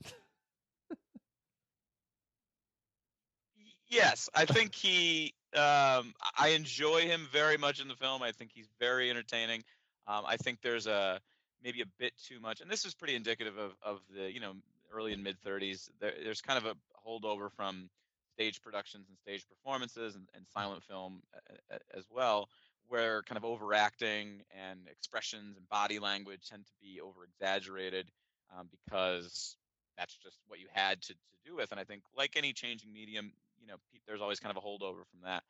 Yes, 3.95 4.29
I 4.33 4.45
think 4.45 4.75
he. 4.75 5.33
Um, 5.55 6.13
I 6.37 6.49
enjoy 6.49 7.01
him 7.01 7.27
very 7.31 7.57
much 7.57 7.79
in 7.79 7.87
the 7.87 7.95
film. 7.95 8.21
I 8.21 8.31
think 8.31 8.51
he's 8.53 8.67
very 8.79 9.09
entertaining. 9.09 9.63
Um, 10.05 10.25
I 10.27 10.37
think 10.37 10.59
there's 10.61 10.85
a 10.85 11.19
maybe 11.63 11.81
a 11.81 11.85
bit 11.97 12.13
too 12.27 12.39
much, 12.39 12.61
and 12.61 12.69
this 12.69 12.85
is 12.85 12.93
pretty 12.93 13.15
indicative 13.15 13.57
of 13.57 13.71
of 13.83 14.01
the 14.15 14.31
you 14.31 14.39
know 14.39 14.53
early 14.93 15.13
and 15.13 15.23
mid 15.23 15.37
30s. 15.41 15.89
There, 15.99 16.13
there's 16.23 16.41
kind 16.41 16.57
of 16.57 16.65
a 16.65 16.75
holdover 17.07 17.49
from 17.51 17.89
stage 18.33 18.61
productions 18.61 19.07
and 19.07 19.17
stage 19.17 19.45
performances 19.47 20.15
and, 20.15 20.27
and 20.35 20.45
silent 20.53 20.83
film 20.83 21.21
as 21.97 22.03
well, 22.13 22.49
where 22.87 23.23
kind 23.23 23.37
of 23.37 23.45
overacting 23.45 24.41
and 24.69 24.79
expressions 24.91 25.57
and 25.57 25.67
body 25.69 25.99
language 25.99 26.49
tend 26.49 26.65
to 26.65 26.71
be 26.81 26.99
over 27.01 27.23
exaggerated 27.23 28.11
um, 28.57 28.67
because 28.85 29.55
that's 29.97 30.15
just 30.17 30.37
what 30.47 30.59
you 30.59 30.67
had 30.73 31.01
to, 31.01 31.13
to 31.13 31.49
do 31.49 31.55
with. 31.55 31.71
And 31.71 31.79
I 31.79 31.85
think, 31.85 32.03
like 32.15 32.35
any 32.35 32.51
changing 32.53 32.91
medium, 32.91 33.31
you 33.65 33.71
know, 33.71 33.77
there's 34.07 34.21
always 34.21 34.39
kind 34.39 34.55
of 34.55 34.63
a 34.63 34.65
holdover 34.65 35.03
from 35.09 35.21
that. 35.23 35.43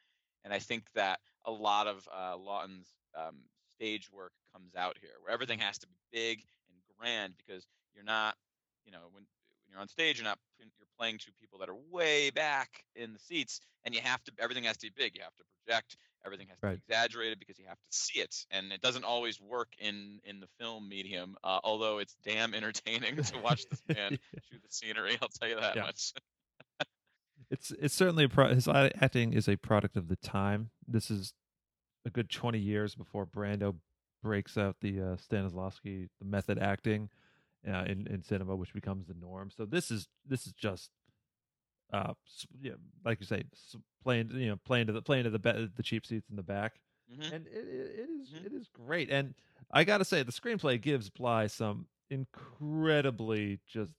And 0.44 0.54
I 0.54 0.60
think 0.60 0.86
that 0.96 1.20
a 1.46 1.52
lot 1.52 1.88
of 1.88 2.08
uh, 2.16 2.38
Laughton's 2.38 2.88
um, 3.18 3.38
stage 3.76 4.10
work 4.12 4.32
comes 4.54 4.76
out 4.76 4.98
here, 5.02 5.12
where 5.22 5.34
everything 5.34 5.60
has 5.60 5.78
to 5.80 5.88
be 5.88 5.96
big 6.12 6.44
and 6.70 6.78
grand 6.98 7.34
because 7.46 7.66
you're 7.94 8.06
not, 8.06 8.36
you 8.86 8.92
know, 8.92 9.00
when 9.12 9.24
when 9.24 9.72
you're 9.72 9.82
on 9.82 9.88
stage, 9.88 10.18
you're 10.18 10.26
not 10.26 10.38
you're 10.60 10.88
playing 10.98 11.18
to 11.20 11.32
people 11.40 11.60
that 11.60 11.70
are 11.70 11.76
way 11.92 12.30
back 12.30 12.84
in 12.96 13.14
the 13.14 13.20
seats, 13.20 13.60
and 13.84 13.96
you 13.96 14.02
have 14.02 14.24
to 14.24 14.32
everything 14.40 14.64
has 14.66 14.78
to 14.78 14.88
be 14.88 14.94
big. 14.96 15.16
You 15.16 15.22
have 15.24 15.36
to 15.36 15.44
project. 15.66 15.98
Everything 16.26 16.48
has 16.48 16.60
to 16.60 16.68
right. 16.68 16.80
be 16.88 16.94
exaggerated 16.94 17.38
because 17.40 17.60
you 17.60 17.66
have 17.68 17.78
to 17.78 17.98
see 17.98 18.20
it, 18.20 18.36
and 18.50 18.72
it 18.72 18.82
doesn't 18.82 19.04
always 19.04 19.40
work 19.42 19.70
in 19.80 20.20
in 20.24 20.40
the 20.40 20.48
film 20.60 20.88
medium. 20.88 21.36
Uh, 21.44 21.60
although 21.64 22.00
it's 22.00 22.16
damn 22.24 22.54
entertaining 22.54 23.16
to 23.24 23.38
watch 23.40 23.66
this 23.70 23.82
man 23.96 24.12
shoot 24.12 24.62
the 24.62 24.70
scenery, 24.70 25.18
I'll 25.22 25.30
tell 25.30 25.50
you 25.50 25.60
that 25.60 25.76
yeah. 25.76 25.84
much. 25.84 26.14
It's 27.50 27.72
it's 27.72 27.96
certainly 27.96 28.26
a 28.26 28.30
pro- 28.30 28.54
his 28.54 28.68
acting 28.68 29.34
is 29.34 29.48
a 29.48 29.56
product 29.56 29.96
of 29.96 30.08
the 30.08 30.16
time. 30.16 30.70
This 30.88 31.12
is 31.12 31.34
a 32.06 32.10
good 32.10 32.30
twenty 32.30 32.60
years 32.60 32.96
before 32.96 33.26
Brando 33.26 33.76
breaks 34.24 34.58
out 34.58 34.78
the 34.82 35.00
uh, 35.00 35.16
Stanislavski 35.18 36.10
the 36.20 36.26
method 36.26 36.58
acting 36.60 37.10
uh, 37.68 37.84
in 37.88 38.08
in 38.08 38.24
cinema, 38.24 38.56
which 38.56 38.74
becomes 38.74 39.08
the 39.08 39.14
norm. 39.14 39.52
So 39.56 39.66
this 39.66 39.92
is 39.92 40.08
this 40.28 40.48
is 40.48 40.54
just 40.54 40.90
uh 41.94 42.14
yeah, 42.62 42.74
like 43.04 43.20
you 43.20 43.26
say 43.26 43.44
playing 44.04 44.32
you 44.34 44.50
know 44.50 44.58
playing 44.66 44.88
to 44.88 44.94
the 44.94 45.02
playing 45.02 45.26
to 45.26 45.30
the 45.30 45.40
be- 45.40 45.70
the 45.76 45.84
cheap 45.84 46.06
seats 46.06 46.30
in 46.30 46.36
the 46.36 46.44
back 46.44 46.80
mm-hmm. 47.12 47.34
and 47.34 47.48
it, 47.48 47.68
it, 47.68 48.00
it 48.00 48.10
is, 48.10 48.30
mm-hmm. 48.30 48.46
it 48.46 48.54
is 48.54 48.68
great 48.68 49.10
and 49.10 49.36
i 49.72 49.84
gotta 49.84 50.06
say 50.06 50.24
the 50.24 50.32
screenplay 50.32 50.82
gives 50.82 51.10
Bligh 51.10 51.48
some 51.48 51.88
incredibly 52.10 53.60
just 53.68 53.92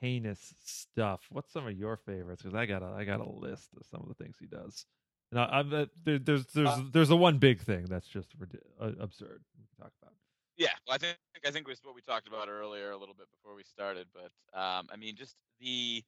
heinous 0.00 0.54
stuff 0.64 1.20
what's 1.30 1.52
some 1.52 1.66
of 1.66 1.76
your 1.76 1.96
favorites? 1.96 2.42
Because 2.42 2.54
i 2.54 2.66
got 2.66 2.82
a 2.82 2.94
i 2.96 3.04
got 3.04 3.20
a 3.20 3.28
list 3.28 3.68
of 3.76 3.86
some 3.90 4.00
of 4.00 4.08
the 4.08 4.14
things 4.22 4.36
he 4.38 4.46
does. 4.46 4.86
And 5.30 5.40
I, 5.40 5.60
am 5.60 5.74
uh, 5.74 5.86
there, 6.04 6.18
there's 6.18 6.46
there's 6.46 6.68
uh, 6.68 6.82
there's 6.90 7.08
the 7.08 7.16
one 7.16 7.38
big 7.38 7.60
thing 7.60 7.84
that's 7.84 8.08
just 8.08 8.28
uh, 8.40 8.86
absurd 9.00 9.42
we 9.58 9.66
can 9.66 9.84
talk 9.84 9.92
about. 10.00 10.14
Yeah, 10.56 10.68
well, 10.86 10.94
I 10.94 10.98
think 10.98 11.16
I 11.46 11.50
think 11.50 11.68
was 11.68 11.80
what 11.84 11.94
we 11.94 12.00
talked 12.00 12.26
about 12.26 12.48
earlier 12.48 12.90
a 12.90 12.96
little 12.96 13.14
bit 13.14 13.26
before 13.30 13.54
we 13.54 13.62
started, 13.62 14.06
but 14.14 14.58
um, 14.58 14.88
I 14.90 14.96
mean, 14.98 15.16
just 15.16 15.36
the 15.60 16.02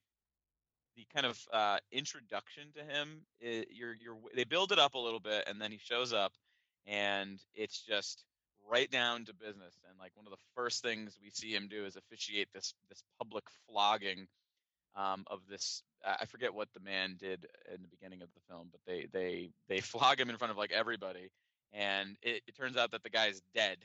the 0.97 1.05
kind 1.13 1.25
of 1.25 1.39
uh, 1.53 1.77
introduction 1.91 2.67
to 2.75 2.83
him, 2.83 3.21
it, 3.39 3.69
you're 3.71 3.93
you're 3.93 4.17
they 4.35 4.43
build 4.43 4.71
it 4.71 4.79
up 4.79 4.95
a 4.95 4.99
little 4.99 5.19
bit, 5.19 5.45
and 5.47 5.61
then 5.61 5.71
he 5.71 5.77
shows 5.77 6.13
up, 6.13 6.33
and 6.85 7.39
it's 7.53 7.81
just 7.81 8.25
right 8.69 8.89
down 8.89 9.25
to 9.25 9.33
business. 9.33 9.75
And 9.89 9.97
like 9.99 10.11
one 10.15 10.25
of 10.25 10.31
the 10.31 10.43
first 10.55 10.81
things 10.81 11.17
we 11.21 11.29
see 11.29 11.53
him 11.53 11.67
do 11.69 11.85
is 11.85 11.95
officiate 11.95 12.49
this 12.53 12.73
this 12.89 13.03
public 13.17 13.45
flogging 13.67 14.27
um, 14.95 15.23
of 15.27 15.39
this. 15.49 15.83
I 16.05 16.25
forget 16.25 16.53
what 16.53 16.67
the 16.73 16.79
man 16.79 17.15
did 17.19 17.45
in 17.73 17.81
the 17.81 17.87
beginning 17.87 18.23
of 18.23 18.29
the 18.33 18.41
film, 18.49 18.69
but 18.71 18.81
they 18.87 19.07
they 19.11 19.51
they 19.67 19.79
flog 19.81 20.19
him 20.19 20.29
in 20.29 20.37
front 20.37 20.51
of 20.51 20.57
like 20.57 20.71
everybody, 20.71 21.29
and 21.73 22.17
it, 22.21 22.41
it 22.47 22.55
turns 22.55 22.77
out 22.77 22.91
that 22.91 23.03
the 23.03 23.09
guy's 23.09 23.41
dead 23.53 23.77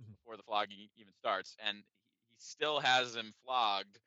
mm-hmm. 0.00 0.12
before 0.12 0.36
the 0.36 0.42
flogging 0.42 0.88
even 0.96 1.12
starts, 1.18 1.56
and 1.66 1.78
he 1.78 2.36
still 2.38 2.80
has 2.80 3.14
him 3.14 3.32
flogged, 3.44 3.98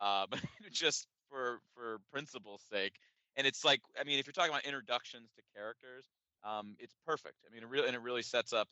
uh, 0.00 0.26
but 0.30 0.40
just 0.70 1.06
for 1.28 1.60
for 1.74 1.98
principle's 2.12 2.62
sake. 2.70 2.94
And 3.36 3.46
it's 3.46 3.64
like, 3.64 3.80
I 3.98 4.04
mean, 4.04 4.18
if 4.18 4.26
you're 4.26 4.32
talking 4.32 4.50
about 4.50 4.64
introductions 4.64 5.30
to 5.36 5.42
characters, 5.54 6.04
um, 6.44 6.74
it's 6.78 6.94
perfect. 7.06 7.36
I 7.48 7.54
mean, 7.54 7.62
it 7.62 7.68
really 7.68 7.86
and 7.86 7.94
it 7.94 8.02
really 8.02 8.22
sets 8.22 8.52
up 8.52 8.68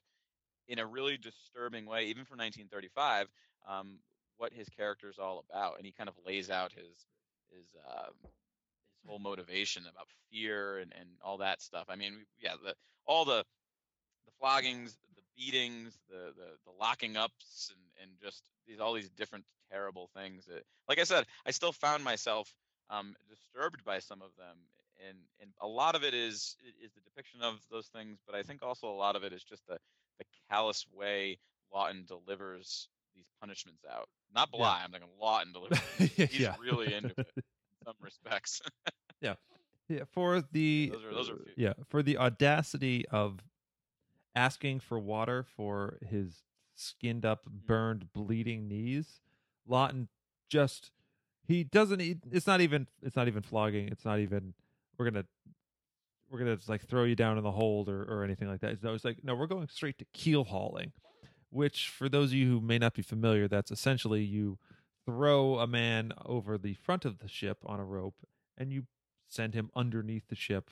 in 0.68 0.78
a 0.78 0.86
really 0.86 1.16
disturbing 1.16 1.86
way, 1.86 2.04
even 2.04 2.24
for 2.24 2.36
1935, 2.36 3.28
um, 3.66 3.98
what 4.36 4.52
his 4.52 4.68
character 4.68 5.08
is 5.08 5.18
all 5.18 5.44
about, 5.50 5.76
and 5.76 5.86
he 5.86 5.92
kind 5.92 6.08
of 6.08 6.14
lays 6.26 6.50
out 6.50 6.72
his 6.72 7.06
his 7.50 7.66
um, 7.90 8.12
his 8.22 9.08
whole 9.08 9.18
motivation 9.18 9.82
about 9.82 10.06
fear 10.30 10.78
and, 10.78 10.92
and 10.98 11.08
all 11.22 11.38
that 11.38 11.62
stuff. 11.62 11.86
I 11.88 11.96
mean, 11.96 12.24
yeah, 12.40 12.54
the 12.62 12.74
all 13.06 13.24
the 13.24 13.44
the 14.26 14.32
floggings, 14.40 14.96
the 15.16 15.22
beatings, 15.36 15.98
the 16.08 16.32
the, 16.36 16.50
the 16.66 16.72
locking 16.78 17.16
ups, 17.16 17.72
and 17.72 18.02
and 18.02 18.18
just 18.22 18.42
these 18.66 18.80
all 18.80 18.92
these 18.92 19.10
different 19.10 19.44
terrible 19.70 20.08
things. 20.14 20.44
That, 20.46 20.62
like 20.88 20.98
I 20.98 21.04
said, 21.04 21.24
I 21.46 21.50
still 21.50 21.72
found 21.72 22.04
myself 22.04 22.52
um, 22.90 23.14
disturbed 23.28 23.84
by 23.84 23.98
some 23.98 24.22
of 24.22 24.30
them, 24.36 24.56
and 25.08 25.18
and 25.40 25.50
a 25.60 25.66
lot 25.66 25.94
of 25.94 26.04
it 26.04 26.14
is 26.14 26.56
is 26.82 26.92
the 26.92 27.00
depiction 27.00 27.40
of 27.42 27.60
those 27.70 27.86
things, 27.86 28.18
but 28.26 28.34
I 28.34 28.42
think 28.42 28.62
also 28.62 28.88
a 28.88 28.92
lot 28.94 29.16
of 29.16 29.24
it 29.24 29.32
is 29.32 29.42
just 29.42 29.66
the 29.66 29.78
the 30.18 30.24
callous 30.50 30.86
way 30.92 31.38
Laughton 31.74 32.06
delivers 32.06 32.88
these 33.14 33.26
punishments 33.40 33.82
out. 33.90 34.08
Not 34.34 34.50
Bligh, 34.50 34.60
yeah. 34.78 34.84
I'm 34.84 34.90
thinking 34.90 35.08
Laughton 35.22 35.52
delivers. 35.52 35.78
He's 36.16 36.40
yeah. 36.40 36.54
really 36.60 36.92
into 36.94 37.08
it 37.18 37.26
in 37.36 37.42
some 37.84 37.94
respects. 38.00 38.60
yeah. 39.20 39.34
Yeah, 39.88 40.04
for 40.12 40.42
the 40.52 40.90
Those 40.92 41.04
are- 41.04 41.14
those 41.14 41.30
are 41.30 41.38
yeah 41.56 41.72
for 41.88 42.02
the 42.02 42.18
audacity 42.18 43.06
of 43.08 43.38
asking 44.34 44.80
for 44.80 44.98
water 44.98 45.42
for 45.56 45.98
his 46.08 46.42
skinned 46.74 47.24
up, 47.24 47.44
Mm. 47.46 47.66
burned, 47.66 48.12
bleeding 48.12 48.68
knees. 48.68 49.20
Laughton 49.68 50.08
just 50.48 50.90
he 51.46 51.64
doesn't. 51.64 52.00
It's 52.30 52.46
not 52.46 52.60
even. 52.60 52.86
It's 53.02 53.16
not 53.16 53.26
even 53.28 53.42
flogging. 53.42 53.88
It's 53.88 54.04
not 54.04 54.18
even. 54.18 54.52
We're 54.98 55.06
gonna. 55.10 55.24
We're 56.30 56.38
gonna 56.40 56.58
like 56.68 56.86
throw 56.86 57.04
you 57.04 57.14
down 57.16 57.38
in 57.38 57.44
the 57.44 57.50
hold 57.50 57.88
or, 57.88 58.02
or 58.02 58.22
anything 58.24 58.48
like 58.48 58.60
that. 58.60 58.82
No, 58.82 58.94
it's 58.94 59.04
like 59.04 59.24
no. 59.24 59.34
We're 59.34 59.46
going 59.46 59.68
straight 59.68 59.98
to 59.98 60.04
keel 60.12 60.44
hauling, 60.44 60.92
which 61.50 61.88
for 61.88 62.08
those 62.08 62.30
of 62.30 62.34
you 62.34 62.48
who 62.48 62.60
may 62.60 62.78
not 62.78 62.94
be 62.94 63.02
familiar, 63.02 63.48
that's 63.48 63.70
essentially 63.70 64.22
you 64.22 64.58
throw 65.06 65.58
a 65.58 65.66
man 65.66 66.12
over 66.26 66.58
the 66.58 66.74
front 66.74 67.04
of 67.06 67.18
the 67.18 67.28
ship 67.28 67.58
on 67.64 67.80
a 67.80 67.84
rope 67.84 68.16
and 68.58 68.70
you 68.72 68.84
send 69.26 69.54
him 69.54 69.70
underneath 69.74 70.28
the 70.28 70.34
ship, 70.36 70.70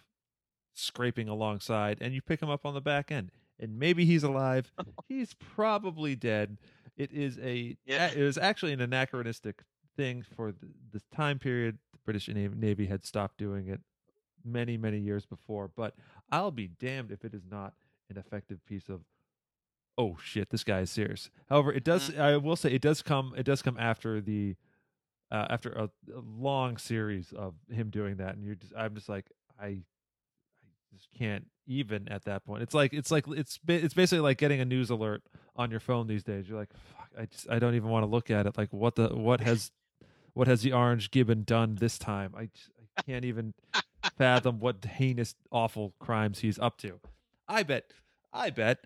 scraping 0.74 1.28
alongside, 1.28 1.98
and 2.00 2.12
you 2.14 2.20
pick 2.20 2.42
him 2.42 2.50
up 2.50 2.66
on 2.66 2.74
the 2.74 2.80
back 2.80 3.10
end. 3.10 3.30
And 3.58 3.78
maybe 3.78 4.04
he's 4.04 4.22
alive. 4.22 4.70
he's 5.08 5.32
probably 5.34 6.14
dead. 6.14 6.58
It 6.98 7.12
is 7.12 7.38
a 7.38 7.76
Yeah. 7.86 8.10
it 8.14 8.22
was 8.22 8.36
actually 8.36 8.72
an 8.74 8.80
anachronistic 8.82 9.62
thing 9.96 10.22
for 10.36 10.52
the, 10.52 10.68
this 10.92 11.04
time 11.14 11.38
period. 11.38 11.78
The 11.92 11.98
British 12.04 12.28
Navy 12.28 12.86
had 12.86 13.06
stopped 13.06 13.38
doing 13.38 13.68
it 13.68 13.80
many 14.46 14.76
many 14.76 14.98
years 14.98 15.26
before. 15.26 15.70
But 15.74 15.94
I'll 16.30 16.50
be 16.50 16.68
damned 16.68 17.10
if 17.10 17.24
it 17.24 17.34
is 17.34 17.42
not 17.50 17.74
an 18.08 18.16
effective 18.16 18.64
piece 18.66 18.88
of 18.88 19.02
oh 19.98 20.16
shit, 20.22 20.50
this 20.50 20.64
guy 20.64 20.80
is 20.80 20.90
serious. 20.90 21.30
However, 21.48 21.72
it 21.72 21.84
does. 21.84 22.14
I 22.16 22.36
will 22.36 22.56
say 22.56 22.72
it 22.72 22.82
does 22.82 23.02
come. 23.02 23.34
It 23.36 23.44
does 23.44 23.62
come 23.62 23.76
after 23.78 24.20
the 24.20 24.56
uh, 25.30 25.46
after 25.50 25.70
a, 25.70 25.84
a 26.14 26.20
long 26.20 26.76
series 26.76 27.32
of 27.32 27.54
him 27.70 27.90
doing 27.90 28.16
that, 28.16 28.34
and 28.34 28.44
you're 28.44 28.54
just. 28.54 28.72
I'm 28.76 28.94
just 28.94 29.08
like 29.08 29.26
I, 29.60 29.66
I 29.66 29.82
just 30.94 31.08
can't 31.16 31.46
even 31.66 32.08
at 32.08 32.24
that 32.24 32.44
point. 32.44 32.62
It's 32.62 32.74
like 32.74 32.92
it's 32.92 33.10
like 33.10 33.24
it's 33.28 33.58
it's 33.68 33.94
basically 33.94 34.20
like 34.20 34.38
getting 34.38 34.60
a 34.60 34.64
news 34.64 34.90
alert 34.90 35.22
on 35.56 35.70
your 35.70 35.80
phone 35.80 36.06
these 36.06 36.24
days. 36.24 36.48
You're 36.48 36.58
like, 36.58 36.72
fuck, 36.72 37.10
I 37.18 37.26
just 37.26 37.48
I 37.50 37.58
don't 37.58 37.74
even 37.74 37.90
want 37.90 38.02
to 38.04 38.10
look 38.10 38.30
at 38.30 38.46
it. 38.46 38.56
Like 38.56 38.72
what 38.72 38.96
the 38.96 39.08
what 39.08 39.40
has 39.40 39.70
what 40.34 40.46
has 40.48 40.62
the 40.62 40.72
orange 40.72 41.10
gibbon 41.10 41.44
done 41.44 41.76
this 41.76 41.98
time? 41.98 42.34
I 42.36 42.50
just, 42.54 42.70
I 42.98 43.02
can't 43.02 43.24
even 43.24 43.54
fathom 44.16 44.58
what 44.60 44.84
heinous 44.84 45.34
awful 45.50 45.94
crimes 45.98 46.40
he's 46.40 46.58
up 46.58 46.78
to. 46.78 47.00
I 47.48 47.62
bet 47.62 47.92
I 48.32 48.50
bet 48.50 48.78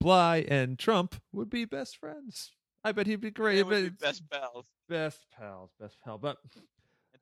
Bligh 0.00 0.44
and 0.48 0.78
Trump 0.78 1.16
would 1.32 1.50
be 1.50 1.64
best 1.64 1.96
friends. 1.96 2.52
I 2.84 2.92
bet 2.92 3.06
he'd 3.06 3.20
be 3.20 3.30
great. 3.30 3.56
They 3.56 3.62
would 3.64 3.84
be 3.84 3.88
best 3.90 4.22
pals. 4.30 4.66
best 4.88 5.26
pals, 5.36 5.70
best 5.80 5.96
pal. 6.04 6.16
But 6.18 6.38
And 6.54 6.62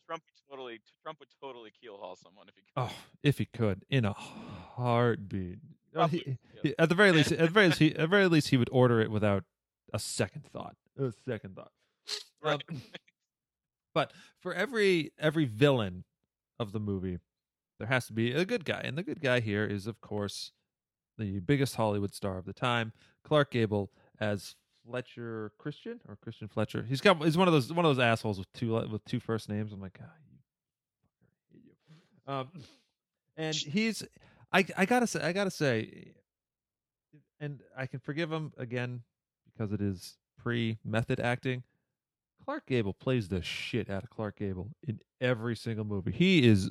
Trump 0.06 0.22
would 0.26 0.50
totally 0.50 0.80
Trump 1.02 1.18
would 1.20 1.28
totally 1.42 1.70
keel 1.80 1.96
haul 1.98 2.16
someone 2.16 2.46
if 2.48 2.54
he 2.54 2.60
could. 2.62 2.82
oh, 2.82 2.92
if 3.22 3.38
he 3.38 3.44
could, 3.46 3.84
in 3.88 4.04
a 4.04 4.12
heartbeat. 4.12 5.58
Probably, 5.92 6.18
he- 6.18 6.24
yeah. 6.54 6.60
he- 6.62 6.74
at 6.78 6.88
the 6.90 6.94
very 6.94 7.12
least, 7.12 7.32
at 7.32 7.38
the 7.38 7.46
very 7.48 7.66
least, 7.68 7.78
he, 7.78 7.90
at 7.92 7.96
the 7.98 8.06
very 8.06 8.28
least, 8.28 8.48
he 8.48 8.56
would 8.56 8.68
order 8.70 9.00
it 9.00 9.10
without 9.10 9.44
a 9.94 9.98
second 9.98 10.44
thought. 10.52 10.76
A 10.98 11.12
second 11.26 11.56
thought. 11.56 11.72
Right. 12.42 12.62
Um, 12.70 12.82
but 13.94 14.12
for 14.40 14.52
every 14.52 15.12
every 15.18 15.46
villain 15.46 16.04
of 16.60 16.72
the 16.72 16.80
movie, 16.80 17.18
there 17.78 17.88
has 17.88 18.06
to 18.06 18.12
be 18.12 18.32
a 18.32 18.44
good 18.44 18.64
guy, 18.64 18.80
and 18.84 18.96
the 18.96 19.02
good 19.02 19.20
guy 19.20 19.40
here 19.40 19.64
is, 19.64 19.86
of 19.86 20.00
course, 20.00 20.52
the 21.18 21.40
biggest 21.40 21.76
Hollywood 21.76 22.14
star 22.14 22.38
of 22.38 22.44
the 22.44 22.52
time, 22.52 22.92
Clark 23.24 23.50
Gable 23.50 23.90
as 24.20 24.54
Fletcher 24.86 25.52
Christian 25.58 26.00
or 26.08 26.16
Christian 26.16 26.48
Fletcher. 26.48 26.84
He's 26.88 27.00
got 27.00 27.22
he's 27.22 27.36
one 27.36 27.48
of 27.48 27.54
those 27.54 27.72
one 27.72 27.84
of 27.84 27.96
those 27.96 28.02
assholes 28.02 28.38
with 28.38 28.52
two 28.52 28.74
with 28.88 29.04
two 29.04 29.20
first 29.20 29.48
names. 29.48 29.72
I'm 29.72 29.80
like, 29.80 29.98
God, 29.98 30.08
you 30.28 30.38
fucker, 31.22 31.38
I 31.42 31.54
hate 31.54 31.64
you. 31.66 32.32
Um, 32.32 32.48
and 33.36 33.54
he's 33.54 34.04
I 34.52 34.64
I 34.76 34.86
gotta 34.86 35.06
say 35.06 35.20
I 35.22 35.32
gotta 35.32 35.50
say, 35.50 36.12
and 37.40 37.60
I 37.76 37.86
can 37.86 38.00
forgive 38.00 38.30
him 38.30 38.52
again 38.56 39.02
because 39.52 39.72
it 39.72 39.80
is 39.80 40.16
pre 40.38 40.78
method 40.84 41.20
acting. 41.20 41.62
Clark 42.44 42.66
Gable 42.66 42.94
plays 42.94 43.28
the 43.28 43.42
shit 43.42 43.90
out 43.90 44.04
of 44.04 44.10
Clark 44.10 44.38
Gable 44.38 44.70
in 44.86 45.00
every 45.20 45.56
single 45.56 45.84
movie. 45.84 46.12
He 46.12 46.46
is 46.46 46.70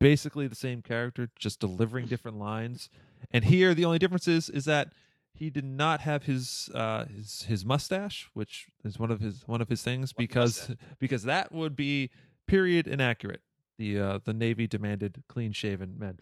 basically 0.00 0.46
the 0.46 0.54
same 0.54 0.82
character, 0.82 1.30
just 1.38 1.60
delivering 1.60 2.06
different 2.06 2.38
lines. 2.38 2.90
And 3.30 3.44
here, 3.44 3.74
the 3.74 3.84
only 3.84 3.98
difference 3.98 4.28
is 4.28 4.48
is 4.50 4.64
that 4.66 4.92
he 5.34 5.50
did 5.50 5.64
not 5.64 6.00
have 6.00 6.24
his 6.24 6.70
uh, 6.74 7.04
his 7.06 7.42
his 7.42 7.64
mustache, 7.64 8.28
which 8.34 8.66
is 8.84 8.98
one 8.98 9.10
of 9.10 9.20
his 9.20 9.42
one 9.46 9.60
of 9.60 9.68
his 9.68 9.82
things, 9.82 10.12
What 10.12 10.18
because 10.18 10.68
mustache? 10.68 10.76
because 10.98 11.22
that 11.24 11.52
would 11.52 11.76
be 11.76 12.10
period 12.46 12.86
inaccurate. 12.86 13.40
The 13.78 13.98
uh, 14.00 14.18
the 14.24 14.32
Navy 14.32 14.66
demanded 14.66 15.22
clean 15.28 15.52
shaven 15.52 15.98
men, 15.98 16.18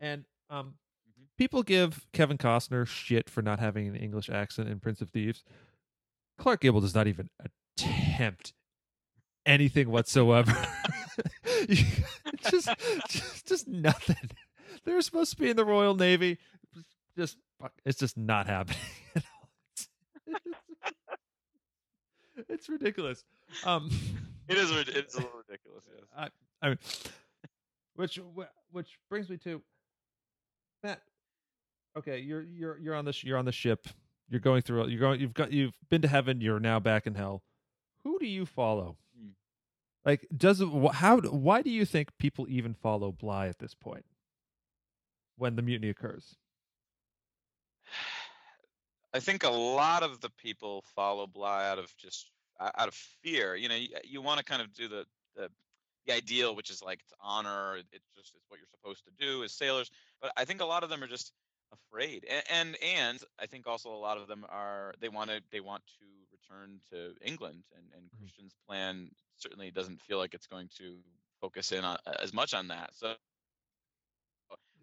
and 0.00 0.24
um, 0.48 0.74
Mhm. 1.08 1.26
people 1.36 1.62
give 1.62 2.06
Kevin 2.12 2.38
Costner 2.38 2.86
shit 2.86 3.28
for 3.28 3.42
not 3.42 3.58
having 3.58 3.86
an 3.88 3.96
English 3.96 4.30
accent 4.30 4.68
in 4.68 4.80
Prince 4.80 5.00
of 5.02 5.10
Thieves. 5.10 5.44
Clark 6.38 6.60
Gable 6.62 6.80
does 6.80 6.94
not 6.94 7.06
even 7.06 7.28
attempt 7.78 8.52
anything 9.44 9.90
whatsoever. 9.90 10.52
just, 12.50 12.68
just, 13.08 13.46
just 13.46 13.68
nothing. 13.68 14.30
They're 14.84 15.00
supposed 15.00 15.32
to 15.32 15.36
be 15.36 15.50
in 15.50 15.56
the 15.56 15.64
Royal 15.64 15.94
Navy. 15.94 16.38
Just, 17.16 17.38
it's 17.84 17.98
just 17.98 18.16
not 18.16 18.46
happening 18.46 18.78
at 19.16 19.22
all. 19.24 19.48
It's, 22.36 22.50
it's 22.50 22.68
ridiculous. 22.68 23.24
Um, 23.64 23.90
It 24.48 24.58
is 24.58 24.70
it's 24.70 25.14
a 25.14 25.18
little 25.18 25.32
ridiculous. 25.48 25.84
Yes. 25.92 26.30
I 26.62 26.68
mean, 26.68 26.78
which 27.96 28.20
which 28.70 28.98
brings 29.10 29.28
me 29.28 29.38
to 29.38 29.60
Matt. 30.84 31.00
Okay, 31.98 32.20
you're 32.20 32.42
you're 32.42 32.78
you're 32.78 32.94
on 32.94 33.04
the 33.04 33.12
sh- 33.12 33.24
you're 33.24 33.38
on 33.38 33.44
the 33.44 33.50
ship. 33.50 33.88
You're 34.28 34.38
going 34.40 34.62
through. 34.62 34.86
You're 34.86 35.00
going. 35.00 35.20
You've 35.20 35.34
got. 35.34 35.52
You've 35.52 35.74
been 35.90 36.02
to 36.02 36.08
heaven. 36.08 36.40
You're 36.40 36.60
now 36.60 36.78
back 36.78 37.08
in 37.08 37.16
hell. 37.16 37.42
Who 38.04 38.20
do 38.20 38.26
you 38.26 38.46
follow? 38.46 38.98
Like, 40.06 40.24
does 40.34 40.62
How? 40.92 41.18
Why 41.18 41.62
do 41.62 41.70
you 41.70 41.84
think 41.84 42.16
people 42.16 42.46
even 42.48 42.74
follow 42.74 43.10
Bligh 43.10 43.48
at 43.48 43.58
this 43.58 43.74
point? 43.74 44.06
When 45.36 45.56
the 45.56 45.62
mutiny 45.62 45.90
occurs. 45.90 46.36
I 49.12 49.20
think 49.20 49.42
a 49.42 49.50
lot 49.50 50.02
of 50.02 50.20
the 50.20 50.30
people 50.30 50.84
follow 50.94 51.26
Bligh 51.26 51.68
out 51.68 51.78
of 51.78 51.94
just 51.96 52.30
out 52.60 52.88
of 52.88 52.94
fear. 52.94 53.56
You 53.56 53.68
know, 53.68 53.74
you, 53.74 53.88
you 54.04 54.22
want 54.22 54.38
to 54.38 54.44
kind 54.44 54.62
of 54.62 54.72
do 54.72 54.88
the, 54.88 55.04
the 55.34 55.50
the 56.06 56.14
ideal, 56.14 56.54
which 56.54 56.70
is 56.70 56.82
like 56.82 57.00
honor. 57.20 57.76
It's 57.76 58.10
just 58.16 58.32
it's 58.36 58.44
what 58.48 58.60
you're 58.60 58.68
supposed 58.70 59.04
to 59.06 59.10
do 59.18 59.42
as 59.42 59.52
sailors. 59.52 59.90
But 60.22 60.32
I 60.36 60.44
think 60.44 60.60
a 60.60 60.64
lot 60.64 60.84
of 60.84 60.88
them 60.88 61.02
are 61.02 61.08
just 61.08 61.32
afraid, 61.72 62.24
and 62.30 62.44
and, 62.48 62.76
and 62.80 63.18
I 63.40 63.46
think 63.46 63.66
also 63.66 63.90
a 63.90 63.98
lot 63.98 64.18
of 64.18 64.28
them 64.28 64.46
are 64.48 64.94
they 65.00 65.08
want 65.08 65.30
to 65.30 65.40
they 65.50 65.60
want 65.60 65.82
to 65.98 66.04
return 66.48 66.80
to 66.90 67.14
England, 67.22 67.64
and 67.76 67.84
and 67.94 68.10
Mhm. 68.10 68.18
Christian's 68.18 68.54
plan 68.66 69.10
certainly 69.36 69.70
doesn't 69.70 70.00
feel 70.02 70.18
like 70.18 70.34
it's 70.34 70.46
going 70.46 70.68
to 70.78 71.02
focus 71.40 71.72
in 71.72 71.84
on 71.84 71.98
as 72.20 72.32
much 72.32 72.54
on 72.54 72.68
that. 72.68 72.94
So 72.94 73.16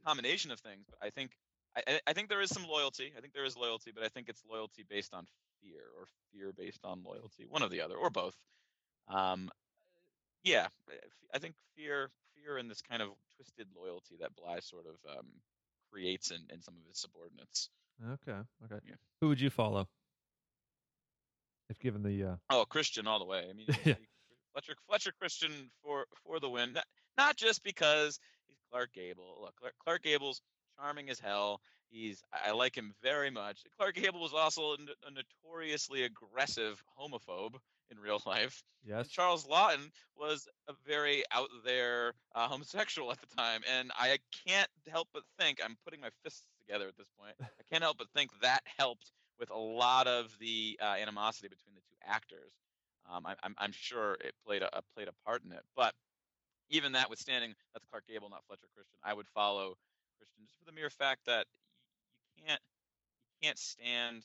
combination 0.05 0.51
of 0.51 0.59
things, 0.59 0.85
but 0.89 0.99
I 1.01 1.09
think 1.09 1.37
I, 1.75 1.99
I- 2.05 2.13
think 2.13 2.29
there 2.29 2.41
is 2.41 2.49
some 2.51 2.65
loyalty. 2.67 3.13
I 3.17 3.21
think 3.21 3.33
there 3.33 3.45
is 3.45 3.57
loyalty, 3.57 3.91
but 3.91 4.03
I 4.03 4.09
think 4.09 4.29
it's 4.29 4.43
loyalty 4.45 4.83
based 4.83 5.11
on 5.13 5.25
fear 5.61 5.89
or 5.97 6.05
fear 6.31 6.51
based 6.53 6.83
on 6.85 7.01
loyalty, 7.03 7.45
one 7.47 7.63
or 7.63 7.69
the 7.69 7.81
other, 7.81 7.95
or 7.95 8.09
both. 8.11 8.37
Um, 9.07 9.49
yeah, 10.43 10.67
I- 10.89 10.99
I 11.33 11.39
think 11.39 11.55
fear, 11.75 12.11
fear, 12.35 12.57
and 12.57 12.69
this 12.69 12.81
kind 12.81 13.01
of 13.01 13.17
twisted 13.35 13.73
loyalty 13.73 14.17
that 14.17 14.35
Bligh 14.35 14.59
sort 14.59 14.85
of 14.85 15.03
um, 15.17 15.41
creates 15.89 16.29
in, 16.29 16.45
in 16.51 16.61
some 16.61 16.77
of 16.77 16.85
his 16.85 16.99
subordinates. 16.99 17.69
Okay. 18.07 18.39
Okay. 18.65 18.79
Yeah. 18.85 18.95
Who 19.21 19.29
would 19.29 19.39
you 19.41 19.49
follow? 19.49 19.87
If 21.69 21.79
given 21.79 22.03
the 22.03 22.23
uh 22.23 22.35
Oh, 22.49 22.65
Christian 22.65 23.07
all 23.07 23.19
the 23.19 23.25
way. 23.25 23.45
I 23.49 23.53
mean, 23.53 23.67
Yeah. 23.85 23.95
Fletcher 24.53 24.75
Fletcher 24.87 25.11
Christian 25.19 25.51
for 25.83 26.05
for 26.25 26.39
the 26.39 26.49
win. 26.49 26.73
Not, 26.73 26.85
not 27.17 27.35
just 27.37 27.63
because 27.63 28.19
he's 28.47 28.57
Clark 28.71 28.93
Gable. 28.93 29.39
Look, 29.41 29.55
Clark, 29.55 29.73
Clark 29.83 30.03
Gable's 30.03 30.41
charming 30.77 31.09
as 31.09 31.19
hell. 31.19 31.59
He's 31.89 32.21
I 32.31 32.51
like 32.51 32.75
him 32.75 32.93
very 33.03 33.29
much. 33.29 33.61
Clark 33.77 33.95
Gable 33.95 34.19
was 34.21 34.33
also 34.33 34.73
a, 34.73 34.77
notoriously 35.11 36.03
aggressive 36.03 36.83
homophobe 36.99 37.55
in 37.91 37.99
real 37.99 38.19
life. 38.25 38.63
yes. 38.83 39.01
And 39.01 39.09
Charles 39.09 39.45
Laughton 39.45 39.91
was 40.17 40.47
a 40.67 40.73
very 40.87 41.23
out 41.31 41.49
there 41.63 42.13
uh, 42.33 42.47
homosexual 42.47 43.11
at 43.11 43.19
the 43.21 43.35
time, 43.35 43.61
and 43.77 43.91
I 43.95 44.17
can't 44.47 44.69
help 44.89 45.07
but 45.13 45.23
think 45.39 45.59
I'm 45.63 45.77
putting 45.83 46.01
my 46.01 46.09
fists 46.23 46.43
together 46.65 46.87
at 46.87 46.97
this 46.97 47.09
point. 47.19 47.35
I 47.41 47.63
can't 47.71 47.83
help 47.83 47.97
but 47.99 48.07
think 48.15 48.31
that 48.41 48.61
helped 48.77 49.11
with 49.39 49.49
a 49.49 49.57
lot 49.57 50.07
of 50.07 50.35
the 50.39 50.77
uh, 50.81 50.95
animosity 50.99 51.47
between 51.47 51.75
the 51.75 51.81
two 51.81 51.95
actors. 52.05 52.53
Um, 53.11 53.25
I, 53.25 53.35
I'm, 53.43 53.55
I'm 53.57 53.71
sure 53.73 54.13
it 54.21 54.33
played 54.45 54.61
a, 54.61 54.69
played 54.95 55.07
a 55.07 55.13
part 55.25 55.43
in 55.43 55.51
it, 55.51 55.63
but 55.75 55.93
even 56.69 56.93
that 56.93 57.09
withstanding, 57.09 57.53
that's 57.73 57.85
Clark 57.89 58.05
Gable, 58.07 58.29
not 58.29 58.43
Fletcher 58.47 58.67
Christian. 58.73 58.97
I 59.03 59.13
would 59.13 59.27
follow 59.33 59.75
Christian 60.17 60.43
just 60.45 60.57
for 60.57 60.65
the 60.65 60.71
mere 60.71 60.89
fact 60.89 61.25
that 61.25 61.45
you 62.37 62.43
can't 62.47 62.61
you 63.41 63.47
can't 63.47 63.57
stand 63.59 64.23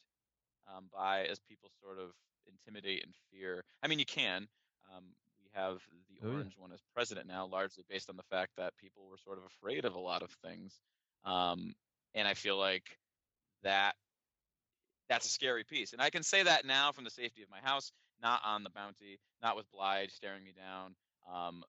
um, 0.68 0.84
by 0.92 1.24
as 1.26 1.38
people 1.40 1.70
sort 1.82 1.98
of 1.98 2.10
intimidate 2.46 3.04
and 3.04 3.14
fear. 3.32 3.64
I 3.82 3.88
mean, 3.88 3.98
you 3.98 4.06
can. 4.06 4.46
Um, 4.94 5.04
we 5.42 5.48
have 5.54 5.80
the 6.08 6.26
Oh, 6.26 6.28
yeah. 6.28 6.34
orange 6.34 6.54
one 6.58 6.72
as 6.72 6.80
president 6.94 7.26
now, 7.26 7.46
largely 7.46 7.84
based 7.88 8.08
on 8.08 8.16
the 8.16 8.22
fact 8.30 8.52
that 8.56 8.76
people 8.76 9.06
were 9.10 9.18
sort 9.18 9.38
of 9.38 9.44
afraid 9.44 9.84
of 9.84 9.94
a 9.94 9.98
lot 9.98 10.22
of 10.22 10.30
things. 10.44 10.78
Um, 11.24 11.74
and 12.14 12.26
I 12.26 12.34
feel 12.34 12.56
like 12.58 12.98
that 13.62 13.94
that's 15.08 15.26
a 15.26 15.30
scary 15.30 15.64
piece. 15.64 15.92
And 15.92 16.02
I 16.02 16.10
can 16.10 16.22
say 16.22 16.42
that 16.42 16.64
now 16.64 16.92
from 16.92 17.04
the 17.04 17.10
safety 17.10 17.42
of 17.42 17.50
my 17.50 17.60
house, 17.62 17.92
not 18.22 18.40
on 18.44 18.62
the 18.62 18.70
bounty, 18.70 19.18
not 19.42 19.56
with 19.56 19.70
Bligh 19.70 20.08
staring 20.10 20.44
me 20.44 20.52
down. 20.52 20.94
Um, 21.32 21.62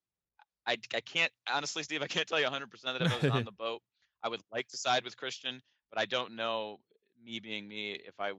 I, 0.67 0.77
I 0.93 0.99
can't 1.01 1.31
honestly, 1.51 1.83
Steve. 1.83 2.01
I 2.01 2.07
can't 2.07 2.27
tell 2.27 2.39
you 2.39 2.47
100% 2.47 2.69
that 2.83 3.01
if 3.01 3.11
I 3.11 3.27
was 3.27 3.31
on 3.31 3.43
the 3.45 3.51
boat, 3.51 3.81
I 4.23 4.29
would 4.29 4.41
like 4.51 4.67
to 4.69 4.77
side 4.77 5.03
with 5.03 5.17
Christian, 5.17 5.61
but 5.91 5.99
I 5.99 6.05
don't 6.05 6.35
know 6.35 6.79
me 7.23 7.39
being 7.39 7.67
me 7.67 7.93
if 7.93 8.19
I 8.19 8.31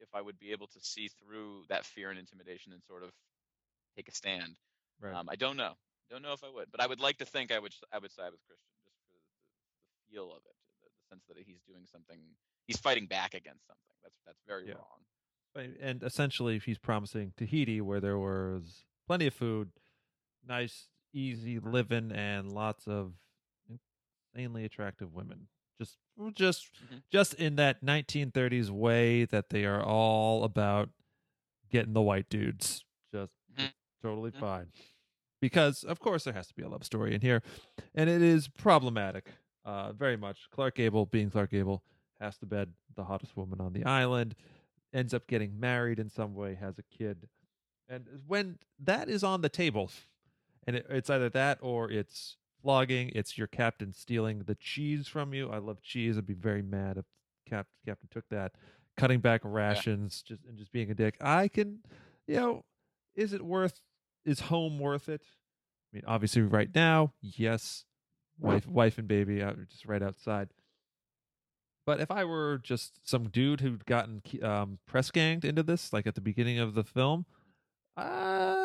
if 0.00 0.08
I 0.14 0.20
would 0.20 0.38
be 0.38 0.52
able 0.52 0.66
to 0.68 0.80
see 0.80 1.08
through 1.08 1.64
that 1.68 1.84
fear 1.84 2.10
and 2.10 2.18
intimidation 2.18 2.72
and 2.72 2.82
sort 2.84 3.02
of 3.02 3.10
take 3.96 4.08
a 4.08 4.12
stand. 4.12 4.56
Right. 5.00 5.14
Um, 5.14 5.28
I 5.30 5.36
don't 5.36 5.56
know. 5.56 5.72
Don't 6.10 6.22
know 6.22 6.32
if 6.32 6.44
I 6.44 6.50
would, 6.52 6.70
but 6.70 6.80
I 6.80 6.86
would 6.86 7.00
like 7.00 7.18
to 7.18 7.26
think 7.26 7.52
I 7.52 7.58
would. 7.58 7.74
I 7.92 7.98
would 7.98 8.12
side 8.12 8.30
with 8.30 8.44
Christian 8.46 8.70
just 8.84 8.96
for 9.02 9.10
the, 9.10 9.20
the 9.20 9.98
feel 10.10 10.30
of 10.30 10.42
it, 10.46 10.56
the, 10.82 10.88
the 10.88 11.04
sense 11.10 11.24
that 11.28 11.36
he's 11.38 11.60
doing 11.66 11.84
something. 11.90 12.18
He's 12.66 12.78
fighting 12.78 13.06
back 13.06 13.34
against 13.34 13.66
something. 13.66 13.96
That's 14.02 14.14
that's 14.26 14.40
very 14.46 14.64
Yeah. 14.64 14.74
wrong. 14.74 15.04
And 15.54 16.02
essentially, 16.02 16.58
he's 16.58 16.78
promising 16.78 17.32
Tahiti, 17.36 17.80
where 17.80 18.00
there 18.00 18.18
was 18.18 18.84
plenty 19.06 19.26
of 19.26 19.34
food, 19.34 19.70
nice, 20.46 20.88
easy 21.14 21.58
living, 21.58 22.12
and 22.12 22.52
lots 22.52 22.86
of 22.86 23.14
insanely 24.34 24.64
attractive 24.64 25.14
women. 25.14 25.48
Just, 25.80 25.98
just, 26.34 26.70
Mhm. 26.80 27.02
just 27.10 27.34
in 27.34 27.56
that 27.56 27.82
1930s 27.82 28.70
way 28.70 29.24
that 29.26 29.50
they 29.50 29.64
are 29.64 29.82
all 29.82 30.44
about 30.44 30.90
getting 31.70 31.94
the 31.94 32.02
white 32.02 32.28
dudes. 32.28 32.84
Just 33.12 33.32
Mhm. 33.48 33.72
totally 34.02 34.30
Mhm. 34.32 34.40
fine. 34.40 34.72
Because 35.40 35.84
of 35.84 36.00
course 36.00 36.24
there 36.24 36.34
has 36.34 36.48
to 36.48 36.54
be 36.54 36.62
a 36.62 36.68
love 36.68 36.84
story 36.84 37.14
in 37.14 37.20
here, 37.22 37.42
and 37.94 38.10
it 38.10 38.22
is 38.22 38.48
problematic, 38.48 39.32
uh, 39.64 39.92
very 39.92 40.16
much. 40.16 40.48
Clark 40.50 40.76
Gable, 40.76 41.06
being 41.06 41.30
Clark 41.30 41.50
Gable, 41.50 41.84
has 42.20 42.36
to 42.38 42.46
bed 42.46 42.72
the 42.94 43.04
hottest 43.04 43.36
woman 43.36 43.60
on 43.60 43.72
the 43.72 43.84
island 43.84 44.34
ends 44.92 45.12
up 45.12 45.26
getting 45.26 45.58
married 45.60 45.98
in 45.98 46.08
some 46.08 46.34
way, 46.34 46.54
has 46.54 46.78
a 46.78 46.82
kid. 46.82 47.28
And 47.88 48.06
when 48.26 48.58
that 48.80 49.08
is 49.08 49.22
on 49.22 49.42
the 49.42 49.48
table, 49.48 49.90
and 50.66 50.76
it, 50.76 50.86
it's 50.88 51.10
either 51.10 51.28
that 51.30 51.58
or 51.60 51.90
it's 51.90 52.36
flogging, 52.62 53.10
it's 53.14 53.38
your 53.38 53.46
captain 53.46 53.92
stealing 53.92 54.40
the 54.40 54.54
cheese 54.54 55.06
from 55.06 55.34
you. 55.34 55.50
I 55.50 55.58
love 55.58 55.82
cheese. 55.82 56.16
I'd 56.16 56.26
be 56.26 56.34
very 56.34 56.62
mad 56.62 56.96
if 56.96 57.04
cap, 57.48 57.66
captain 57.84 58.08
took 58.10 58.28
that. 58.30 58.52
Cutting 58.96 59.20
back 59.20 59.42
rations, 59.44 60.22
just 60.22 60.42
and 60.48 60.56
just 60.56 60.72
being 60.72 60.90
a 60.90 60.94
dick. 60.94 61.18
I 61.20 61.48
can, 61.48 61.80
you 62.26 62.36
know, 62.36 62.64
is 63.14 63.34
it 63.34 63.42
worth? 63.42 63.82
Is 64.24 64.40
home 64.40 64.78
worth 64.78 65.10
it? 65.10 65.20
I 65.22 65.96
mean, 65.96 66.04
obviously, 66.06 66.40
right 66.42 66.74
now, 66.74 67.12
yes. 67.20 67.84
Wife, 68.38 68.66
wife, 68.66 68.98
and 68.98 69.06
baby 69.06 69.42
are 69.42 69.54
just 69.70 69.84
right 69.86 70.02
outside. 70.02 70.48
But 71.86 72.00
if 72.00 72.10
I 72.10 72.24
were 72.24 72.58
just 72.58 72.98
some 73.08 73.28
dude 73.28 73.60
who'd 73.60 73.86
gotten 73.86 74.20
um, 74.42 74.78
press 74.86 75.10
ganged 75.12 75.44
into 75.44 75.62
this, 75.62 75.92
like 75.92 76.06
at 76.06 76.16
the 76.16 76.20
beginning 76.20 76.58
of 76.58 76.74
the 76.74 76.82
film, 76.84 77.24
uh, 77.96 78.56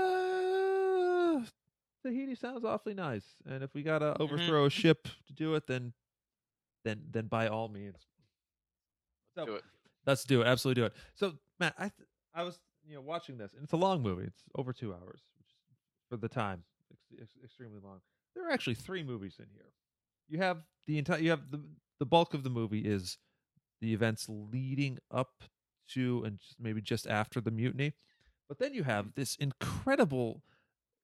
Tahiti 2.04 2.36
sounds 2.36 2.66
awfully 2.66 2.96
nice. 2.96 3.26
And 3.46 3.64
if 3.64 3.74
we 3.74 3.84
gotta 3.84 4.18
overthrow 4.20 4.66
a 4.66 4.70
ship 4.70 5.08
to 5.28 5.34
do 5.34 5.56
it, 5.56 5.68
then, 5.68 5.94
then, 6.84 7.02
then 7.12 7.28
by 7.28 7.48
all 7.48 7.70
means, 7.70 7.98
so 9.38 9.46
Do 9.46 9.56
it. 9.56 9.64
let's 10.06 10.24
do 10.26 10.42
it. 10.42 10.48
Absolutely 10.48 10.82
do 10.82 10.86
it. 10.88 10.94
So 11.14 11.34
Matt, 11.60 11.76
I 11.78 11.84
th- 11.84 11.94
I 12.34 12.44
was 12.44 12.60
you 12.88 12.96
know 12.96 13.02
watching 13.02 13.38
this, 13.38 13.54
and 13.54 13.64
it's 13.64 13.74
a 13.74 13.78
long 13.78 14.02
movie. 14.02 14.24
It's 14.24 14.42
over 14.56 14.74
two 14.74 14.94
hours, 14.94 15.22
for 16.10 16.18
the 16.18 16.28
time 16.28 16.64
ex- 16.92 17.22
ex- 17.22 17.38
extremely 17.44 17.80
long. 17.84 18.00
There 18.36 18.48
are 18.48 18.52
actually 18.52 18.76
three 18.76 19.04
movies 19.04 19.36
in 19.40 19.46
here. 19.54 19.72
You 20.28 20.40
have 20.40 20.58
the 20.88 20.98
entire. 20.98 21.20
You 21.20 21.30
have 21.30 21.52
the 21.52 21.62
the 22.02 22.08
bulk 22.08 22.36
of 22.36 22.44
the 22.44 22.52
movie 22.52 22.82
is 22.82 23.20
the 23.82 23.94
events 23.94 24.28
leading 24.30 25.00
up 25.12 25.44
to 25.90 26.24
and 26.26 26.40
just 26.40 26.60
maybe 26.60 26.82
just 26.82 27.08
after 27.08 27.42
the 27.42 27.52
mutiny, 27.52 27.94
but 28.50 28.60
then 28.60 28.74
you 28.74 28.84
have 28.84 29.14
this 29.16 29.36
incredible, 29.38 30.44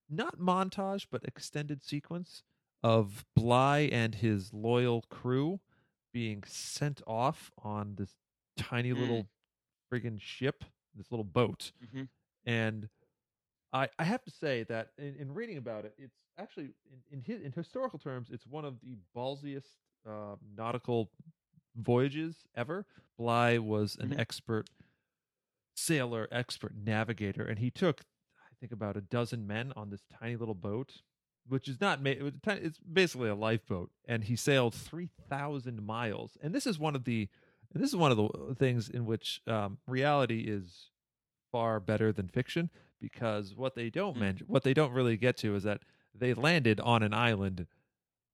not 0.10 0.40
montage 0.40 1.08
but 1.12 1.24
extended 1.26 1.84
sequence 1.84 2.44
of 2.84 3.26
Bligh 3.36 3.90
and 3.92 4.16
his 4.16 4.54
loyal 4.54 5.04
crew 5.10 5.62
being 6.14 6.44
sent 6.46 7.02
off 7.08 7.52
on 7.64 7.96
this 7.96 8.16
tiny 8.58 8.94
Mm. 8.94 9.00
little 9.00 9.30
friggin' 9.92 10.22
ship, 10.22 10.66
this 10.96 11.12
little 11.12 11.26
boat. 11.26 11.74
hmm 11.92 12.08
And 12.46 12.90
I 13.74 13.90
I 14.00 14.04
have 14.04 14.24
to 14.26 14.32
say 14.32 14.64
that 14.64 14.92
in, 14.98 15.16
in 15.16 15.34
reading 15.34 15.58
about 15.58 15.86
it, 15.86 15.96
it's 15.98 16.18
actually 16.38 16.74
in 17.12 17.24
in, 17.28 17.42
in 17.44 17.52
historical 17.52 18.00
terms, 18.00 18.30
it's 18.32 18.46
one 18.46 18.66
of 18.66 18.80
the 18.82 18.98
ballsiest 19.16 19.78
uh, 20.08 20.36
nautical 20.56 21.10
voyages 21.76 22.46
ever. 22.56 22.86
Bligh 23.18 23.58
was 23.58 23.96
an 24.00 24.10
Mhm. 24.12 24.20
expert 24.20 24.70
sailor, 25.76 26.28
expert 26.32 26.74
navigator, 26.76 27.44
and 27.44 27.60
he 27.60 27.70
took 27.72 28.02
I 28.40 28.60
think 28.60 28.72
about 28.72 28.98
a 28.98 29.02
dozen 29.02 29.46
men 29.46 29.72
on 29.76 29.92
this 29.92 30.02
tiny 30.20 30.36
little 30.36 30.56
boat, 30.56 31.04
which 31.48 31.68
is 31.68 31.80
not 31.80 32.02
made. 32.02 32.20
It's 32.48 32.80
basically 32.80 33.30
a 33.30 33.36
lifeboat, 33.36 33.92
and 34.06 34.24
he 34.24 34.36
sailed 34.36 34.74
three 34.74 35.10
thousand 35.30 35.86
miles. 35.86 36.38
And 36.42 36.56
this 36.56 36.66
is 36.66 36.80
one 36.80 36.96
of 36.96 37.04
the 37.04 37.30
and 37.74 37.84
this 37.84 37.92
is 37.92 37.96
one 37.96 38.12
of 38.12 38.18
the 38.18 38.56
things 38.56 38.90
in 38.90 39.06
which 39.06 39.42
um, 39.46 39.78
reality 39.86 40.46
is 40.48 40.90
far 41.52 41.80
better 41.80 42.12
than 42.12 42.28
fiction 42.30 42.70
because 43.00 43.54
what 43.56 43.76
they 43.76 43.90
don't 43.92 44.16
Mm. 44.18 44.22
mention, 44.22 44.48
what 44.48 44.64
they 44.64 44.74
don't 44.74 44.92
really 44.94 45.18
get 45.18 45.38
to, 45.38 45.54
is 45.56 45.62
that 45.64 45.82
they 46.16 46.34
landed 46.34 46.80
on 46.80 47.04
an 47.04 47.14
island 47.14 47.68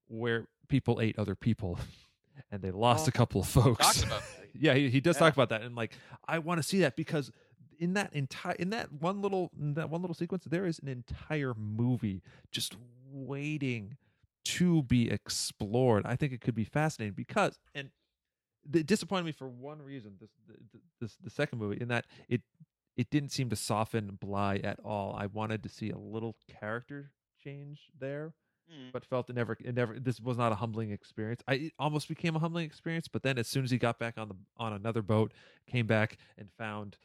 where 0.08 0.48
people 0.68 1.00
ate 1.02 1.18
other 1.20 1.36
people, 1.36 1.80
and 2.52 2.62
they 2.62 2.72
lost 2.72 3.08
a 3.08 3.12
couple 3.12 3.42
of 3.42 3.48
folks. 3.48 4.04
Yeah, 4.56 4.76
he, 4.76 4.90
he 4.92 5.02
does 5.02 5.16
Yeah. 5.16 5.22
talk 5.22 5.34
about 5.34 5.50
that, 5.50 5.64
and 5.64 5.76
like 5.76 5.94
I 6.28 6.38
want 6.38 6.60
to 6.60 6.64
see 6.64 6.82
that 6.82 6.96
because 6.96 7.32
in 7.80 7.96
that 7.96 8.14
entire 8.14 8.54
in 8.54 8.70
that 8.70 8.92
one 8.92 9.20
little 9.22 9.50
in 9.60 9.74
that 9.74 9.90
one 9.90 10.02
little 10.02 10.14
sequence, 10.14 10.44
there 10.46 10.68
is 10.68 10.78
an 10.78 10.88
entire 10.88 11.56
movie 11.56 12.22
just 12.52 12.76
waiting 13.12 13.98
to 14.46 14.84
be 14.84 15.10
explored. 15.10 16.06
I 16.06 16.16
think 16.16 16.34
it 16.34 16.42
could 16.42 16.54
be 16.54 16.66
fascinating 16.66 17.16
because 17.16 17.58
and 17.74 17.90
it 18.74 18.86
disappointed 18.86 19.26
me 19.26 19.32
for 19.32 19.48
one 19.50 19.82
reason. 19.82 20.14
This 20.20 20.30
the, 20.48 20.80
this 21.02 21.18
the 21.24 21.30
second 21.32 21.58
movie 21.58 21.82
in 21.82 21.88
that 21.88 22.06
it 22.30 22.42
it 22.96 23.10
didn't 23.10 23.30
seem 23.32 23.50
to 23.50 23.56
soften 23.56 24.20
Bligh 24.22 24.62
at 24.64 24.80
all. 24.86 25.16
I 25.18 25.26
wanted 25.26 25.64
to 25.64 25.70
see 25.70 25.90
a 25.90 25.98
little 25.98 26.36
character 26.60 27.10
change 27.44 27.88
there, 28.00 28.34
Mm. 28.72 28.92
but 28.94 29.04
felt 29.06 29.30
it 29.30 29.36
never 29.36 29.58
it 29.60 29.76
never 29.76 30.00
this 30.00 30.20
was 30.22 30.38
not 30.38 30.52
a 30.52 30.56
humbling 30.56 30.92
experience. 30.92 31.42
I 31.48 31.54
it 31.56 31.74
almost 31.78 32.08
became 32.08 32.36
a 32.36 32.40
humbling 32.40 32.66
experience, 32.66 33.08
but 33.08 33.22
then 33.24 33.38
as 33.38 33.48
soon 33.48 33.64
as 33.64 33.72
he 33.72 33.78
got 33.78 34.00
back 34.00 34.18
on 34.18 34.30
the 34.30 34.36
on 34.58 34.74
another 34.74 35.02
boat, 35.02 35.34
came 35.68 35.86
back 35.86 36.18
and 36.38 36.50
found 36.58 36.98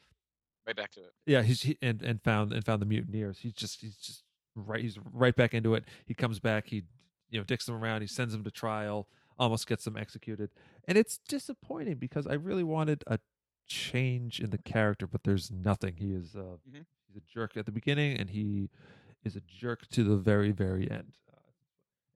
Right 0.67 0.77
back 0.77 0.93
to 0.93 1.01
it. 1.01 1.13
yeah, 1.27 1.43
he's 1.43 1.63
he, 1.63 1.77
and 1.83 2.01
and 2.03 2.23
found 2.23 2.53
and 2.53 2.65
found 2.65 2.81
the 2.83 2.87
mutineers. 2.87 3.39
He's 3.41 3.55
just 3.55 3.81
he's 3.81 3.97
just 3.97 4.23
right. 4.55 4.81
He's 4.83 4.99
right 5.13 5.35
back 5.35 5.53
into 5.55 5.75
it. 5.75 5.85
He 6.07 6.15
comes 6.15 6.39
back. 6.41 6.67
He 6.69 6.85
you 7.31 7.41
know 7.41 7.45
dicks 7.45 7.67
them 7.67 7.75
around. 7.75 8.03
He 8.03 8.07
sends 8.07 8.33
them 8.33 8.45
to 8.45 8.51
trial. 8.51 9.09
Almost 9.39 9.67
gets 9.67 9.85
them 9.85 9.97
executed, 9.97 10.51
and 10.87 10.99
it's 10.99 11.19
disappointing 11.29 11.97
because 11.97 12.27
I 12.27 12.35
really 12.35 12.65
wanted 12.65 13.03
a 13.07 13.19
change 13.67 14.41
in 14.41 14.51
the 14.51 14.59
character, 14.59 15.07
but 15.07 15.23
there's 15.25 15.51
nothing. 15.51 15.97
He 15.97 16.13
is 16.13 16.35
uh, 16.37 16.57
Mhm. 16.69 16.85
he's 17.07 17.17
a 17.17 17.21
jerk 17.21 17.57
at 17.57 17.65
the 17.67 17.73
beginning, 17.73 18.17
and 18.19 18.31
he 18.31 18.69
is 19.25 19.37
a 19.37 19.41
jerk 19.41 19.87
to 19.91 20.03
the 20.05 20.17
very 20.17 20.51
very 20.51 20.91
end. 20.91 21.15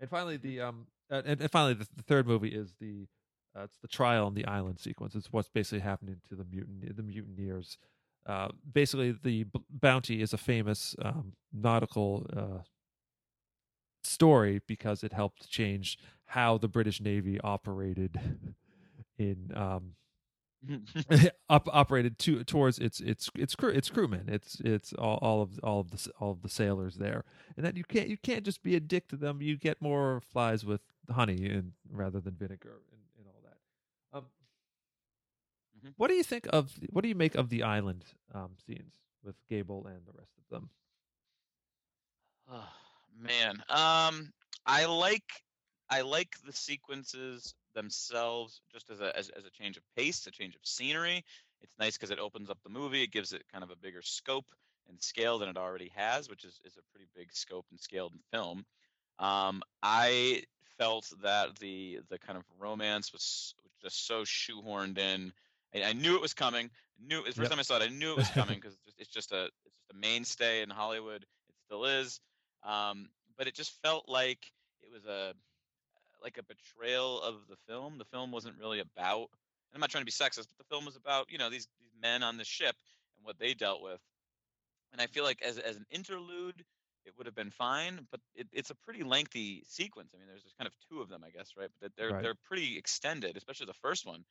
And 0.03 0.11
finally, 0.11 0.37
the 0.37 0.61
um 0.61 0.87
uh, 1.11 1.23
and, 1.25 1.41
and 1.41 1.51
finally 1.51 1.75
the, 1.75 1.87
the 1.97 2.03
third 2.03 2.27
movie 2.27 2.49
is 2.49 2.75
the 2.79 3.07
uh, 3.57 3.63
it's 3.63 3.79
the 3.79 3.89
trial 3.89 4.27
on 4.27 4.35
the 4.35 4.45
island 4.47 4.81
sequence. 4.81 5.15
It's 5.15 5.33
what's 5.33 5.49
basically 5.49 5.81
happening 5.81 6.17
to 6.29 6.35
the 6.35 6.45
mutin 6.45 6.95
the 6.95 7.03
mutineers 7.03 7.79
uh, 8.27 8.49
basically 8.73 9.13
the 9.13 9.45
B- 9.45 9.61
bounty 9.71 10.23
is 10.23 10.33
a 10.33 10.39
famous 10.39 10.95
um, 11.03 11.33
nautical 11.53 12.27
uh, 12.37 12.63
story 14.05 14.61
because 14.67 15.03
it 15.03 15.13
helped 15.13 15.49
change 15.49 15.99
how 16.27 16.59
the 16.59 16.69
British 16.69 17.01
Navy 17.01 17.41
operated 17.41 18.21
in 19.19 19.53
um, 19.55 19.93
up, 21.49 21.69
operated 21.73 22.19
to 22.21 22.45
towards 22.45 22.79
its 22.79 23.01
its 23.01 23.31
its 23.35 23.55
crew 23.55 23.71
its 23.71 23.91
crewmen. 23.91 24.29
Its 24.29 24.61
it's 24.65 24.93
all, 24.95 25.19
all 25.23 25.43
of 25.43 25.59
all 25.63 25.81
of 25.81 25.91
the 25.91 26.11
all 26.21 26.31
of 26.31 26.43
the 26.43 26.49
sailors 26.49 26.97
there. 26.97 27.25
And 27.57 27.65
that 27.67 27.77
you 27.77 27.85
can't 27.85 28.09
you 28.09 28.17
can't 28.17 28.45
just 28.45 28.63
be 28.63 28.77
a 28.77 28.81
dick 28.81 29.09
to 29.09 29.17
them. 29.17 29.43
You 29.43 29.57
get 29.57 29.81
more 29.83 30.21
flies 30.21 30.65
with 30.65 30.81
honey 31.11 31.47
and 31.49 31.73
rather 31.91 32.21
than 32.21 32.35
vinegar 32.35 32.81
and, 32.93 33.01
and 33.19 33.27
all 33.29 33.43
that. 33.45 34.17
Um 34.19 34.27
Mhm. 35.85 35.95
what 35.97 36.09
do 36.09 36.15
you 36.15 36.23
think 36.25 36.47
of 36.53 36.73
what 36.91 37.03
do 37.03 37.09
you 37.09 37.15
make 37.15 37.35
of 37.35 37.49
the 37.49 37.63
island 37.63 38.05
um 38.35 38.57
scenes 38.67 38.95
with 39.23 39.37
Gable 39.49 39.87
and 39.87 40.07
the 40.07 40.13
rest 40.13 40.33
of 40.39 40.49
them? 40.51 40.71
Oh, 42.51 42.69
man, 43.17 43.63
um, 43.69 44.33
I 44.67 44.85
like 44.87 45.43
I 45.91 46.03
like 46.03 46.35
the 46.45 46.53
sequences 46.53 47.55
themselves 47.75 48.61
just 48.73 48.91
as 48.91 49.01
a 49.01 49.17
as, 49.17 49.29
as 49.31 49.45
a 49.45 49.51
change 49.51 49.77
of 49.77 49.83
pace, 49.97 50.27
a 50.27 50.31
change 50.31 50.55
of 50.55 50.61
scenery. 50.65 51.25
It's 51.63 51.79
nice 51.79 51.97
because 51.97 52.11
it 52.11 52.19
opens 52.19 52.51
up 52.51 52.59
the 52.65 52.71
movie. 52.71 53.03
It 53.03 53.13
gives 53.13 53.33
it 53.33 53.45
kind 53.53 53.63
of 53.65 53.71
a 53.71 53.77
bigger 53.77 54.03
scope 54.03 54.47
and 54.89 55.01
scale 55.01 55.39
than 55.39 55.49
it 55.49 55.57
already 55.57 55.91
has, 55.95 56.29
which 56.29 56.45
is, 56.45 56.61
is 56.65 56.77
a 56.77 56.83
pretty 56.93 57.07
big 57.15 57.33
scope 57.33 57.67
and 57.71 57.81
scaled 57.81 58.13
in 58.13 58.21
film. 58.33 58.65
Um, 59.19 59.63
I 59.83 60.43
felt 60.79 61.11
that 61.23 61.57
the 61.59 62.01
the 62.09 62.19
kind 62.19 62.37
of 62.39 62.45
romance 62.59 63.13
was, 63.13 63.55
was 63.63 63.73
just 63.83 64.07
so 64.07 64.23
shoehorned 64.25 64.99
in. 64.99 65.33
I, 65.75 65.85
I 65.85 65.93
knew 65.93 66.17
it 66.17 66.23
was 66.23 66.35
coming. 66.35 66.71
Knew 67.01 67.21
it, 67.21 67.27
the 67.27 67.33
first 67.33 67.51
Yep. 67.51 67.53
time 67.53 67.59
I 67.59 67.63
saw 67.63 67.77
it, 67.77 67.83
I 67.83 67.89
knew 67.89 68.13
it 68.13 68.17
was 68.17 68.31
coming 68.31 68.59
because 68.61 68.77
it's 68.99 69.11
just 69.11 69.33
a 69.33 69.45
it's 69.65 69.77
just 69.77 69.91
a 69.93 69.97
mainstay 69.97 70.63
in 70.63 70.71
Hollywood. 70.71 71.23
It 71.23 71.55
still 71.67 71.85
is. 71.85 72.21
Um, 72.63 73.09
but 73.37 73.47
it 73.47 73.55
just 73.55 73.73
felt 73.83 74.09
like 74.09 74.53
it 74.83 74.91
was 74.91 75.05
a 75.05 75.35
like 76.23 76.39
a 76.39 76.43
betrayal 76.43 77.21
of 77.23 77.47
the 77.49 77.57
film. 77.69 77.99
The 77.99 78.05
film 78.05 78.31
wasn't 78.33 78.59
really 78.59 78.81
about. 78.81 79.29
And 79.31 79.75
I'm 79.75 79.81
not 79.81 79.91
trying 79.91 80.03
to 80.03 80.07
be 80.07 80.13
sexist, 80.13 80.49
but 80.49 80.59
the 80.59 80.65
film 80.65 80.85
was 80.85 80.97
about 80.97 81.31
you 81.31 81.39
know 81.39 81.51
these 81.51 81.69
these 81.81 81.95
men 82.01 82.23
on 82.23 82.37
the 82.37 82.45
ship 82.45 82.77
and 83.17 83.25
what 83.25 83.39
they 83.39 83.55
dealt 83.55 83.83
with. 83.83 84.01
And 84.93 85.01
I 85.01 85.07
feel 85.07 85.25
like 85.25 85.43
as 85.43 85.59
as 85.59 85.77
an 85.77 85.87
interlude, 85.91 86.65
it 87.05 87.17
would 87.17 87.27
have 87.27 87.35
been 87.35 87.51
fine. 87.51 88.07
But 88.11 88.21
it, 88.35 88.49
it's 88.53 88.71
a 88.71 88.75
pretty 88.75 89.03
lengthy 89.05 89.65
sequence. 89.67 90.13
I 90.15 90.19
mean, 90.19 90.29
there's, 90.29 90.43
there's 90.43 90.55
kind 90.55 90.69
of 90.69 90.75
two 90.89 91.01
of 91.01 91.09
them, 91.09 91.25
I 91.25 91.31
guess, 91.31 91.53
right? 91.57 91.71
But 91.81 91.93
they're 91.97 92.13
Right. 92.13 92.21
they're 92.21 92.35
pretty 92.35 92.79
extended, 92.79 93.37
especially 93.37 93.67
the 93.67 93.75
first 93.75 94.07
one. 94.07 94.25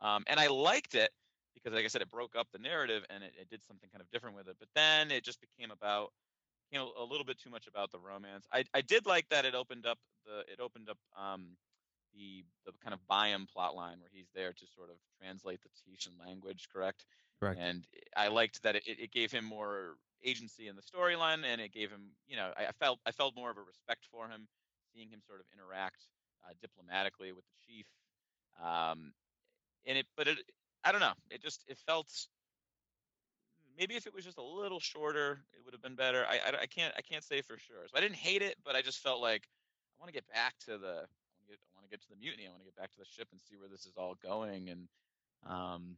Um, 0.00 0.24
and 0.26 0.38
I 0.40 0.48
liked 0.48 0.94
it 0.94 1.10
because, 1.54 1.72
like 1.72 1.84
I 1.84 1.88
said, 1.88 2.02
it 2.02 2.10
broke 2.10 2.36
up 2.36 2.48
the 2.52 2.58
narrative 2.58 3.04
and 3.10 3.24
it, 3.24 3.34
it 3.40 3.48
did 3.48 3.62
something 3.64 3.88
kind 3.90 4.02
of 4.02 4.10
different 4.10 4.36
with 4.36 4.48
it. 4.48 4.56
But 4.58 4.68
then 4.74 5.10
it 5.10 5.24
just 5.24 5.40
became 5.40 5.70
about 5.70 6.12
you 6.70 6.78
know 6.78 6.92
a 6.98 7.04
little 7.04 7.24
bit 7.24 7.38
too 7.38 7.50
much 7.50 7.66
about 7.66 7.90
the 7.92 7.98
romance. 7.98 8.46
I 8.52 8.64
I 8.74 8.80
did 8.80 9.06
like 9.06 9.28
that 9.30 9.44
it 9.44 9.54
opened 9.54 9.86
up 9.86 9.98
the 10.24 10.40
it 10.52 10.60
opened 10.60 10.88
up 10.88 10.98
um 11.16 11.56
the 12.14 12.44
the 12.64 12.72
kind 12.82 12.94
of 12.94 13.00
Byam 13.06 13.46
plot 13.46 13.74
line 13.74 14.00
where 14.00 14.10
he's 14.12 14.30
there 14.34 14.52
to 14.52 14.66
sort 14.74 14.90
of 14.90 14.96
translate 15.20 15.62
the 15.62 15.68
Tahitian 15.84 16.14
language, 16.18 16.68
correct? 16.72 17.04
Correct. 17.40 17.58
And 17.60 17.86
I 18.16 18.28
liked 18.28 18.62
that 18.62 18.76
it, 18.76 18.84
it 18.86 19.12
gave 19.12 19.30
him 19.30 19.44
more 19.44 19.96
agency 20.24 20.68
in 20.68 20.76
the 20.76 20.82
storyline, 20.82 21.44
and 21.44 21.60
it 21.60 21.72
gave 21.72 21.90
him, 21.90 22.10
you 22.26 22.36
know, 22.36 22.52
I, 22.56 22.66
I 22.66 22.72
felt 22.72 23.00
I 23.06 23.12
felt 23.12 23.36
more 23.36 23.50
of 23.50 23.58
a 23.58 23.62
respect 23.62 24.06
for 24.10 24.28
him, 24.28 24.48
seeing 24.94 25.10
him 25.10 25.20
sort 25.26 25.40
of 25.40 25.46
interact 25.52 26.04
uh, 26.44 26.52
diplomatically 26.60 27.32
with 27.32 27.44
the 27.44 27.66
chief. 27.66 27.86
Um, 28.62 29.12
and 29.86 29.98
it, 29.98 30.06
but 30.16 30.28
it, 30.28 30.38
I 30.84 30.92
don't 30.92 31.00
know, 31.00 31.14
it 31.30 31.42
just 31.42 31.64
it 31.68 31.78
felt 31.78 32.08
maybe 33.78 33.94
if 33.94 34.06
it 34.06 34.14
was 34.14 34.24
just 34.24 34.38
a 34.38 34.42
little 34.42 34.80
shorter, 34.80 35.40
it 35.52 35.64
would 35.64 35.74
have 35.74 35.82
been 35.82 35.94
better. 35.94 36.24
I, 36.28 36.36
I, 36.36 36.62
I 36.62 36.66
can't 36.66 36.94
I 36.96 37.02
can't 37.02 37.24
say 37.24 37.42
for 37.42 37.58
sure. 37.58 37.86
So 37.86 37.96
I 37.96 38.00
didn't 38.00 38.16
hate 38.16 38.42
it, 38.42 38.56
but 38.64 38.74
I 38.74 38.82
just 38.82 38.98
felt 38.98 39.20
like 39.20 39.42
I 39.42 40.02
want 40.02 40.12
to 40.12 40.14
get 40.14 40.28
back 40.28 40.54
to 40.66 40.78
the 40.78 41.06
I 41.48 41.72
want 41.74 41.84
to 41.84 41.90
get 41.90 42.00
to 42.02 42.08
the 42.10 42.16
mutiny. 42.16 42.46
I 42.46 42.50
want 42.50 42.62
to 42.62 42.66
get 42.66 42.76
back 42.76 42.90
to 42.92 42.98
the 42.98 43.04
ship 43.04 43.28
and 43.32 43.40
see 43.42 43.56
where 43.56 43.68
this 43.68 43.86
is 43.86 43.92
all 43.96 44.14
going. 44.22 44.68
And 44.70 44.88
um, 45.48 45.96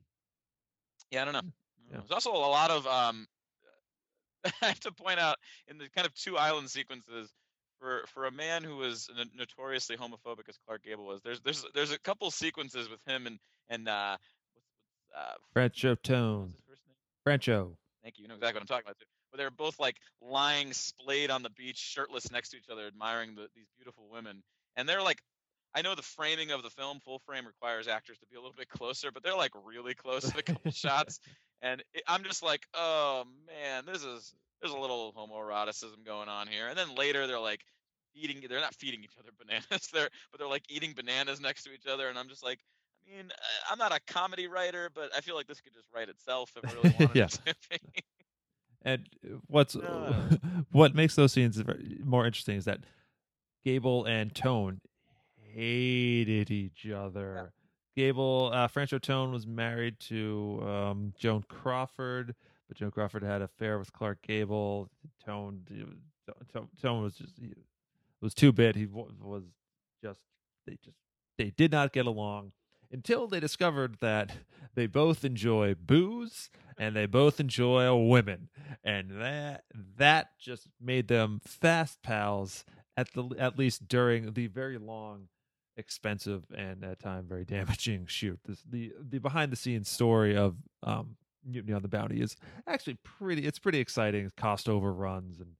yeah, 1.10 1.22
I 1.22 1.24
don't 1.24 1.34
know. 1.34 1.40
Know. 1.40 1.52
Yeah. 1.90 1.98
There's 1.98 2.12
also 2.12 2.32
a 2.32 2.36
lot 2.36 2.70
of 2.70 2.86
um, 2.86 3.26
I 4.62 4.66
have 4.66 4.80
to 4.80 4.92
point 4.92 5.18
out 5.18 5.36
in 5.68 5.78
the 5.78 5.88
kind 5.94 6.06
of 6.06 6.14
two 6.14 6.36
island 6.36 6.70
sequences. 6.70 7.30
For, 7.80 8.02
for 8.08 8.26
a 8.26 8.32
man 8.32 8.64
who 8.64 8.76
was 8.76 9.08
notoriously 9.36 9.96
homophobic 9.96 10.48
as 10.48 10.58
Clark 10.66 10.82
Gable 10.82 11.06
was, 11.06 11.20
there's 11.22 11.40
there's 11.42 11.64
there's 11.76 11.92
a 11.92 11.98
couple 12.00 12.28
sequences 12.32 12.90
with 12.90 12.98
him 13.06 13.28
and 13.28 13.38
and 13.68 13.88
uh, 13.88 14.16
what's, 14.52 14.66
what's, 15.14 15.16
uh, 15.16 15.60
Franchot 15.60 16.02
what's 16.66 16.67
Tone. 17.36 17.48
his 17.48 17.48
first 17.48 17.48
name? 17.48 17.68
Franchot. 17.68 17.76
Thank 18.02 18.18
you. 18.18 18.22
You 18.22 18.28
know 18.28 18.34
exactly 18.34 18.58
what 18.58 18.62
I'm 18.62 18.66
talking 18.66 18.86
about. 18.86 18.98
Too. 18.98 19.06
Where 19.30 19.38
they're 19.38 19.50
both 19.50 19.78
like 19.78 19.96
lying 20.22 20.72
splayed 20.72 21.30
on 21.30 21.42
the 21.42 21.50
beach, 21.50 21.78
shirtless 21.78 22.30
next 22.32 22.50
to 22.50 22.56
each 22.56 22.68
other, 22.70 22.86
admiring 22.86 23.34
the, 23.34 23.48
these 23.54 23.68
beautiful 23.76 24.08
women. 24.10 24.42
And 24.76 24.88
they're 24.88 25.02
like, 25.02 25.22
I 25.74 25.82
know 25.82 25.94
the 25.94 26.02
framing 26.02 26.50
of 26.50 26.62
the 26.62 26.70
film, 26.70 27.00
full 27.00 27.18
frame, 27.20 27.46
requires 27.46 27.88
actors 27.88 28.18
to 28.20 28.26
be 28.26 28.36
a 28.36 28.40
little 28.40 28.54
bit 28.56 28.68
closer, 28.68 29.10
but 29.12 29.22
they're 29.22 29.36
like 29.36 29.52
really 29.66 29.94
close 29.94 30.24
in 30.24 30.38
a 30.38 30.42
couple 30.42 30.70
shots. 30.72 31.20
And 31.62 31.82
it, 31.94 32.02
I'm 32.06 32.24
just 32.24 32.42
like, 32.42 32.66
oh 32.74 33.24
man, 33.46 33.84
this 33.86 34.04
is 34.04 34.34
there's 34.62 34.74
a 34.74 34.78
little 34.78 35.12
homoeroticism 35.12 36.04
going 36.06 36.28
on 36.28 36.48
here. 36.48 36.68
And 36.68 36.78
then 36.78 36.94
later 36.94 37.26
they're 37.26 37.40
like 37.40 37.64
eating, 38.14 38.44
they're 38.48 38.60
not 38.60 38.74
feeding 38.74 39.04
each 39.04 39.16
other 39.18 39.30
bananas, 39.38 39.88
they're 39.92 40.08
but 40.32 40.38
they're 40.38 40.48
like 40.48 40.64
eating 40.68 40.94
bananas 40.94 41.40
next 41.40 41.64
to 41.64 41.72
each 41.72 41.86
other. 41.86 42.08
And 42.08 42.18
I'm 42.18 42.28
just 42.28 42.44
like. 42.44 42.60
I 43.10 43.16
mean, 43.16 43.26
uh, 43.30 43.72
I'm 43.72 43.78
not 43.78 43.92
a 43.92 44.00
comedy 44.06 44.46
writer, 44.46 44.90
but 44.94 45.10
I 45.16 45.20
feel 45.20 45.34
like 45.34 45.46
this 45.46 45.60
could 45.60 45.72
just 45.74 45.88
write 45.94 46.08
itself 46.08 46.52
if 46.56 46.68
I 46.68 46.72
really 46.74 46.94
wanted 47.00 47.16
Yeah. 47.16 47.28
it 47.46 47.56
to. 47.70 47.78
And 48.82 49.08
what's 49.46 49.74
No. 49.74 50.28
what 50.72 50.94
makes 50.94 51.14
those 51.14 51.32
scenes 51.32 51.62
more 52.04 52.26
interesting 52.26 52.56
is 52.56 52.64
that 52.66 52.80
Gable 53.64 54.04
and 54.04 54.34
Tone 54.34 54.80
hated 55.52 56.50
each 56.50 56.86
other. 56.88 57.52
Gable, 57.96 58.50
uh, 58.54 58.68
Franchot 58.68 59.02
Tone 59.02 59.32
was 59.32 59.46
married 59.46 59.98
to 60.00 60.62
um, 60.64 61.12
Joan 61.18 61.42
Crawford, 61.48 62.34
but 62.68 62.76
Joan 62.76 62.92
Crawford 62.92 63.24
had 63.24 63.36
an 63.36 63.42
affair 63.42 63.78
with 63.78 63.92
Clark 63.92 64.22
Gable. 64.22 64.88
Tone, 65.24 65.62
Tone, 66.52 66.68
Tone 66.80 67.02
was 67.02 67.14
just 67.16 67.34
he 67.40 67.52
was 68.20 68.34
too 68.34 68.52
bit. 68.52 68.76
He 68.76 68.86
was 68.86 69.42
just 70.02 70.20
they 70.66 70.78
just 70.84 70.96
they 71.38 71.50
did 71.50 71.72
not 71.72 71.92
get 71.92 72.06
along 72.06 72.52
until 72.90 73.26
they 73.26 73.40
discovered 73.40 73.96
that 74.00 74.32
they 74.74 74.86
both 74.86 75.24
enjoy 75.24 75.74
booze 75.74 76.50
and 76.78 76.94
they 76.94 77.06
both 77.06 77.40
enjoy 77.40 77.94
women. 77.96 78.48
And 78.84 79.20
that 79.20 79.64
that 79.96 80.38
just 80.38 80.68
made 80.80 81.08
them 81.08 81.40
fast 81.44 82.02
pals 82.02 82.64
at 82.96 83.12
the 83.12 83.30
at 83.38 83.58
least 83.58 83.88
during 83.88 84.32
the 84.32 84.46
very 84.46 84.78
long 84.78 85.28
expensive 85.76 86.44
and 86.56 86.84
at 86.84 87.00
time 87.00 87.26
very 87.28 87.44
damaging 87.44 88.06
shoot. 88.08 88.38
This 88.46 88.62
the 88.68 88.92
the 89.00 89.18
behind 89.18 89.52
the 89.52 89.56
scenes 89.56 89.88
story 89.88 90.36
of 90.36 90.56
um 90.82 91.16
mutiny 91.44 91.72
on 91.72 91.82
the 91.82 91.88
bounty 91.88 92.20
is 92.20 92.36
actually 92.66 92.98
pretty 93.02 93.46
it's 93.46 93.58
pretty 93.58 93.78
exciting. 93.78 94.30
Cost 94.36 94.68
overruns 94.68 95.40
and 95.40 95.50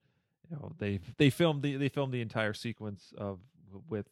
you 0.49 0.57
know 0.57 0.73
they 0.79 1.01
they 1.19 1.31
filmed 1.31 1.63
the 1.63 1.77
they 1.77 1.89
filmed 1.89 2.13
the 2.13 2.21
entire 2.21 2.55
sequence 2.55 3.13
of 3.17 3.41
with 3.89 4.07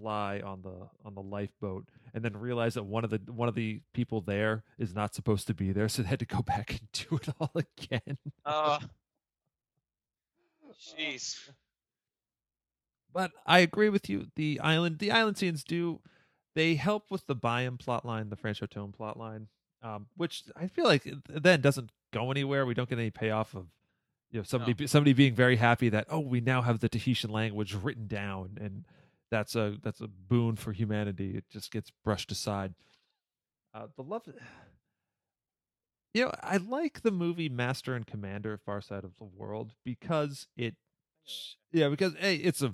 Bligh 0.00 0.40
on 0.44 0.62
the 0.62 0.88
on 1.04 1.14
the 1.14 1.22
lifeboat, 1.22 1.86
and 2.14 2.24
then 2.24 2.36
realized 2.36 2.76
that 2.76 2.84
one 2.84 3.04
of 3.04 3.10
the 3.10 3.20
one 3.26 3.48
of 3.48 3.54
the 3.54 3.80
people 3.92 4.20
there 4.20 4.64
is 4.78 4.94
not 4.94 5.14
supposed 5.14 5.46
to 5.48 5.54
be 5.54 5.72
there, 5.72 5.88
so 5.88 6.02
they 6.02 6.08
had 6.08 6.18
to 6.20 6.26
go 6.26 6.42
back 6.46 6.70
and 6.70 6.80
do 6.92 7.16
it 7.16 7.28
all 7.40 7.52
again. 7.54 8.18
Uh, 8.44 8.78
jeez. 10.98 11.50
But 13.12 13.32
I 13.46 13.60
agree 13.60 13.88
with 13.88 14.10
you. 14.10 14.26
The 14.36 14.60
island 14.60 14.98
the 14.98 15.10
island 15.10 15.38
scenes 15.38 15.64
do 15.64 16.00
they 16.54 16.74
help 16.74 17.10
with 17.10 17.26
the 17.26 17.34
Byam 17.34 17.78
plotline, 17.78 18.30
the 18.30 18.36
Franchot 18.36 18.70
Tone 18.70 18.92
plotline, 18.98 19.46
um, 19.82 20.06
which 20.16 20.44
I 20.56 20.66
feel 20.66 20.84
like 20.84 21.06
then 21.28 21.60
doesn't 21.60 21.90
go 22.12 22.30
anywhere. 22.30 22.66
We 22.66 22.74
don't 22.74 22.88
get 22.88 22.98
any 22.98 23.10
payoff 23.10 23.54
of 23.54 23.66
you 24.30 24.40
know 24.40 24.44
somebody 24.44 24.72
be 24.72 24.86
somebody 24.86 25.12
being 25.12 25.34
very 25.34 25.56
happy 25.56 25.88
that 25.88 26.06
oh 26.10 26.20
we 26.20 26.40
now 26.40 26.62
have 26.62 26.80
the 26.80 26.88
Tahitian 26.88 27.30
language 27.30 27.74
written 27.74 28.06
down 28.06 28.58
and 28.60 28.84
that's 29.30 29.54
a 29.54 29.76
that's 29.82 30.00
a 30.00 30.08
boon 30.08 30.56
for 30.56 30.72
humanity. 30.72 31.36
It 31.36 31.44
just 31.50 31.70
gets 31.70 31.90
brushed 32.04 32.30
aside. 32.32 32.74
Uh, 33.74 33.86
the 33.96 34.02
love, 34.02 34.22
you 36.14 36.24
know, 36.24 36.32
I 36.42 36.58
like 36.58 37.02
the 37.02 37.10
movie 37.10 37.48
Master 37.48 37.94
and 37.94 38.06
Commander: 38.06 38.58
Far 38.58 38.80
Side 38.80 39.04
of 39.04 39.16
the 39.18 39.24
World 39.24 39.74
because 39.84 40.46
it, 40.56 40.76
yeah, 41.72 41.88
because 41.88 42.14
hey, 42.18 42.36
it's 42.36 42.62
a 42.62 42.72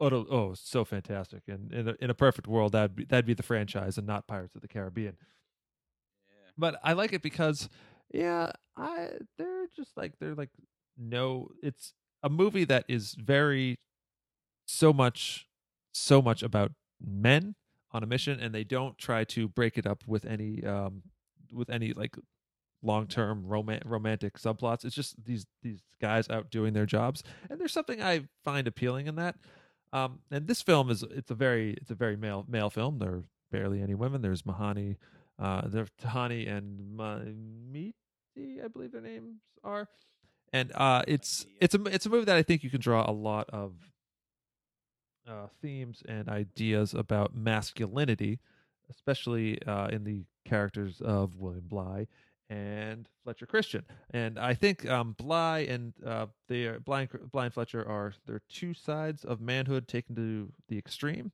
oh, 0.00 0.08
oh 0.08 0.54
so 0.54 0.84
fantastic, 0.84 1.42
and 1.48 1.72
in 1.72 1.88
a, 1.88 1.94
in 2.00 2.10
a 2.10 2.14
perfect 2.14 2.46
world 2.46 2.72
that'd 2.72 2.96
be, 2.96 3.04
that'd 3.04 3.26
be 3.26 3.34
the 3.34 3.42
franchise 3.42 3.98
and 3.98 4.06
not 4.06 4.26
Pirates 4.26 4.54
of 4.54 4.62
the 4.62 4.68
Caribbean. 4.68 5.16
Yeah. 6.28 6.50
But 6.56 6.80
I 6.82 6.92
like 6.94 7.12
it 7.12 7.22
because 7.22 7.68
yeah, 8.12 8.52
I 8.76 9.10
they're 9.36 9.66
just 9.76 9.96
like 9.96 10.14
they're 10.18 10.34
like 10.34 10.50
no, 10.96 11.50
it's 11.62 11.94
a 12.22 12.28
movie 12.28 12.64
that 12.64 12.84
is 12.88 13.14
very 13.14 13.78
so 14.66 14.92
much 14.92 15.47
so 15.92 16.20
much 16.22 16.42
about 16.42 16.72
men 17.00 17.54
on 17.92 18.02
a 18.02 18.06
mission 18.06 18.38
and 18.40 18.54
they 18.54 18.64
don't 18.64 18.98
try 18.98 19.24
to 19.24 19.48
break 19.48 19.78
it 19.78 19.86
up 19.86 20.04
with 20.06 20.24
any 20.24 20.64
um 20.64 21.02
with 21.52 21.70
any 21.70 21.92
like 21.92 22.16
long-term 22.82 23.44
roman- 23.46 23.82
romantic 23.84 24.38
subplots. 24.38 24.84
It's 24.84 24.94
just 24.94 25.22
these 25.24 25.46
these 25.62 25.80
guys 26.00 26.28
out 26.30 26.50
doing 26.50 26.74
their 26.74 26.86
jobs 26.86 27.22
and 27.50 27.60
there's 27.60 27.72
something 27.72 28.00
i 28.00 28.22
find 28.44 28.66
appealing 28.68 29.06
in 29.06 29.16
that. 29.16 29.36
Um 29.92 30.20
and 30.30 30.46
this 30.46 30.62
film 30.62 30.90
is 30.90 31.02
it's 31.02 31.30
a 31.30 31.34
very 31.34 31.72
it's 31.80 31.90
a 31.90 31.94
very 31.94 32.16
male 32.16 32.44
male 32.48 32.70
film. 32.70 32.98
There 32.98 33.10
are 33.10 33.24
barely 33.50 33.82
any 33.82 33.94
women. 33.94 34.22
There's 34.22 34.42
mahani 34.42 34.96
uh 35.38 35.62
there's 35.66 35.88
tahani 36.02 36.50
and 36.50 36.96
Maimiti, 36.96 38.64
i 38.64 38.68
believe 38.68 38.92
their 38.92 39.00
names 39.00 39.40
are. 39.64 39.88
And 40.52 40.72
uh 40.74 41.02
it's 41.08 41.46
it's 41.60 41.74
a 41.74 41.82
it's 41.84 42.06
a 42.06 42.10
movie 42.10 42.26
that 42.26 42.36
i 42.36 42.42
think 42.42 42.62
you 42.62 42.70
can 42.70 42.80
draw 42.80 43.08
a 43.08 43.12
lot 43.12 43.48
of 43.50 43.72
uh, 45.28 45.48
themes 45.60 46.02
and 46.08 46.28
ideas 46.28 46.94
about 46.94 47.34
masculinity, 47.34 48.40
especially 48.90 49.60
uh, 49.62 49.88
in 49.88 50.04
the 50.04 50.24
characters 50.44 51.00
of 51.00 51.36
William 51.36 51.64
Bligh 51.66 52.06
and 52.50 53.08
Fletcher 53.24 53.46
Christian. 53.46 53.84
And 54.10 54.38
I 54.38 54.54
think 54.54 54.88
um, 54.88 55.14
Bligh 55.18 55.66
and 55.68 55.92
uh, 56.04 56.26
they 56.48 56.64
are, 56.64 56.80
Bligh, 56.80 57.02
and, 57.02 57.30
Bligh 57.30 57.44
and 57.46 57.54
Fletcher 57.54 57.86
are 57.86 58.14
they're 58.26 58.42
two 58.48 58.74
sides 58.74 59.24
of 59.24 59.40
manhood 59.40 59.86
taken 59.86 60.14
to 60.16 60.52
the 60.68 60.78
extreme. 60.78 61.32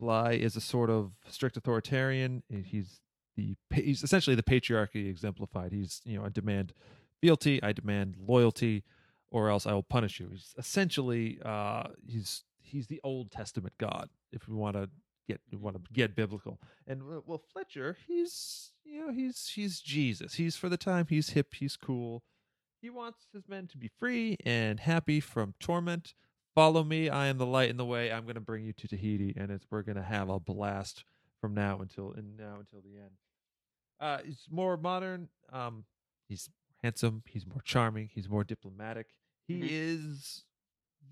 Bligh 0.00 0.32
is 0.32 0.56
a 0.56 0.60
sort 0.60 0.90
of 0.90 1.12
strict 1.28 1.56
authoritarian. 1.56 2.42
He's 2.48 3.00
the 3.36 3.56
he's 3.70 4.02
essentially 4.02 4.36
the 4.36 4.42
patriarchy 4.42 5.08
exemplified. 5.08 5.72
He's 5.72 6.00
you 6.04 6.18
know 6.18 6.24
a 6.24 6.30
demand 6.30 6.72
fealty. 7.20 7.62
I 7.62 7.72
demand 7.72 8.16
loyalty, 8.18 8.84
or 9.30 9.50
else 9.50 9.66
I 9.66 9.72
will 9.72 9.82
punish 9.82 10.18
you. 10.18 10.28
He's 10.30 10.54
essentially 10.58 11.38
uh, 11.44 11.84
he's 12.06 12.44
he's 12.64 12.86
the 12.88 13.00
Old 13.04 13.30
Testament 13.30 13.74
God. 13.78 14.08
If 14.32 14.48
we 14.48 14.54
want 14.54 14.76
to 14.76 14.88
get 15.28 15.40
want 15.52 15.76
to 15.76 15.92
get 15.92 16.14
biblical, 16.16 16.60
and 16.86 17.02
uh, 17.02 17.20
well, 17.26 17.42
Fletcher, 17.52 17.96
he's 18.06 18.72
you 18.84 19.00
know 19.06 19.12
he's 19.12 19.48
he's 19.54 19.80
Jesus. 19.80 20.34
He's 20.34 20.56
for 20.56 20.68
the 20.68 20.76
time 20.76 21.06
he's 21.08 21.30
hip, 21.30 21.54
he's 21.54 21.76
cool. 21.76 22.22
He 22.80 22.90
wants 22.90 23.26
his 23.32 23.48
men 23.48 23.66
to 23.68 23.78
be 23.78 23.88
free 23.98 24.36
and 24.44 24.78
happy 24.80 25.18
from 25.20 25.54
torment. 25.58 26.12
Follow 26.54 26.84
me. 26.84 27.08
I 27.08 27.26
am 27.26 27.38
the 27.38 27.46
light 27.46 27.70
in 27.70 27.78
the 27.78 27.84
way. 27.84 28.12
I'm 28.12 28.24
going 28.24 28.34
to 28.34 28.40
bring 28.40 28.64
you 28.64 28.72
to 28.74 28.86
Tahiti, 28.86 29.34
and 29.36 29.50
it's 29.50 29.66
we're 29.70 29.82
going 29.82 29.96
to 29.96 30.02
have 30.02 30.28
a 30.28 30.38
blast 30.38 31.04
from 31.40 31.54
now 31.54 31.80
until 31.80 32.12
and 32.12 32.36
now 32.36 32.56
until 32.60 32.80
the 32.82 32.96
end. 32.98 33.10
Uh, 34.00 34.18
he's 34.24 34.46
more 34.50 34.76
modern. 34.76 35.28
Um, 35.52 35.84
he's 36.28 36.50
handsome. 36.82 37.22
He's 37.26 37.46
more 37.46 37.62
charming. 37.64 38.10
He's 38.14 38.28
more 38.28 38.44
diplomatic. 38.44 39.06
He 39.48 39.60
Mhm. 39.60 39.68
is 39.70 40.44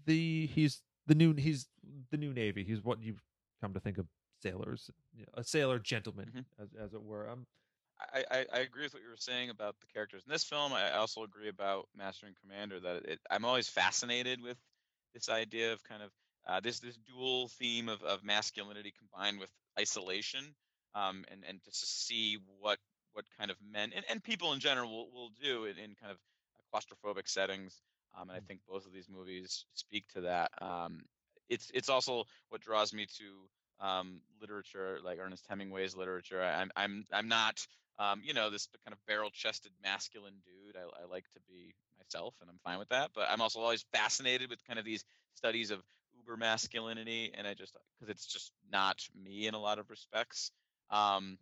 the 0.05 0.47
he's 0.47 0.83
the 1.07 1.15
new 1.15 1.35
he's 1.35 1.69
the 2.11 2.17
new 2.17 2.33
navy. 2.33 2.65
He's 2.65 2.83
what 2.83 3.03
you 3.03 3.17
come 3.61 3.75
to 3.75 3.81
think 3.81 3.99
of 3.99 4.07
sailors, 4.43 4.91
you 5.15 5.23
know, 5.23 5.33
a 5.35 5.45
sailor 5.45 5.79
gentleman, 5.79 6.31
Mhm. 6.35 6.45
as 6.63 6.75
as 6.75 6.95
it 6.95 7.03
were. 7.03 7.29
Um, 7.29 7.47
I, 8.13 8.25
I, 8.31 8.47
I 8.53 8.59
agree 8.61 8.83
with 8.83 8.95
what 8.95 9.03
you 9.03 9.09
were 9.09 9.17
saying 9.17 9.51
about 9.51 9.79
the 9.81 9.87
characters 9.87 10.25
in 10.27 10.33
this 10.33 10.43
film. 10.45 10.73
I 10.73 10.93
also 10.93 11.23
agree 11.23 11.49
about 11.49 11.89
Master 11.95 12.27
and 12.27 12.35
Commander 12.41 12.81
that 12.81 13.05
it, 13.05 13.21
I'm 13.31 13.45
always 13.45 13.69
fascinated 13.69 14.41
with 14.43 14.59
this 15.15 15.29
idea 15.29 15.73
of 15.73 15.85
kind 15.85 16.03
of 16.03 16.11
uh, 16.47 16.61
this 16.61 16.81
this 16.81 16.97
dual 16.97 17.49
theme 17.49 17.89
of, 17.89 18.03
of 18.03 18.25
masculinity 18.25 18.93
combined 18.99 19.39
with 19.39 19.51
isolation, 19.79 20.55
um, 20.95 21.25
and 21.31 21.45
and 21.47 21.63
just 21.65 21.81
to 21.81 21.87
see 21.87 22.39
what 22.59 22.79
what 23.13 23.25
kind 23.39 23.51
of 23.51 23.59
men 23.61 23.93
and, 23.95 24.05
and 24.09 24.25
people 24.25 24.53
in 24.55 24.59
general 24.59 24.91
will, 24.91 25.11
will 25.13 25.31
do 25.41 25.67
in, 25.67 25.77
in 25.79 25.95
kind 25.95 26.11
of 26.11 26.19
claustrophobic 26.73 27.29
settings. 27.29 27.83
Um, 28.19 28.29
and 28.29 28.37
I 28.37 28.41
think 28.41 28.61
both 28.69 28.87
of 28.87 28.93
these 28.93 29.09
movies 29.09 29.65
speak 29.75 30.05
to 30.15 30.23
that. 30.23 30.51
Um, 30.61 31.03
it's 31.49 31.71
it's 31.75 31.89
also 31.89 32.25
what 32.49 32.61
draws 32.61 32.93
me 32.93 33.07
to 33.19 33.85
um, 33.87 34.21
literature 34.41 34.99
like 35.05 35.19
Ernest 35.21 35.45
Hemingway's 35.49 35.97
literature. 35.97 36.43
I, 36.43 36.61
I'm 36.61 36.71
I'm 36.77 37.05
I'm 37.13 37.29
not 37.29 37.67
um, 37.99 38.21
you 38.25 38.35
know 38.35 38.51
this 38.51 38.69
kind 38.85 38.93
of 38.93 38.99
barrel-chested 39.07 39.73
masculine 39.83 40.35
dude. 40.45 40.77
I, 40.77 41.03
I 41.03 41.07
like 41.11 41.25
to 41.35 41.41
be 41.49 41.75
myself, 41.99 42.35
and 42.41 42.49
I'm 42.49 42.59
fine 42.65 42.79
with 42.79 42.89
that. 42.91 43.11
But 43.15 43.29
I'm 43.31 43.41
also 43.41 43.61
always 43.61 43.85
fascinated 43.93 44.51
with 44.51 44.65
kind 44.67 44.79
of 44.79 44.85
these 44.85 45.05
studies 45.35 45.71
of 45.71 45.83
uber 46.17 46.37
masculinity, 46.37 47.33
and 47.37 47.47
I 47.47 47.55
just 47.55 47.77
because 47.99 48.11
it's 48.11 48.27
just 48.27 48.53
not 48.71 49.07
me 49.23 49.47
in 49.47 49.55
a 49.55 49.59
lot 49.59 49.79
of 49.79 49.91
respects. 49.91 50.53
Um, 50.91 51.39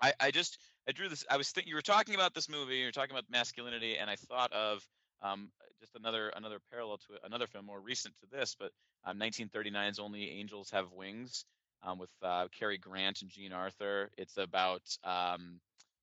I, 0.00 0.12
I 0.20 0.30
just 0.30 0.58
I 0.88 0.92
drew 0.92 1.08
this. 1.08 1.24
I 1.30 1.36
was 1.36 1.50
thinking 1.50 1.70
you 1.70 1.76
were 1.76 1.82
talking 1.82 2.14
about 2.14 2.34
this 2.34 2.48
movie. 2.48 2.76
You're 2.76 2.90
talking 2.92 3.12
about 3.12 3.24
masculinity, 3.30 3.96
and 3.96 4.10
I 4.10 4.16
thought 4.16 4.52
of 4.52 4.86
um, 5.24 5.48
just 5.80 5.96
another 5.96 6.28
another 6.36 6.58
parallel 6.70 6.98
to 7.08 7.14
it, 7.14 7.20
another 7.24 7.46
film 7.46 7.66
more 7.66 7.80
recent 7.80 8.14
to 8.20 8.26
this, 8.30 8.56
but 8.58 8.70
um, 9.04 9.18
1939's 9.18 9.98
Only 9.98 10.30
Angels 10.30 10.70
Have 10.70 10.92
Wings 10.92 11.44
um, 11.82 11.98
with 11.98 12.10
uh, 12.22 12.46
Cary 12.56 12.78
Grant 12.78 13.22
and 13.22 13.30
Jean 13.30 13.52
Arthur. 13.52 14.10
It's 14.16 14.36
about 14.36 14.82
um, 15.02 15.60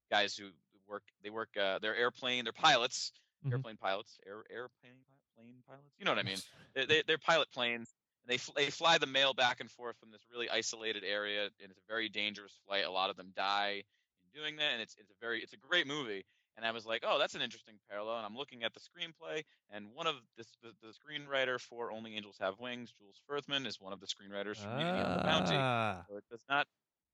guys 0.09 0.35
who 0.35 0.49
work. 0.87 1.03
They 1.23 1.29
work. 1.29 1.49
Uh, 1.59 1.79
they're 1.79 1.95
airplane. 1.95 2.43
They're 2.43 2.53
pilots. 2.53 3.11
Mhm. 3.45 3.53
Airplane 3.53 3.77
pilots. 3.77 4.19
Air 4.27 4.43
airplane 4.51 4.97
plane 5.35 5.55
pilots. 5.67 5.95
You 5.97 6.05
know 6.05 6.11
what 6.11 6.19
I 6.19 6.23
mean? 6.23 6.37
they, 6.75 6.85
they, 6.85 7.03
they're 7.07 7.17
pilot 7.17 7.49
planes. 7.51 7.89
They 8.27 8.37
fl- 8.37 8.51
they 8.55 8.69
fly 8.69 8.97
the 8.99 9.07
mail 9.07 9.33
back 9.33 9.61
and 9.61 9.71
forth 9.71 9.97
from 9.99 10.11
this 10.11 10.21
really 10.31 10.49
isolated 10.49 11.03
area, 11.03 11.45
and 11.45 11.71
it's 11.71 11.79
a 11.79 11.87
very 11.91 12.07
dangerous 12.09 12.53
flight. 12.67 12.85
A 12.85 12.91
lot 12.91 13.09
of 13.09 13.17
them 13.17 13.31
die 13.35 13.83
in 14.23 14.39
doing 14.41 14.57
that, 14.57 14.73
and 14.73 14.81
it's 14.81 14.95
it's 14.99 15.09
a 15.09 15.15
very 15.19 15.41
it's 15.41 15.53
a 15.53 15.57
great 15.57 15.87
movie. 15.87 16.23
And 16.61 16.67
I 16.67 16.71
was 16.71 16.85
like, 16.85 17.03
oh, 17.03 17.17
that's 17.17 17.33
an 17.33 17.41
interesting 17.41 17.73
parallel. 17.89 18.17
And 18.17 18.25
I'm 18.25 18.35
looking 18.37 18.63
at 18.63 18.71
the 18.75 18.79
screenplay, 18.79 19.41
and 19.71 19.87
one 19.95 20.05
of 20.05 20.13
this, 20.37 20.45
the, 20.61 20.69
the 20.83 20.93
screenwriter 20.93 21.59
for 21.59 21.91
Only 21.91 22.15
Angels 22.15 22.37
Have 22.39 22.59
Wings, 22.59 22.93
Jules 22.99 23.19
Furthman, 23.27 23.65
is 23.65 23.81
one 23.81 23.93
of 23.93 23.99
the 23.99 24.05
screenwriters 24.05 24.63
on 24.63 25.17
the 25.17 25.23
Bounty. 25.23 25.55
Ah, 25.55 26.03
So 26.07 26.17
it's 26.31 26.45
not 26.47 26.67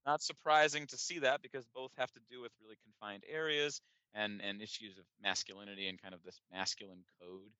not 0.05 0.21
surprising 0.21 0.85
to 0.87 0.97
see 0.97 1.19
that 1.19 1.41
because 1.41 1.65
both 1.73 1.91
have 1.97 2.11
to 2.11 2.19
do 2.29 2.41
with 2.41 2.51
really 2.61 2.75
confined 2.83 3.23
areas 3.29 3.79
and 4.13 4.41
and 4.41 4.61
issues 4.61 4.97
of 4.97 5.05
masculinity 5.23 5.87
and 5.87 6.01
kind 6.01 6.13
of 6.13 6.21
this 6.23 6.41
masculine 6.51 7.05
code. 7.21 7.51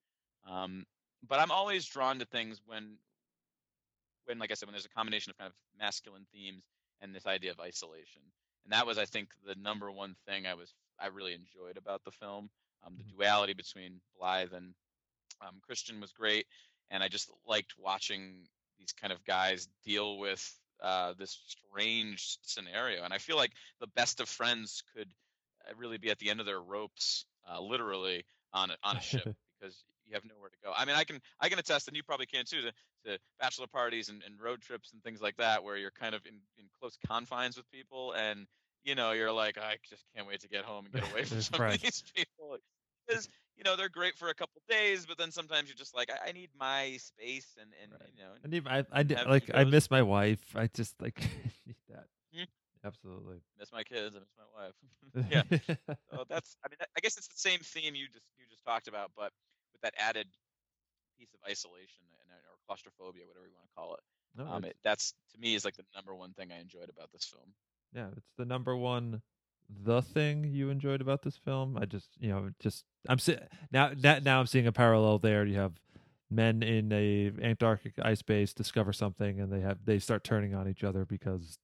Um, 0.45 0.85
but 1.25 1.39
I'm 1.39 1.51
always 1.51 1.85
drawn 1.85 2.19
to 2.19 2.25
things 2.25 2.61
when 2.65 2.97
when 4.25 4.39
like 4.39 4.51
I 4.51 4.55
said 4.55 4.67
when 4.67 4.73
there's 4.73 4.85
a 4.85 4.89
combination 4.89 5.31
of 5.31 5.38
kind 5.38 5.47
of 5.47 5.55
masculine 5.79 6.25
themes 6.33 6.65
and 7.01 7.15
this 7.15 7.25
idea 7.25 7.51
of 7.51 7.59
isolation. 7.61 8.21
And 8.65 8.73
that 8.73 8.85
was 8.85 8.97
I 8.97 9.05
think 9.05 9.29
the 9.45 9.55
number 9.55 9.89
one 9.89 10.15
thing 10.27 10.45
I 10.45 10.53
was 10.55 10.73
I 10.99 11.07
really 11.07 11.33
enjoyed 11.33 11.77
about 11.77 12.03
the 12.03 12.11
film. 12.11 12.49
Um, 12.85 12.95
the 12.97 13.03
Mhm. 13.03 13.15
duality 13.15 13.53
between 13.53 14.01
Bligh 14.17 14.47
and 14.53 14.73
um, 15.41 15.59
Christian 15.65 15.99
was 15.99 16.11
great, 16.11 16.47
and 16.89 17.03
I 17.03 17.07
just 17.07 17.31
liked 17.47 17.73
watching 17.77 18.47
these 18.79 18.93
kind 18.93 19.11
of 19.13 19.23
guys 19.25 19.67
deal 19.83 20.17
with 20.17 20.59
uh, 20.81 21.13
this 21.17 21.39
strange 21.47 22.37
scenario. 22.43 23.03
And 23.03 23.13
I 23.13 23.17
feel 23.17 23.35
like 23.37 23.51
the 23.79 23.87
best 23.87 24.19
of 24.19 24.29
friends 24.29 24.83
could 24.95 25.09
uh, 25.67 25.73
really 25.77 25.97
be 25.97 26.09
at 26.09 26.19
the 26.19 26.29
end 26.29 26.39
of 26.39 26.45
their 26.45 26.61
ropes, 26.61 27.25
uh, 27.49 27.61
literally 27.61 28.25
on 28.53 28.71
a, 28.71 28.75
on 28.83 28.97
a 28.97 29.01
ship 29.01 29.27
because 29.59 29.83
you 30.05 30.13
have 30.13 30.23
nowhere 30.25 30.49
to 30.49 30.57
go. 30.63 30.71
I 30.75 30.85
mean, 30.85 30.95
I 30.95 31.03
can 31.03 31.19
I 31.39 31.49
can 31.49 31.59
attest, 31.59 31.87
and 31.87 31.95
you 31.97 32.03
probably 32.03 32.25
can 32.27 32.45
too, 32.45 32.61
to, 32.61 32.71
to 33.05 33.19
bachelor 33.39 33.67
parties 33.67 34.09
and, 34.09 34.23
and 34.23 34.39
road 34.39 34.61
trips 34.61 34.93
and 34.93 35.03
things 35.03 35.21
like 35.21 35.37
that, 35.37 35.63
where 35.63 35.77
you're 35.77 35.91
kind 35.91 36.15
of 36.15 36.25
in, 36.25 36.35
in 36.57 36.65
close 36.79 36.97
confines 37.07 37.57
with 37.57 37.69
people, 37.71 38.13
and 38.13 38.47
you 38.84 38.95
know 38.95 39.11
you're 39.11 39.32
like, 39.32 39.57
I 39.57 39.78
just 39.89 40.03
can't 40.15 40.28
wait 40.28 40.41
to 40.41 40.49
get 40.49 40.63
home 40.65 40.86
and 40.86 40.93
get 40.93 41.11
away 41.11 41.23
from 41.23 41.41
some 41.41 41.61
Right. 41.61 41.75
of 41.75 41.82
these 41.82 42.03
people 42.15 42.57
because 43.07 43.28
you 43.55 43.63
know 43.63 43.75
they're 43.75 43.89
great 43.89 44.17
for 44.17 44.30
a 44.30 44.34
couple 44.36 44.61
days, 44.69 45.05
but 45.05 45.17
then 45.17 45.32
sometimes 45.32 45.67
you're 45.67 45.75
just 45.78 45.95
like, 45.95 46.09
I, 46.11 46.30
I 46.30 46.32
need 46.32 46.49
my 46.59 46.97
space, 46.97 47.55
and 47.59 47.71
and 47.82 47.91
Right. 47.91 48.09
you 48.15 48.23
know, 48.23 48.32
I 48.43 48.47
need 48.47 48.67
I 48.67 48.86
I 48.99 49.03
did- 49.03 49.28
like 49.28 49.49
I 49.53 49.63
miss 49.63 49.89
my 49.89 50.01
wife. 50.01 50.55
I 50.55 50.67
just 50.73 50.99
like 51.01 51.19
need 51.65 51.75
that. 51.89 52.05
Mhm. 52.36 52.47
Absolutely. 52.86 53.38
miss 53.59 53.71
my 53.71 53.84
kids, 53.84 54.15
I 54.15 54.19
miss 54.19 54.30
my 54.38 54.45
wife. 54.63 54.75
yeah. 55.32 55.43
So 56.11 56.23
that's 56.30 56.55
I 56.63 56.69
mean 56.69 56.78
I 56.95 56.99
guess 57.01 57.17
it's 57.17 57.28
the 57.28 57.38
same 57.38 57.59
theme 57.59 57.95
you 57.95 58.07
just 58.07 58.25
you 58.38 58.45
just 58.49 58.63
talked 58.63 58.88
about, 58.88 59.11
but 59.15 59.32
with 59.73 59.82
that 59.82 59.93
added 59.97 60.28
piece 61.17 61.34
of 61.34 61.39
isolation 61.49 62.05
and 62.21 62.30
or 62.47 62.55
claustrophobia, 62.67 63.25
whatever 63.25 63.47
you 63.47 63.53
want 63.55 63.67
to 63.67 63.75
call 63.75 63.95
it. 63.95 64.01
No, 64.38 64.45
Um, 64.45 64.63
it, 64.65 64.78
that's 64.84 65.13
to 65.34 65.39
me 65.39 65.55
is 65.55 65.65
like 65.65 65.75
the 65.75 65.84
number 65.95 66.13
one 66.13 66.34
thing 66.34 66.51
I 66.51 66.59
enjoyed 66.59 66.89
about 66.89 67.11
this 67.11 67.25
film. 67.25 67.49
Yeah, 67.93 68.07
it's 68.15 68.27
the 68.38 68.45
number 68.45 68.75
one 68.75 69.21
the 69.83 70.01
thing 70.01 70.45
you 70.45 70.69
enjoyed 70.69 71.01
about 71.01 71.23
this 71.23 71.35
film. 71.35 71.77
I 71.77 71.83
just, 71.85 72.09
you 72.19 72.29
know, 72.29 72.49
just 72.59 72.85
I'm 73.09 73.19
see- 73.19 73.38
now 73.71 73.91
that 73.97 74.23
now 74.23 74.39
I'm 74.39 74.47
seeing 74.47 74.65
a 74.67 74.71
parallel 74.71 75.19
there. 75.19 75.45
You 75.45 75.57
have 75.59 75.73
men 76.29 76.63
in 76.63 76.91
a 76.93 77.31
Antarctic 77.41 77.93
ice 78.01 78.21
base 78.21 78.53
discover 78.53 78.93
something 78.93 79.39
and 79.41 79.51
they 79.51 79.59
have 79.61 79.77
they 79.85 79.99
start 79.99 80.23
turning 80.23 80.53
on 80.55 80.67
each 80.69 80.83
other 80.83 81.05
because 81.05 81.57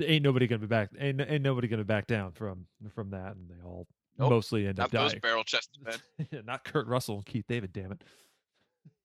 ain't 0.00 0.24
nobody 0.24 0.46
gonna 0.48 0.58
be 0.60 0.66
back 0.66 0.90
ain't, 0.98 1.20
ain't 1.20 1.42
nobody 1.42 1.68
gonna 1.68 1.84
back 1.84 2.06
down 2.08 2.32
from 2.32 2.66
from 2.94 3.10
that 3.10 3.36
and 3.36 3.48
they 3.48 3.62
all 3.64 3.86
Nope. 4.18 4.30
mostly 4.30 4.66
end 4.68 4.78
Not 4.78 4.86
up 4.86 4.90
those 4.92 5.10
dying. 5.12 5.20
barrel 5.20 5.42
chested 5.44 5.82
men. 5.82 6.42
Not 6.46 6.62
Kurt 6.64 6.86
Russell 6.86 7.16
and 7.16 7.26
Keith 7.26 7.46
David, 7.48 7.72
damn 7.72 7.90
it. 7.92 8.02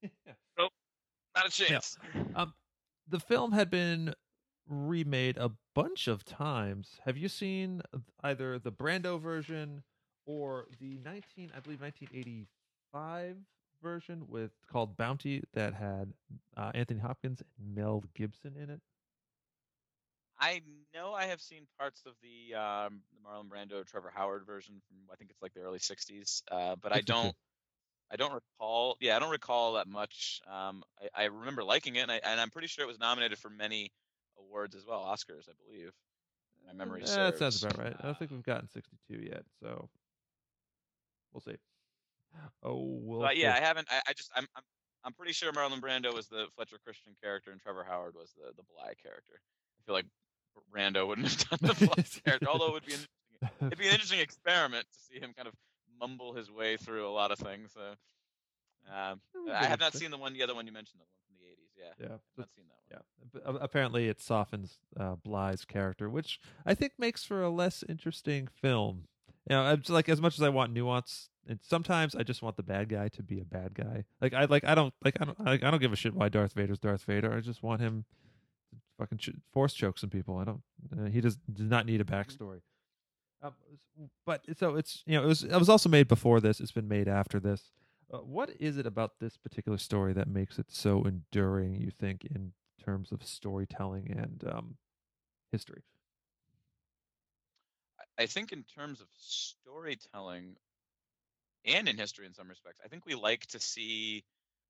Nope, 0.58 0.72
Not 1.36 1.46
a 1.48 1.50
chance. 1.50 1.96
Um, 2.36 2.52
the 3.08 3.18
film 3.20 3.50
had 3.52 3.70
been 3.70 4.14
remade 4.70 5.36
a 5.36 5.50
bunch 5.74 6.08
of 6.08 6.24
times. 6.24 7.00
Have 7.04 7.16
you 7.16 7.28
seen 7.28 7.82
either 8.22 8.58
the 8.58 8.72
Brando 8.72 9.20
version 9.20 9.82
or 10.26 10.66
the 10.80 10.98
nineteen, 11.04 11.50
I 11.56 11.60
believe, 11.60 11.80
nineteen 11.80 12.08
eighty-five 12.14 13.36
version 13.82 14.24
with 14.28 14.52
called 14.70 14.96
Bounty 14.96 15.42
that 15.54 15.74
had 15.74 16.12
uh, 16.56 16.70
Anthony 16.74 17.00
Hopkins 17.00 17.42
and 17.58 17.74
Mel 17.74 18.04
Gibson 18.14 18.54
in 18.56 18.70
it? 18.70 18.80
I 20.38 20.62
know 20.94 21.12
I 21.12 21.24
have 21.24 21.40
seen 21.40 21.66
parts 21.78 22.02
of 22.06 22.14
the 22.22 22.54
um, 22.54 23.02
the 23.12 23.28
Marlon 23.28 23.48
Brando 23.48 23.84
Trevor 23.84 24.12
Howard 24.14 24.46
version 24.46 24.80
from 24.86 24.96
I 25.12 25.16
think 25.16 25.30
it's 25.30 25.42
like 25.42 25.52
the 25.52 25.60
early 25.60 25.78
'60s, 25.78 26.42
uh, 26.50 26.76
but 26.80 26.94
I 26.94 27.00
don't 27.00 27.34
I 28.10 28.16
don't 28.16 28.32
recall. 28.32 28.96
Yeah, 29.00 29.16
I 29.16 29.18
don't 29.18 29.30
recall 29.30 29.74
that 29.74 29.86
much. 29.86 30.40
Um, 30.50 30.82
I, 31.14 31.22
I 31.22 31.24
remember 31.26 31.62
liking 31.62 31.96
it, 31.96 32.00
and, 32.00 32.10
I, 32.10 32.20
and 32.24 32.40
I'm 32.40 32.50
pretty 32.50 32.68
sure 32.68 32.84
it 32.84 32.88
was 32.88 32.98
nominated 32.98 33.38
for 33.38 33.50
many 33.50 33.92
awards 34.40 34.74
as 34.74 34.84
well, 34.86 35.00
Oscars, 35.04 35.48
I 35.48 35.52
believe. 35.66 35.92
My 36.66 36.72
memory 36.72 37.02
Eh, 37.02 37.06
serves. 37.06 37.38
that 37.38 37.52
sounds 37.52 37.64
about 37.64 37.78
right. 37.84 37.94
I 37.98 37.98
Uh, 37.98 38.02
don't 38.06 38.18
think 38.18 38.30
we've 38.30 38.42
gotten 38.42 38.68
sixty-two 38.68 39.22
yet, 39.26 39.44
so 39.60 39.88
we'll 41.32 41.40
see. 41.40 41.56
Oh, 42.62 42.76
we'll 43.02 43.20
but 43.20 43.36
yeah, 43.36 43.54
see. 43.54 43.60
I 43.62 43.64
haven't. 43.66 43.88
I, 43.90 44.00
I 44.08 44.12
just 44.12 44.30
I'm, 44.36 44.46
I'm 44.56 44.62
I'm 45.04 45.12
pretty 45.14 45.32
sure 45.32 45.52
Marlon 45.52 45.80
Brando 45.80 46.12
was 46.14 46.28
the 46.28 46.46
Fletcher 46.54 46.76
Christian 46.84 47.12
character, 47.22 47.50
and 47.50 47.60
Trevor 47.60 47.84
Howard 47.84 48.14
was 48.14 48.32
the 48.36 48.52
the 48.56 48.62
Bligh 48.74 48.94
character. 49.02 49.40
I 49.40 49.80
feel 49.86 49.94
like 49.94 50.06
Brando 50.72 51.06
wouldn't 51.08 51.28
have 51.28 51.48
done 51.60 51.74
the 51.76 51.86
Bligh 51.86 52.04
character, 52.24 52.48
although 52.48 52.68
it 52.68 52.72
would 52.74 52.86
be 52.86 52.94
an 52.94 53.00
interesting, 53.40 53.66
it'd 53.66 53.78
be 53.78 53.86
an 53.88 53.92
interesting 53.94 54.20
experiment 54.20 54.86
to 54.92 54.98
see 54.98 55.18
him 55.18 55.32
kind 55.34 55.48
of 55.48 55.54
mumble 55.98 56.34
his 56.34 56.50
way 56.50 56.76
through 56.76 57.08
a 57.08 57.10
lot 57.10 57.30
of 57.32 57.38
things. 57.38 57.72
So, 57.72 57.80
um, 58.94 59.20
I 59.52 59.64
have 59.64 59.80
not 59.80 59.94
seen 59.94 60.10
the 60.10 60.18
one, 60.18 60.34
the 60.34 60.42
other 60.42 60.54
one 60.54 60.66
you 60.66 60.72
mentioned, 60.72 61.00
the 61.00 61.04
one 61.04 61.18
from 61.26 61.36
the 61.40 61.46
'80s. 61.50 61.69
Yeah, 61.80 62.06
Yeah, 62.06 62.14
I've 62.14 62.20
not 62.36 62.48
seen 62.54 62.64
that 62.68 62.96
one. 62.96 63.02
Yeah, 63.42 63.50
but 63.52 63.62
apparently 63.62 64.08
it 64.08 64.20
softens 64.20 64.78
uh, 64.98 65.14
Bligh's 65.16 65.64
character, 65.64 66.08
which 66.10 66.40
I 66.66 66.74
think 66.74 66.92
makes 66.98 67.24
for 67.24 67.42
a 67.42 67.50
less 67.50 67.82
interesting 67.88 68.48
film. 68.48 69.04
you 69.48 69.56
know, 69.56 69.72
it's 69.72 69.88
like 69.90 70.08
as 70.08 70.20
much 70.20 70.34
as 70.34 70.42
I 70.42 70.48
want 70.48 70.72
nuance, 70.72 71.28
and 71.48 71.58
sometimes 71.62 72.14
I 72.14 72.22
just 72.22 72.42
want 72.42 72.56
the 72.56 72.62
bad 72.62 72.88
guy 72.88 73.08
to 73.08 73.22
be 73.22 73.40
a 73.40 73.44
bad 73.44 73.74
guy. 73.74 74.04
Like 74.20 74.34
I 74.34 74.44
like 74.46 74.64
I 74.64 74.74
don't 74.74 74.92
like 75.04 75.16
I 75.20 75.24
don't 75.24 75.40
like, 75.44 75.62
I 75.64 75.70
don't 75.70 75.80
give 75.80 75.92
a 75.92 75.96
shit 75.96 76.14
why 76.14 76.28
Darth 76.28 76.52
Vader's 76.54 76.78
Darth 76.78 77.04
Vader. 77.04 77.32
I 77.32 77.40
just 77.40 77.62
want 77.62 77.80
him 77.80 78.04
to 78.72 78.76
fucking 78.98 79.18
ch- 79.18 79.30
force 79.52 79.72
choke 79.72 79.98
some 79.98 80.10
people. 80.10 80.36
I 80.36 80.44
don't. 80.44 80.62
Uh, 80.96 81.08
he 81.10 81.20
does 81.20 81.36
does 81.52 81.70
not 81.70 81.86
need 81.86 82.00
a 82.00 82.04
backstory. 82.04 82.60
Um, 83.42 83.54
but 84.26 84.42
so 84.58 84.76
it's 84.76 85.02
you 85.06 85.16
know 85.16 85.24
it 85.24 85.28
was 85.28 85.44
it 85.44 85.56
was 85.56 85.68
also 85.68 85.88
made 85.88 86.08
before 86.08 86.40
this. 86.40 86.60
It's 86.60 86.72
been 86.72 86.88
made 86.88 87.08
after 87.08 87.40
this. 87.40 87.70
Uh, 88.12 88.18
what 88.18 88.50
is 88.58 88.76
it 88.76 88.86
about 88.86 89.12
this 89.20 89.36
particular 89.36 89.78
story 89.78 90.12
that 90.12 90.28
makes 90.28 90.58
it 90.58 90.66
so 90.68 91.04
enduring? 91.04 91.76
You 91.76 91.90
think 91.90 92.24
in 92.24 92.52
terms 92.84 93.12
of 93.12 93.24
storytelling 93.24 94.10
and 94.16 94.44
um, 94.52 94.76
history? 95.52 95.82
I 98.18 98.26
think 98.26 98.52
in 98.52 98.64
terms 98.64 99.00
of 99.00 99.06
storytelling 99.16 100.56
and 101.64 101.88
in 101.88 101.96
history 101.96 102.26
in 102.26 102.34
some 102.34 102.48
respects, 102.48 102.80
I 102.84 102.88
think 102.88 103.06
we 103.06 103.14
like 103.14 103.46
to 103.46 103.60
see, 103.60 104.24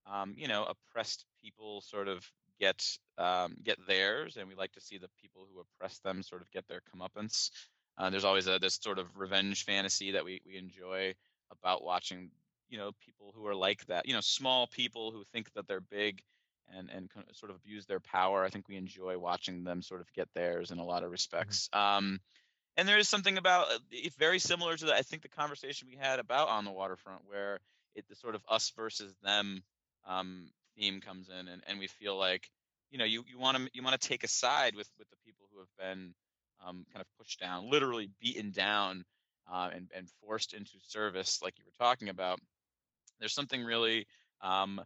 um, 0.07 0.35
you 0.37 0.49
know, 0.49 0.67
oppressed 0.67 1.25
people 1.43 1.81
sort 1.81 2.09
of 2.09 2.25
get 2.61 2.85
um, 3.19 3.57
get 3.65 3.79
theirs, 3.87 4.37
and 4.37 4.49
we 4.49 4.55
like 4.55 4.73
to 4.73 4.81
see 4.81 4.99
the 4.99 5.11
people 5.21 5.49
who 5.53 5.61
oppress 5.61 5.99
them 6.01 6.23
sort 6.23 6.43
of 6.43 6.51
get 6.51 6.69
their 6.69 6.81
comeuppance. 6.95 7.51
Uh, 7.97 8.11
there's 8.11 8.25
always 8.25 8.47
a 8.47 8.59
this 8.59 8.79
sort 8.81 8.99
of 8.99 9.07
revenge 9.17 9.65
fantasy 9.65 10.13
that 10.13 10.25
we 10.25 10.41
we 10.47 10.57
enjoy 10.57 11.15
about 11.51 11.83
watching, 11.83 12.31
you 12.71 12.79
know, 12.79 12.93
people 13.05 13.33
who 13.35 13.47
are 13.47 13.55
like 13.55 13.85
that, 13.87 14.07
you 14.07 14.15
know, 14.15 14.21
small 14.21 14.67
people 14.67 15.11
who 15.11 15.25
think 15.33 15.53
that 15.55 15.67
they're 15.67 15.81
big 15.81 16.23
and 16.77 16.89
and 16.91 17.11
sort 17.33 17.51
of 17.51 17.57
abuse 17.57 17.87
their 17.87 18.01
power. 18.01 18.45
I 18.45 18.51
think 18.51 18.69
we 18.69 18.77
enjoy 18.77 19.19
watching 19.19 19.65
them 19.65 19.83
sort 19.83 20.01
of 20.01 20.13
get 20.13 20.29
theirs 20.35 20.71
in 20.71 20.79
a 20.79 20.85
lot 20.85 21.03
of 21.03 21.11
respects. 21.11 21.69
Mm-hmm. 21.75 21.99
Um, 21.99 22.21
and 22.77 22.89
there 22.89 22.99
is 22.99 23.09
something 23.09 23.37
about 23.37 23.71
uh, 23.71 23.79
it's 23.91 24.17
very 24.17 24.39
similar 24.39 24.77
to 24.77 24.87
the, 24.87 24.95
I 24.95 25.03
think 25.03 25.23
the 25.23 25.29
conversation 25.29 25.89
we 25.91 25.97
had 25.97 26.19
about 26.19 26.49
on 26.49 26.65
the 26.65 26.71
waterfront 26.71 27.23
where 27.27 27.59
it 27.95 28.05
the 28.09 28.15
sort 28.15 28.35
of 28.35 28.43
us 28.49 28.73
versus 28.77 29.15
them 29.23 29.63
um, 30.07 30.51
theme 30.77 31.01
comes 31.01 31.29
in 31.29 31.49
and, 31.49 31.63
and 31.67 31.79
we 31.79 31.89
feel 31.89 32.17
like 32.17 32.49
you 32.91 32.99
know 32.99 33.05
you, 33.05 33.25
you 33.29 33.39
want 33.39 33.57
to 33.57 33.69
you 33.73 33.83
want 33.83 34.01
to 34.01 34.09
take 34.09 34.25
a 34.25 34.29
side 34.29 34.75
with 34.75 34.89
with 34.99 35.09
the 35.11 35.17
people 35.25 35.47
who 35.53 35.59
have 35.59 35.69
been 35.79 36.15
um, 36.67 36.85
kind 36.93 37.01
of 37.01 37.07
pushed 37.19 37.41
down 37.41 37.71
literally 37.71 38.11
beaten 38.21 38.51
down 38.51 39.05
uh, 39.53 39.71
and, 39.75 39.91
and 39.97 40.09
forced 40.25 40.55
into 40.55 40.73
service 40.87 41.41
like 41.43 41.55
you 41.59 41.65
were 41.65 41.85
talking 41.85 42.09
about 42.09 42.39
there's 43.21 43.35
something 43.35 43.63
really 43.63 44.07
um, 44.41 44.81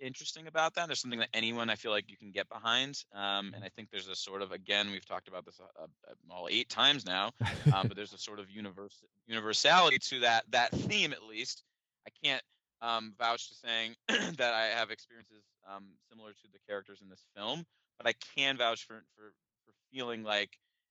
interesting 0.00 0.46
about 0.46 0.74
that. 0.74 0.86
There's 0.86 1.00
something 1.00 1.20
that 1.20 1.28
anyone 1.34 1.70
I 1.70 1.74
feel 1.74 1.90
like 1.90 2.10
you 2.10 2.16
can 2.16 2.30
get 2.30 2.48
behind, 2.48 3.02
um, 3.14 3.52
and 3.54 3.64
I 3.64 3.68
think 3.68 3.90
there's 3.90 4.08
a 4.08 4.16
sort 4.16 4.42
of 4.42 4.52
again 4.52 4.90
we've 4.90 5.06
talked 5.06 5.28
about 5.28 5.44
this 5.44 5.60
uh, 5.60 5.82
uh, 5.82 6.14
all 6.30 6.48
eight 6.50 6.68
times 6.68 7.06
now, 7.06 7.32
um, 7.72 7.88
but 7.88 7.92
there's 7.96 8.12
a 8.12 8.18
sort 8.18 8.38
of 8.38 8.50
universe 8.50 9.02
universality 9.26 9.98
to 9.98 10.20
that 10.20 10.44
that 10.50 10.70
theme 10.72 11.12
at 11.12 11.22
least. 11.22 11.62
I 12.06 12.10
can't 12.26 12.42
um, 12.80 13.14
vouch 13.18 13.48
to 13.48 13.54
saying 13.54 13.94
that 14.36 14.54
I 14.54 14.66
have 14.66 14.90
experiences 14.90 15.44
um, 15.70 15.84
similar 16.10 16.30
to 16.30 16.48
the 16.52 16.58
characters 16.66 17.00
in 17.02 17.08
this 17.08 17.24
film, 17.36 17.64
but 17.98 18.06
I 18.06 18.14
can 18.36 18.56
vouch 18.56 18.86
for 18.86 19.02
for 19.16 19.32
for 19.64 19.72
feeling 19.92 20.22
like 20.22 20.50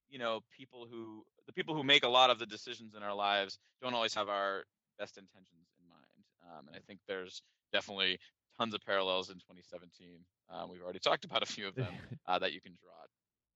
you 0.09 0.19
know 0.19 0.41
people 0.55 0.87
who 0.89 1.23
the 1.45 1.53
people 1.53 1.75
who 1.75 1.83
make 1.83 2.03
a 2.03 2.09
lot 2.09 2.29
of 2.29 2.39
the 2.39 2.45
decisions 2.45 2.93
in 2.95 3.03
our 3.03 3.15
lives 3.15 3.57
don't 3.81 3.93
always 3.93 4.13
have 4.13 4.29
our 4.29 4.63
best 4.97 5.17
intentions 5.17 5.69
in 5.79 5.87
mind, 5.87 6.23
um, 6.45 6.67
and 6.67 6.75
I 6.75 6.79
think 6.79 6.99
there's 7.07 7.41
definitely 7.71 8.19
tons 8.57 8.73
of 8.73 8.81
parallels 8.85 9.29
in 9.29 9.35
2017. 9.35 10.19
Um, 10.49 10.69
we've 10.69 10.81
already 10.81 10.99
talked 11.03 11.25
about 11.25 11.43
a 11.43 11.45
few 11.45 11.67
of 11.67 11.75
them 11.75 11.93
uh, 12.27 12.39
that 12.39 12.53
you 12.53 12.61
can 12.61 12.73
draw. 12.81 12.91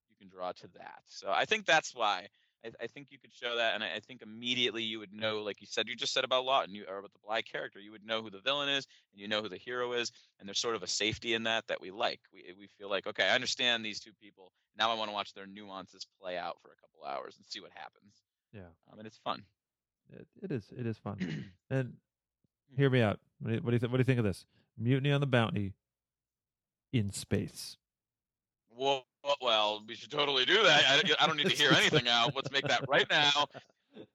You 0.09 0.15
can 0.19 0.29
draw 0.29 0.51
to 0.51 0.67
that. 0.79 1.01
So 1.07 1.31
I 1.31 1.45
think 1.45 1.65
that's 1.65 1.95
why. 1.95 2.27
I, 2.65 2.69
I 2.83 2.87
think 2.87 3.07
you 3.09 3.17
could 3.19 3.33
show 3.33 3.55
that, 3.57 3.75
and 3.75 3.83
I, 3.83 3.95
I, 3.95 3.99
think 3.99 4.21
immediately 4.21 4.83
you 4.83 4.99
would 4.99 5.13
know, 5.13 5.41
like 5.41 5.61
you 5.61 5.67
said, 5.67 5.87
you 5.87 5.95
just 5.95 6.13
said 6.13 6.23
about 6.23 6.45
Laughton, 6.45 6.73
you 6.73 6.85
or 6.87 6.99
about 6.99 7.13
the 7.13 7.19
Bligh 7.25 7.41
character, 7.41 7.79
you 7.79 7.91
would 7.91 8.05
know 8.05 8.21
who 8.21 8.29
the 8.29 8.39
villain 8.39 8.69
is, 8.69 8.85
and 9.11 9.21
you 9.21 9.27
know 9.27 9.41
who 9.41 9.49
the 9.49 9.57
hero 9.57 9.93
is, 9.93 10.11
and 10.39 10.47
there's 10.47 10.59
sort 10.59 10.75
of 10.75 10.83
a 10.83 10.87
safety 10.87 11.33
in 11.33 11.43
that 11.43 11.65
that 11.67 11.81
we 11.81 11.91
like. 11.91 12.19
We 12.33 12.43
we 12.57 12.67
feel 12.77 12.89
like, 12.89 13.07
okay, 13.07 13.27
I 13.27 13.35
understand 13.35 13.83
these 13.83 13.99
two 13.99 14.11
people. 14.21 14.51
Now 14.77 14.91
I 14.91 14.95
want 14.95 15.09
to 15.09 15.13
watch 15.13 15.33
their 15.33 15.47
nuances 15.47 16.05
play 16.21 16.37
out 16.37 16.57
for 16.61 16.69
a 16.69 16.75
couple 16.75 17.03
hours 17.03 17.35
and 17.37 17.45
see 17.47 17.59
what 17.59 17.71
happens. 17.73 18.21
Yeah, 18.53 18.69
um, 18.91 18.99
and 18.99 19.07
it's 19.07 19.17
fun. 19.17 19.43
It, 20.13 20.27
it 20.43 20.51
is. 20.51 20.63
It 20.77 20.85
is 20.85 20.97
fun. 20.97 21.17
and 21.69 21.87
hmm. 21.87 22.75
hear 22.77 22.89
me 22.89 23.01
out. 23.01 23.19
What 23.39 23.49
do 23.49 23.55
you, 23.55 23.61
what 23.61 23.71
do 23.71 23.75
you, 23.75 23.79
th- 23.79 23.91
what 23.91 23.97
do 23.97 24.01
you 24.01 24.05
think 24.05 24.19
of 24.19 24.25
this? 24.25 24.45
Mutiny 24.77 25.11
on 25.11 25.21
the 25.21 25.27
Bounty 25.27 25.73
in 26.93 27.11
space. 27.11 27.77
Well, 28.75 29.05
well, 29.41 29.83
we 29.87 29.95
should 29.95 30.11
totally 30.11 30.45
do 30.45 30.63
that. 30.63 30.83
I, 30.87 31.23
I 31.23 31.27
don't 31.27 31.37
need 31.37 31.49
to 31.49 31.55
hear 31.55 31.71
anything 31.71 32.07
out. 32.07 32.35
Let's 32.35 32.51
make 32.51 32.67
that 32.67 32.87
right 32.87 33.05
now. 33.09 33.45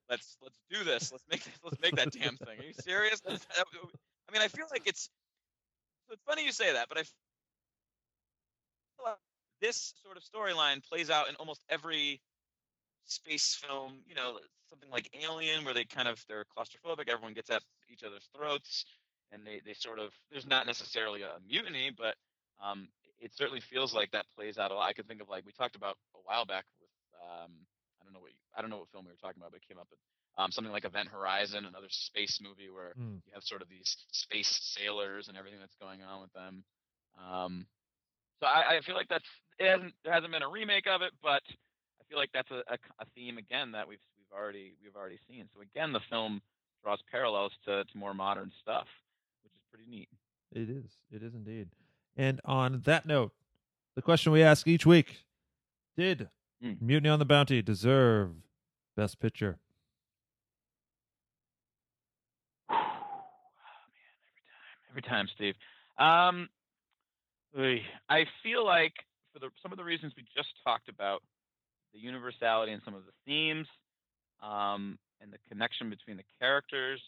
Let's 0.08 0.38
let's 0.42 0.58
do 0.70 0.84
this. 0.84 1.12
Let's 1.12 1.24
make 1.30 1.42
let's 1.64 1.80
make 1.80 1.96
that 1.96 2.12
damn 2.12 2.36
thing. 2.36 2.58
Are 2.58 2.64
you 2.64 2.72
serious? 2.80 3.20
Uh, 3.26 3.36
I 3.58 4.32
mean, 4.32 4.42
I 4.42 4.48
feel 4.48 4.66
like 4.70 4.82
it's. 4.86 5.10
It's 6.10 6.22
funny 6.22 6.44
you 6.44 6.52
say 6.52 6.72
that, 6.72 6.88
but 6.88 6.98
I 6.98 7.02
feel 7.02 7.10
like 9.04 9.16
this 9.60 9.92
sort 10.04 10.16
of 10.16 10.22
storyline 10.22 10.88
plays 10.88 11.10
out 11.10 11.28
in 11.28 11.34
almost 11.36 11.60
every 11.68 12.20
space 13.06 13.58
film. 13.66 14.00
You 14.06 14.14
know, 14.14 14.38
something 14.68 14.90
like 14.90 15.10
Alien, 15.22 15.64
where 15.64 15.74
they 15.74 15.84
kind 15.84 16.08
of 16.08 16.22
they're 16.28 16.44
claustrophobic. 16.56 17.08
Everyone 17.08 17.34
gets 17.34 17.50
at 17.50 17.62
each 17.90 18.02
other's 18.02 18.28
throats 18.36 18.84
and 19.32 19.46
they, 19.46 19.60
they 19.64 19.74
sort 19.74 19.98
of 19.98 20.10
there's 20.30 20.46
not 20.46 20.66
necessarily 20.66 21.22
a 21.22 21.38
mutiny, 21.46 21.90
but 21.96 22.14
um, 22.62 22.88
it 23.18 23.34
certainly 23.34 23.60
feels 23.60 23.94
like 23.94 24.10
that 24.12 24.26
plays 24.36 24.58
out 24.58 24.70
a 24.70 24.74
lot. 24.74 24.88
I 24.88 24.92
could 24.92 25.08
think 25.08 25.20
of 25.20 25.28
like 25.28 25.44
we 25.44 25.52
talked 25.52 25.76
about 25.76 25.96
a 26.14 26.20
while 26.24 26.44
back 26.44 26.64
with 26.80 26.90
um, 27.22 27.52
I 28.00 28.04
don't 28.04 28.12
know 28.12 28.20
what 28.20 28.30
you, 28.30 28.38
I 28.56 28.60
don't 28.60 28.70
know 28.70 28.78
what 28.78 28.90
film 28.90 29.04
we 29.04 29.12
were 29.12 29.22
talking 29.22 29.40
about, 29.40 29.52
but 29.52 29.60
it 29.62 29.68
came 29.68 29.78
up 29.78 29.88
with 29.90 29.98
um, 30.38 30.52
something 30.52 30.72
like 30.72 30.84
Event 30.84 31.08
Horizon, 31.08 31.64
another 31.64 31.88
space 31.88 32.40
movie 32.42 32.70
where 32.70 32.92
mm. 32.98 33.20
you 33.24 33.32
have 33.34 33.42
sort 33.42 33.62
of 33.62 33.68
these 33.68 33.96
space 34.12 34.76
sailors 34.76 35.28
and 35.28 35.36
everything 35.36 35.60
that's 35.60 35.76
going 35.80 36.02
on 36.02 36.20
with 36.20 36.32
them. 36.32 36.64
Um, 37.16 37.66
so 38.40 38.46
I, 38.46 38.76
I 38.76 38.80
feel 38.80 38.94
like 38.94 39.08
that's 39.08 39.28
it 39.58 39.68
hasn't 39.68 39.94
there 40.04 40.12
hasn't 40.12 40.32
been 40.32 40.42
a 40.42 40.48
remake 40.48 40.86
of 40.86 41.02
it, 41.02 41.12
but 41.22 41.42
feel 42.08 42.18
like 42.18 42.30
that's 42.32 42.50
a, 42.50 42.62
a, 42.72 42.78
a 43.00 43.06
theme 43.14 43.38
again 43.38 43.72
that 43.72 43.88
we've 43.88 43.98
we've 44.16 44.38
already 44.38 44.74
we've 44.82 44.96
already 44.96 45.18
seen. 45.28 45.48
So 45.54 45.62
again, 45.62 45.92
the 45.92 46.00
film 46.10 46.40
draws 46.82 46.98
parallels 47.10 47.52
to, 47.66 47.84
to 47.84 47.98
more 47.98 48.14
modern 48.14 48.52
stuff 48.62 48.86
which 49.42 49.52
is 49.52 49.62
pretty 49.70 49.90
neat. 49.90 50.08
It 50.52 50.70
is. 50.70 50.90
It 51.10 51.22
is 51.22 51.34
indeed. 51.34 51.68
And 52.16 52.40
on 52.44 52.82
that 52.84 53.06
note, 53.06 53.32
the 53.94 54.02
question 54.02 54.32
we 54.32 54.42
ask 54.42 54.66
each 54.66 54.86
week 54.86 55.24
Did 55.96 56.28
mm. 56.62 56.80
Mutiny 56.80 57.08
on 57.08 57.18
the 57.18 57.24
Bounty 57.24 57.62
deserve 57.62 58.30
Best 58.96 59.20
Picture? 59.20 59.58
Man, 62.70 62.78
every 64.90 65.02
time, 65.02 65.26
every 65.26 65.26
time, 65.26 65.28
Steve. 65.34 65.54
Um, 65.98 66.48
I 68.08 68.24
feel 68.42 68.64
like 68.64 68.92
for 69.32 69.38
the, 69.38 69.48
some 69.62 69.72
of 69.72 69.78
the 69.78 69.84
reasons 69.84 70.12
we 70.16 70.24
just 70.36 70.48
talked 70.64 70.88
about, 70.88 71.22
the 71.96 72.02
universality 72.02 72.72
and 72.72 72.82
some 72.84 72.94
of 72.94 73.02
the 73.06 73.12
themes, 73.24 73.66
um, 74.42 74.98
and 75.22 75.32
the 75.32 75.38
connection 75.48 75.88
between 75.88 76.16
the 76.18 76.28
characters, 76.38 77.00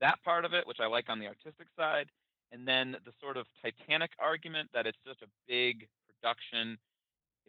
that 0.00 0.16
part 0.24 0.44
of 0.44 0.54
it, 0.54 0.66
which 0.66 0.80
I 0.80 0.86
like 0.86 1.10
on 1.10 1.20
the 1.20 1.26
artistic 1.26 1.68
side, 1.76 2.08
and 2.50 2.66
then 2.66 2.96
the 3.04 3.12
sort 3.20 3.36
of 3.36 3.46
Titanic 3.60 4.10
argument 4.18 4.70
that 4.72 4.86
it's 4.86 4.98
such 5.06 5.20
a 5.22 5.30
big 5.46 5.86
production, 6.08 6.78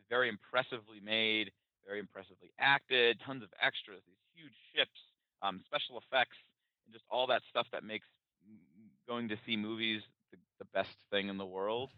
very 0.09 0.27
impressively 0.27 0.99
made, 1.03 1.51
very 1.87 1.99
impressively 1.99 2.51
acted, 2.59 3.19
tons 3.25 3.41
of 3.41 3.49
extras, 3.61 4.01
these 4.05 4.43
huge 4.43 4.53
ships, 4.75 4.99
um, 5.41 5.61
special 5.65 5.97
effects, 5.97 6.37
and 6.85 6.93
just 6.93 7.05
all 7.09 7.25
that 7.27 7.41
stuff 7.49 7.67
that 7.71 7.83
makes 7.83 8.05
going 9.07 9.29
to 9.29 9.37
see 9.45 9.55
movies 9.55 10.01
the, 10.31 10.37
the 10.59 10.65
best 10.73 10.95
thing 11.09 11.29
in 11.29 11.37
the 11.37 11.45
world. 11.45 11.89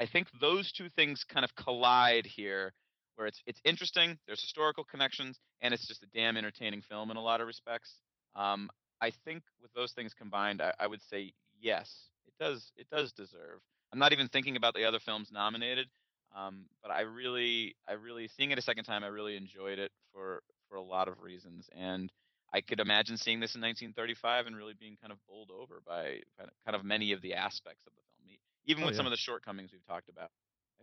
I 0.00 0.06
think 0.06 0.28
those 0.40 0.72
two 0.72 0.88
things 0.96 1.24
kind 1.32 1.44
of 1.44 1.54
collide 1.54 2.26
here, 2.26 2.72
where 3.20 3.28
it's 3.28 3.42
it's 3.46 3.60
interesting. 3.64 4.18
There's 4.26 4.40
historical 4.40 4.82
connections, 4.82 5.38
and 5.60 5.74
it's 5.74 5.86
just 5.86 6.02
a 6.02 6.06
damn 6.14 6.38
entertaining 6.38 6.80
film 6.80 7.10
in 7.10 7.18
a 7.18 7.22
lot 7.22 7.42
of 7.42 7.46
respects. 7.46 7.94
Um, 8.34 8.70
I 9.00 9.12
think 9.24 9.42
with 9.60 9.72
those 9.74 9.92
things 9.92 10.14
combined, 10.14 10.62
I, 10.62 10.72
I, 10.78 10.86
would 10.86 11.02
say 11.10 11.32
yes, 11.60 11.92
it 12.26 12.32
does. 12.42 12.72
It 12.76 12.88
does 12.90 13.12
deserve. 13.12 13.60
I'm 13.92 13.98
not 13.98 14.12
even 14.12 14.28
thinking 14.28 14.56
about 14.56 14.74
the 14.74 14.86
other 14.86 14.98
films 14.98 15.28
nominated, 15.30 15.88
um, 16.34 16.64
but 16.82 16.90
I 16.90 17.02
really, 17.02 17.76
I 17.86 17.92
really 17.92 18.28
seeing 18.36 18.52
it 18.52 18.58
a 18.58 18.62
second 18.62 18.84
time, 18.84 19.04
I 19.04 19.08
really 19.08 19.36
enjoyed 19.36 19.78
it 19.78 19.92
for 20.12 20.42
for 20.68 20.76
a 20.76 20.82
lot 20.82 21.06
of 21.08 21.20
reasons, 21.20 21.68
and 21.76 22.10
I 22.54 22.62
could 22.62 22.80
imagine 22.80 23.18
seeing 23.18 23.38
this 23.38 23.54
in 23.54 23.60
1935 23.60 24.46
and 24.46 24.56
really 24.56 24.74
being 24.78 24.96
kind 25.00 25.12
of 25.12 25.18
bowled 25.28 25.50
over 25.50 25.82
by 25.86 26.22
kind 26.38 26.74
of 26.74 26.84
many 26.84 27.12
of 27.12 27.20
the 27.20 27.34
aspects 27.34 27.82
of 27.86 27.92
the 27.92 28.00
film, 28.16 28.38
even 28.64 28.84
oh, 28.84 28.86
with 28.86 28.94
yeah. 28.94 28.98
some 28.98 29.06
of 29.06 29.10
the 29.10 29.18
shortcomings 29.18 29.70
we've 29.72 29.86
talked 29.86 30.08
about. 30.08 30.30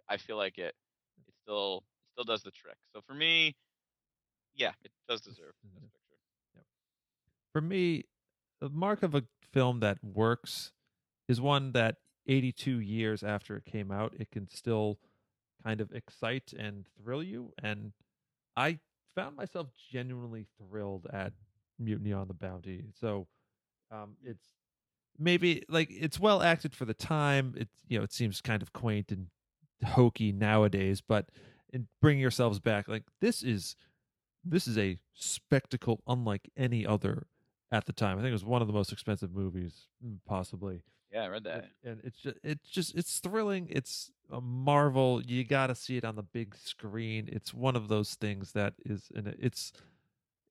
I 0.07 0.17
feel 0.17 0.37
like 0.37 0.57
it, 0.57 0.75
it 1.27 1.33
still, 1.43 1.83
still 2.17 2.25
does 2.25 2.43
the 2.43 2.51
trick. 2.51 2.77
So 2.93 3.01
for 3.05 3.13
me, 3.13 3.55
yeah, 4.55 4.71
it 4.83 4.91
does 5.07 5.21
deserve 5.21 5.53
Best 5.63 5.81
Picture 5.83 6.17
for 7.57 7.61
me, 7.61 8.03
the 8.61 8.69
mark 8.69 9.01
of 9.01 9.15
a 9.15 9.23
film 9.51 9.79
that 9.79 9.97
works 10.03 10.73
is 11.27 11.41
one 11.41 11.71
that 11.71 11.95
82 12.27 12.79
years 12.79 13.23
after 13.23 13.55
it 13.57 13.65
came 13.65 13.91
out, 13.91 14.13
it 14.19 14.29
can 14.29 14.47
still 14.47 14.99
kind 15.63 15.81
of 15.81 15.91
excite 15.91 16.53
and 16.55 16.85
thrill 17.01 17.23
you. 17.23 17.53
And 17.63 17.93
I 18.55 18.77
found 19.15 19.35
myself 19.35 19.69
genuinely 19.91 20.45
thrilled 20.59 21.07
at 21.11 21.33
Mutiny 21.79 22.13
on 22.13 22.27
the 22.27 22.35
Bounty. 22.35 22.83
So 22.99 23.25
um, 23.91 24.17
it's 24.23 24.53
maybe 25.17 25.63
like 25.67 25.89
it's 25.89 26.19
well 26.19 26.43
acted 26.43 26.75
for 26.75 26.85
the 26.85 26.93
time. 26.93 27.55
It 27.57 27.69
you 27.87 27.97
know 27.97 28.03
it 28.03 28.13
seems 28.13 28.39
kind 28.39 28.61
of 28.61 28.71
quaint 28.71 29.11
and 29.11 29.27
hokey 29.83 30.31
nowadays, 30.31 31.01
but 31.01 31.29
in 31.73 31.87
bringing 32.01 32.21
yourselves 32.21 32.59
back, 32.59 32.87
like 32.87 33.03
this 33.21 33.43
is 33.43 33.75
this 34.43 34.67
is 34.67 34.77
a 34.77 34.97
spectacle 35.13 36.01
unlike 36.07 36.49
any 36.55 36.85
other 36.85 37.27
at 37.71 37.85
the 37.85 37.93
time. 37.93 38.17
I 38.17 38.21
think 38.21 38.29
it 38.29 38.33
was 38.33 38.45
one 38.45 38.61
of 38.61 38.67
the 38.67 38.73
most 38.73 38.91
expensive 38.91 39.33
movies, 39.33 39.87
mm, 40.05 40.17
possibly. 40.25 40.83
Yeah, 41.11 41.23
I 41.23 41.27
read 41.27 41.43
that. 41.45 41.65
And 41.83 42.01
it's 42.03 42.19
just 42.19 42.37
it's 42.43 42.69
just 42.69 42.95
it's 42.95 43.19
thrilling. 43.19 43.67
It's 43.69 44.11
a 44.31 44.41
marvel. 44.41 45.21
You 45.21 45.43
got 45.43 45.67
to 45.67 45.75
see 45.75 45.97
it 45.97 46.05
on 46.05 46.15
the 46.15 46.23
big 46.23 46.55
screen. 46.55 47.29
It's 47.31 47.53
one 47.53 47.75
of 47.75 47.87
those 47.87 48.15
things 48.15 48.51
that 48.53 48.73
is 48.85 49.09
and 49.15 49.27
it's 49.39 49.71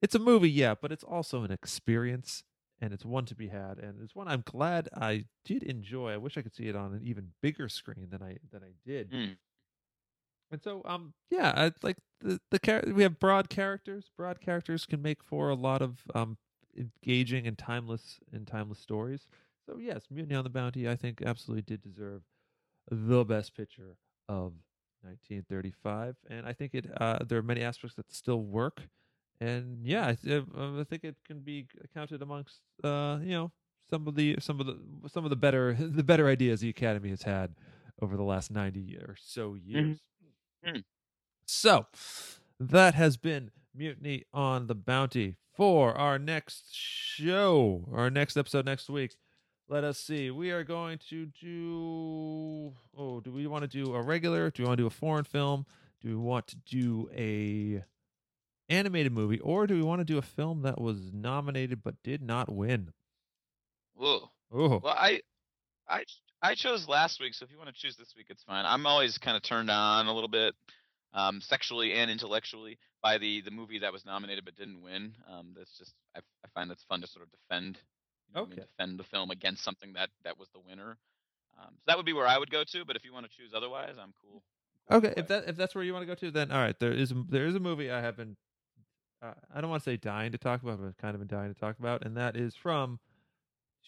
it's 0.02 0.14
a 0.14 0.18
movie, 0.18 0.50
yeah, 0.50 0.74
but 0.80 0.92
it's 0.92 1.04
also 1.04 1.42
an 1.42 1.50
experience 1.50 2.42
and 2.80 2.92
it's 2.92 3.04
one 3.04 3.24
to 3.24 3.34
be 3.34 3.48
had 3.48 3.78
and 3.78 4.02
it's 4.02 4.14
one 4.14 4.28
I'm 4.28 4.42
glad 4.46 4.88
I 4.94 5.24
did 5.44 5.62
enjoy. 5.62 6.12
I 6.12 6.16
wish 6.18 6.36
I 6.36 6.42
could 6.42 6.54
see 6.54 6.68
it 6.68 6.76
on 6.76 6.92
an 6.94 7.02
even 7.04 7.32
bigger 7.42 7.68
screen 7.68 8.08
than 8.10 8.22
I 8.22 8.38
than 8.50 8.62
I 8.62 8.72
did. 8.86 9.10
Mm. 9.10 9.36
And 10.50 10.62
so, 10.62 10.82
um, 10.84 11.12
yeah, 11.30 11.52
I 11.56 11.72
like 11.82 11.96
the 12.20 12.40
the 12.50 12.58
char- 12.58 12.84
we 12.86 13.02
have 13.02 13.18
broad 13.18 13.48
characters. 13.48 14.10
Broad 14.16 14.40
characters 14.40 14.86
can 14.86 15.02
make 15.02 15.22
for 15.22 15.48
a 15.50 15.54
lot 15.54 15.82
of 15.82 15.98
um 16.14 16.38
engaging 16.76 17.46
and 17.46 17.58
timeless 17.58 18.20
and 18.32 18.46
timeless 18.46 18.78
stories. 18.78 19.26
So 19.66 19.78
yes, 19.78 20.04
Mutiny 20.10 20.34
on 20.36 20.44
the 20.44 20.50
Bounty, 20.50 20.88
I 20.88 20.96
think, 20.96 21.22
absolutely 21.22 21.62
did 21.62 21.82
deserve 21.82 22.22
the 22.90 23.24
best 23.24 23.54
picture 23.56 23.96
of 24.28 24.54
1935, 25.02 26.16
and 26.28 26.46
I 26.46 26.52
think 26.52 26.74
it. 26.74 26.86
Uh, 27.00 27.18
there 27.26 27.38
are 27.38 27.42
many 27.42 27.62
aspects 27.62 27.96
that 27.96 28.12
still 28.12 28.42
work, 28.42 28.82
and 29.40 29.86
yeah, 29.86 30.08
I, 30.08 30.14
th- 30.14 30.44
I 30.56 30.84
think 30.84 31.04
it 31.04 31.16
can 31.24 31.40
be 31.40 31.66
counted 31.94 32.22
amongst 32.22 32.60
uh, 32.84 33.18
you 33.22 33.30
know 33.30 33.52
some 33.90 34.06
of 34.08 34.14
the 34.14 34.36
some 34.40 34.60
of 34.60 34.66
the 34.66 34.78
some 35.08 35.24
of 35.24 35.30
the 35.30 35.36
better 35.36 35.74
the 35.78 36.04
better 36.04 36.28
ideas 36.28 36.60
the 36.60 36.68
Academy 36.70 37.10
has 37.10 37.22
had 37.22 37.54
over 38.00 38.16
the 38.16 38.22
last 38.24 38.50
90 38.50 38.96
or 38.96 39.16
so 39.20 39.54
years. 39.54 39.98
Mhm. 40.66 40.84
So 41.46 41.86
that 42.58 42.94
has 42.94 43.16
been 43.16 43.50
Mutiny 43.74 44.24
on 44.32 44.66
the 44.66 44.74
Bounty 44.74 45.36
for 45.54 45.94
our 45.94 46.18
next 46.18 46.74
show, 46.74 47.88
our 47.92 48.10
next 48.10 48.36
episode 48.36 48.64
next 48.66 48.88
week. 48.88 49.16
Let 49.68 49.84
us 49.84 49.98
see. 49.98 50.30
We 50.30 50.50
are 50.52 50.62
going 50.64 50.98
to 51.10 51.26
do. 51.26 52.76
Oh, 52.96 53.20
do 53.20 53.32
we 53.32 53.46
want 53.46 53.62
to 53.62 53.68
do 53.68 53.94
a 53.94 54.02
regular? 54.02 54.50
Do 54.50 54.62
we 54.62 54.66
want 54.68 54.78
to 54.78 54.82
do 54.82 54.86
a 54.86 54.90
foreign 54.90 55.24
film? 55.24 55.66
Do 56.00 56.08
we 56.08 56.14
want 56.16 56.46
to 56.48 56.56
do 56.56 57.10
a 57.12 57.84
animated 58.68 59.12
movie, 59.12 59.40
or 59.40 59.66
do 59.66 59.74
we 59.74 59.82
want 59.82 60.00
to 60.00 60.04
do 60.04 60.18
a 60.18 60.22
film 60.22 60.62
that 60.62 60.80
was 60.80 61.12
nominated 61.12 61.82
but 61.82 62.02
did 62.02 62.22
not 62.22 62.52
win? 62.52 62.92
Whoa. 63.94 64.30
Oh, 64.52 64.78
Well, 64.78 64.94
I, 64.96 65.22
I, 65.88 66.04
I 66.46 66.54
chose 66.54 66.86
last 66.86 67.20
week, 67.20 67.34
so 67.34 67.44
if 67.44 67.50
you 67.50 67.58
want 67.58 67.74
to 67.74 67.74
choose 67.74 67.96
this 67.96 68.14
week, 68.16 68.26
it's 68.30 68.44
fine. 68.44 68.64
I'm 68.64 68.86
always 68.86 69.18
kind 69.18 69.36
of 69.36 69.42
turned 69.42 69.68
on 69.68 70.06
a 70.06 70.14
little 70.14 70.28
bit, 70.28 70.54
um, 71.12 71.40
sexually 71.40 71.94
and 71.94 72.08
intellectually 72.08 72.78
by 73.02 73.18
the 73.18 73.40
the 73.40 73.50
movie 73.50 73.80
that 73.80 73.92
was 73.92 74.04
nominated 74.04 74.44
but 74.44 74.54
didn't 74.54 74.80
win. 74.80 75.16
Um, 75.28 75.54
that's 75.56 75.76
just 75.76 75.92
I, 76.14 76.20
I 76.44 76.48
find 76.54 76.70
that's 76.70 76.84
fun 76.84 77.00
to 77.00 77.08
sort 77.08 77.24
of 77.24 77.32
defend. 77.32 77.80
You 78.28 78.34
know 78.34 78.42
what 78.42 78.46
I 78.46 78.50
mean? 78.50 78.60
Defend 78.78 79.00
the 79.00 79.04
film 79.04 79.32
against 79.32 79.64
something 79.64 79.94
that 79.94 80.10
that 80.22 80.38
was 80.38 80.48
the 80.54 80.60
winner. 80.60 80.98
Um, 81.58 81.70
so 81.78 81.82
that 81.88 81.96
would 81.96 82.06
be 82.06 82.12
where 82.12 82.28
I 82.28 82.38
would 82.38 82.50
go 82.50 82.62
to. 82.62 82.84
But 82.84 82.94
if 82.94 83.04
you 83.04 83.12
want 83.12 83.28
to 83.28 83.36
choose 83.36 83.50
otherwise, 83.52 83.96
I'm 84.00 84.14
cool. 84.22 84.44
I'm 84.88 85.00
cool 85.00 85.10
okay. 85.10 85.20
If 85.20 85.26
that 85.26 85.48
if 85.48 85.56
that's 85.56 85.74
where 85.74 85.82
you 85.82 85.92
want 85.92 86.04
to 86.04 86.06
go 86.06 86.14
to, 86.14 86.30
then 86.30 86.52
all 86.52 86.60
right. 86.60 86.78
There 86.78 86.92
is 86.92 87.10
a, 87.10 87.24
there 87.28 87.46
is 87.46 87.56
a 87.56 87.60
movie 87.60 87.90
I 87.90 88.00
have 88.00 88.16
been. 88.16 88.36
Uh, 89.20 89.32
I 89.52 89.60
don't 89.60 89.70
want 89.70 89.82
to 89.82 89.90
say 89.90 89.96
dying 89.96 90.30
to 90.30 90.38
talk 90.38 90.62
about, 90.62 90.80
but 90.80 90.96
kind 90.98 91.16
of 91.16 91.20
been 91.26 91.36
dying 91.36 91.52
to 91.52 91.58
talk 91.58 91.80
about, 91.80 92.06
and 92.06 92.16
that 92.16 92.36
is 92.36 92.54
from 92.54 93.00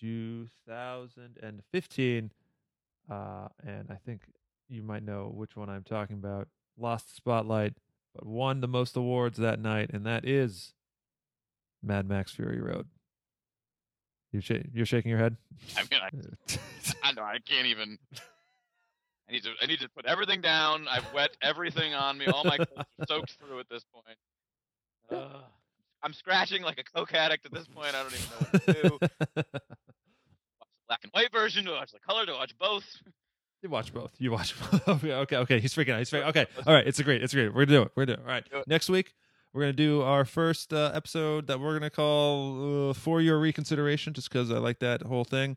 2015. 0.01 2.33
Uh, 3.11 3.49
and 3.67 3.89
I 3.91 3.97
think 4.05 4.23
you 4.69 4.83
might 4.83 5.03
know 5.03 5.31
which 5.35 5.57
one 5.57 5.69
I'm 5.69 5.85
talking 5.85 6.17
about. 6.17 6.49
Lost 6.77 7.09
the 7.09 7.15
spotlight, 7.15 7.75
but 8.15 8.27
won 8.27 8.61
the 8.61 8.69
most 8.69 8.97
awards 8.97 9.39
that 9.39 9.61
night, 9.61 9.91
and 9.93 10.05
that 10.07 10.27
is 10.27 10.75
Mad 11.83 12.09
Max 12.09 12.33
Fury 12.33 12.61
Road. 12.61 12.87
You're, 14.33 14.43
sh- 14.43 14.67
you're 14.73 14.87
shaking 14.87 15.11
your 15.11 15.19
head. 15.19 15.37
I 15.77 15.83
mean, 15.91 16.01
I, 16.03 16.59
I 17.03 17.13
know 17.13 17.23
I 17.23 17.39
can't 17.49 17.67
even. 17.67 17.99
I 19.29 19.33
need 19.33 19.43
to. 19.45 19.51
I 19.63 19.67
need 19.67 19.81
to 19.81 19.89
put 19.89 20.05
everything 20.07 20.41
down. 20.41 20.87
I've 20.89 21.11
wet 21.15 21.31
everything 21.43 21.95
on 21.95 22.19
me. 22.19 22.27
All 22.27 22.45
my 22.45 22.57
clothes 22.57 22.69
are 23.01 23.07
soaked 23.09 23.37
through 23.41 23.61
at 23.61 23.69
this 23.71 23.85
point. 23.93 24.19
Uh, 25.11 25.41
I'm 26.03 26.13
scratching 26.13 26.63
like 26.63 26.79
a 26.79 26.85
coke 26.85 27.15
addict 27.15 27.47
at 27.47 27.53
this 27.53 27.67
point. 27.67 27.95
I 27.95 28.03
don't 28.03 28.13
even 28.13 28.31
know 28.31 28.47
what 28.51 28.67
to 28.67 28.83
do. 28.83 29.43
Black 30.89 31.01
and 31.05 31.13
white 31.13 31.31
version. 31.33 31.65
Do 31.65 31.73
I 31.75 31.79
watch 31.81 31.93
the 31.93 31.99
color? 32.01 32.27
Do 32.27 32.33
I 32.35 32.39
watch 32.39 32.59
both? 32.59 32.85
You 33.63 33.69
watch 33.69 33.93
both. 33.93 34.13
You 34.19 34.31
watch 34.33 34.55
both. 34.87 35.05
okay, 35.05 35.37
okay. 35.37 35.61
He's 35.61 35.75
freaking 35.75 35.93
out. 35.93 35.99
He's 35.99 36.11
freaking. 36.11 36.29
Okay, 36.29 36.47
all 36.67 36.75
right. 36.75 36.87
It's 36.87 36.99
a 36.99 37.05
great. 37.05 37.23
It's 37.23 37.35
great. 37.35 37.49
We're 37.55 37.67
gonna 37.67 37.79
do 37.79 37.83
it. 37.83 37.93
We're 37.97 38.07
gonna 38.07 38.17
do 38.17 38.23
it. 38.23 38.27
All 38.27 38.33
right. 38.33 38.45
Do 38.51 38.57
it. 38.59 38.69
Next 38.69 38.89
week, 38.89 39.15
we're 39.53 39.63
gonna 39.63 39.73
do 39.73 40.03
our 40.03 40.25
first 40.25 40.73
uh, 40.73 40.91
episode 40.95 41.47
that 41.49 41.61
we're 41.61 41.73
gonna 41.75 41.91
call 41.91 42.91
uh, 42.91 42.93
"For 42.95 43.21
Your 43.21 43.39
Reconsideration," 43.39 44.15
just 44.15 44.31
because 44.31 44.51
I 44.51 44.59
like 44.59 44.79
that 44.79 45.03
whole 45.03 45.25
thing. 45.25 45.57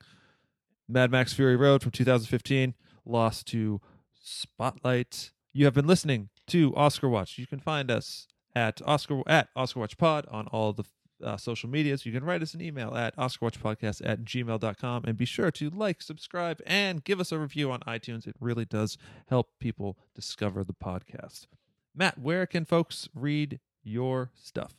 Mad 0.90 1.12
Max 1.12 1.32
Fury 1.34 1.56
Road 1.56 1.82
from 1.82 1.92
2015, 1.92 2.74
lost 3.06 3.48
to 3.48 3.80
Spotlight. 4.20 5.32
You 5.54 5.66
have 5.66 5.74
been 5.74 5.88
listening 5.88 6.30
to 6.48 6.76
Oscar 6.76 7.08
Watch. 7.08 7.38
You 7.38 7.48
can 7.48 7.60
find 7.60 7.90
us 7.92 8.28
at 8.56 8.82
Oscar 8.86 9.22
at 9.28 9.50
Oscar 9.56 9.80
Watch 9.82 9.98
Pod 9.98 10.26
on 10.32 10.48
all 10.48 10.74
the 10.74 10.84
uh, 11.24 11.38
social 11.38 11.70
medias. 11.70 12.06
You 12.06 12.12
can 12.12 12.24
write 12.24 12.42
us 12.42 12.54
an 12.54 12.62
email 12.62 12.96
at 12.96 13.16
OscarWatchPodcast 13.18 14.02
at 14.04 14.24
gmail.com 14.24 15.06
and 15.06 15.18
be 15.18 15.26
sure 15.26 15.52
to 15.52 15.70
like, 15.70 16.02
subscribe, 16.02 16.62
and 16.66 17.04
give 17.04 17.20
us 17.20 17.32
a 17.32 17.40
review 17.40 17.72
on 17.72 17.80
iTunes. 17.82 18.28
It 18.28 18.36
really 18.40 18.66
does 18.66 18.98
help 19.28 19.50
people 19.60 19.98
discover 20.16 20.64
the 20.64 20.74
podcast. 20.74 21.48
Matt, 21.96 22.18
where 22.18 22.46
can 22.46 22.66
folks 22.66 23.10
read 23.14 23.60
your 23.84 24.32
stuff? 24.36 24.74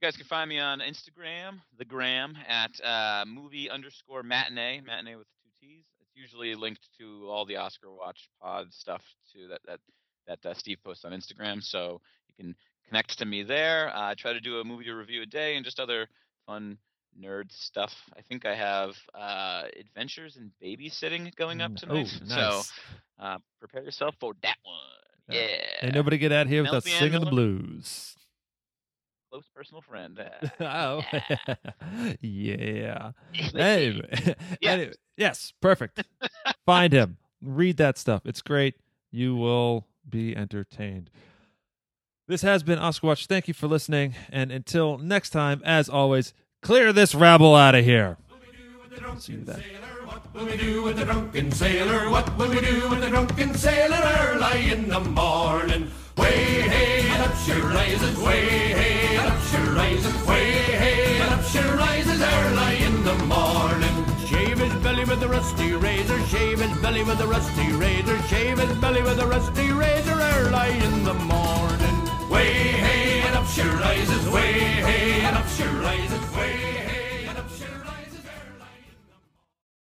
You 0.00 0.06
guys 0.06 0.16
can 0.16 0.24
find 0.24 0.48
me 0.48 0.58
on 0.58 0.80
Instagram, 0.80 1.60
the 1.76 1.84
gram, 1.84 2.34
at 2.48 2.70
uh, 2.82 3.26
movie 3.26 3.68
underscore 3.68 4.22
matinee, 4.22 4.80
matinee 4.80 5.16
with 5.16 5.26
two 5.42 5.50
T's. 5.60 5.84
It's 6.00 6.16
usually 6.16 6.54
linked 6.54 6.88
to 6.98 7.28
all 7.28 7.44
the 7.44 7.56
Oscar 7.56 7.92
Watch 7.92 8.30
Pod 8.40 8.72
stuff 8.72 9.02
too 9.30 9.48
that 9.48 9.60
that 9.66 9.80
that 10.26 10.46
uh, 10.46 10.54
Steve 10.54 10.78
posts 10.82 11.04
on 11.04 11.12
Instagram. 11.12 11.62
So 11.62 12.00
you 12.28 12.44
can 12.44 12.54
connect 12.90 13.18
to 13.18 13.24
me 13.24 13.42
there. 13.42 13.94
Uh, 13.94 14.10
I 14.10 14.14
try 14.14 14.32
to 14.32 14.40
do 14.40 14.58
a 14.60 14.64
movie 14.64 14.90
review 14.90 15.22
a 15.22 15.26
day 15.26 15.56
and 15.56 15.64
just 15.64 15.78
other 15.78 16.08
fun 16.46 16.76
nerd 17.18 17.52
stuff. 17.52 17.94
I 18.16 18.22
think 18.22 18.44
I 18.44 18.54
have 18.54 18.96
uh, 19.14 19.64
Adventures 19.78 20.36
in 20.36 20.50
Babysitting 20.62 21.34
going 21.36 21.60
up 21.60 21.72
Mm, 21.72 21.76
tonight. 21.76 22.08
Oh, 22.20 22.60
So 23.20 23.24
uh, 23.24 23.38
prepare 23.60 23.84
yourself 23.84 24.14
for 24.18 24.32
that 24.42 24.56
one. 24.64 24.76
Yeah. 25.30 25.46
Yeah. 25.46 25.86
Ain't 25.86 25.94
nobody 25.94 26.18
get 26.18 26.32
out 26.32 26.48
here 26.48 26.62
without 26.62 26.82
singing 26.82 27.20
the 27.20 27.26
blues. 27.26 28.16
Close 29.30 29.44
personal 29.54 29.82
friend. 29.82 30.18
oh, 30.60 31.02
Yeah. 31.12 31.54
yeah. 32.20 33.12
Anyway, 33.54 34.34
Yeah. 34.60 34.72
anyway, 34.72 34.92
yes, 35.16 35.52
perfect. 35.60 36.02
Find 36.66 36.92
him. 36.92 37.18
Read 37.40 37.76
that 37.76 37.96
stuff. 37.96 38.22
It's 38.24 38.42
great. 38.42 38.74
You 39.12 39.36
will 39.36 39.86
be 40.08 40.36
entertained. 40.36 41.10
This 42.30 42.42
has 42.42 42.62
been 42.62 42.78
Oscar 42.78 43.08
Watch. 43.08 43.26
Thank 43.26 43.48
you 43.48 43.54
for 43.54 43.66
listening. 43.66 44.14
And 44.30 44.52
until 44.52 44.98
next 44.98 45.30
time, 45.30 45.60
as 45.64 45.88
always, 45.88 46.32
clear 46.62 46.92
this 46.92 47.12
rabble 47.12 47.56
out 47.56 47.74
of 47.74 47.84
here. 47.84 48.18
See 49.18 49.32
you 49.32 49.40
then. 49.40 49.60
What 50.04 50.32
will 50.32 50.46
we 50.46 50.56
do 50.56 50.84
with 50.84 50.96
the 50.96 51.06
drunken 51.06 51.50
sailor? 51.50 52.08
What 52.08 52.38
will 52.38 52.50
we 52.50 52.60
do 52.60 52.88
with 52.88 53.00
the 53.00 53.08
drunken 53.08 53.52
sailor 53.54 54.00
early 54.20 54.70
in 54.70 54.88
the 54.88 55.00
morning? 55.00 55.90
Way 56.16 56.60
hey 56.70 57.10
up 57.18 57.34
she 57.38 57.52
rises, 57.52 58.16
way 58.20 58.46
hey 58.78 59.16
up 59.16 59.42
she 59.50 59.56
rises, 59.56 60.26
way 60.28 60.52
hey 60.52 61.20
up 61.22 61.42
she 61.42 61.58
rises 61.58 62.22
early 62.22 62.76
in 62.84 63.02
the 63.02 63.14
morning. 63.24 64.06
Shave 64.24 64.56
his 64.56 64.74
belly 64.84 65.04
with 65.04 65.20
a 65.24 65.28
rusty 65.28 65.72
razor, 65.72 66.24
shave 66.28 66.60
his 66.60 66.78
belly 66.80 67.02
with 67.02 67.18
a 67.18 67.26
rusty 67.26 67.72
razor, 67.72 68.22
shave 68.28 68.60
his 68.60 68.78
belly 68.78 69.02
with 69.02 69.18
a 69.18 69.26
rusty 69.26 69.72
razor 69.72 70.12
early 70.12 70.78
in 70.78 71.02
the 71.02 71.14
morning. 71.14 71.69
Way 72.30 72.44
hey 72.44 73.22
and 73.22 73.34
up 73.34 73.46
she 73.48 73.62
rises, 73.62 74.28
way 74.28 74.52
hey 74.52 75.20
and 75.22 75.36
up 75.36 75.48
she 75.48 75.64
rises, 75.64 76.36
way 76.36 76.52
hey. 76.52 76.89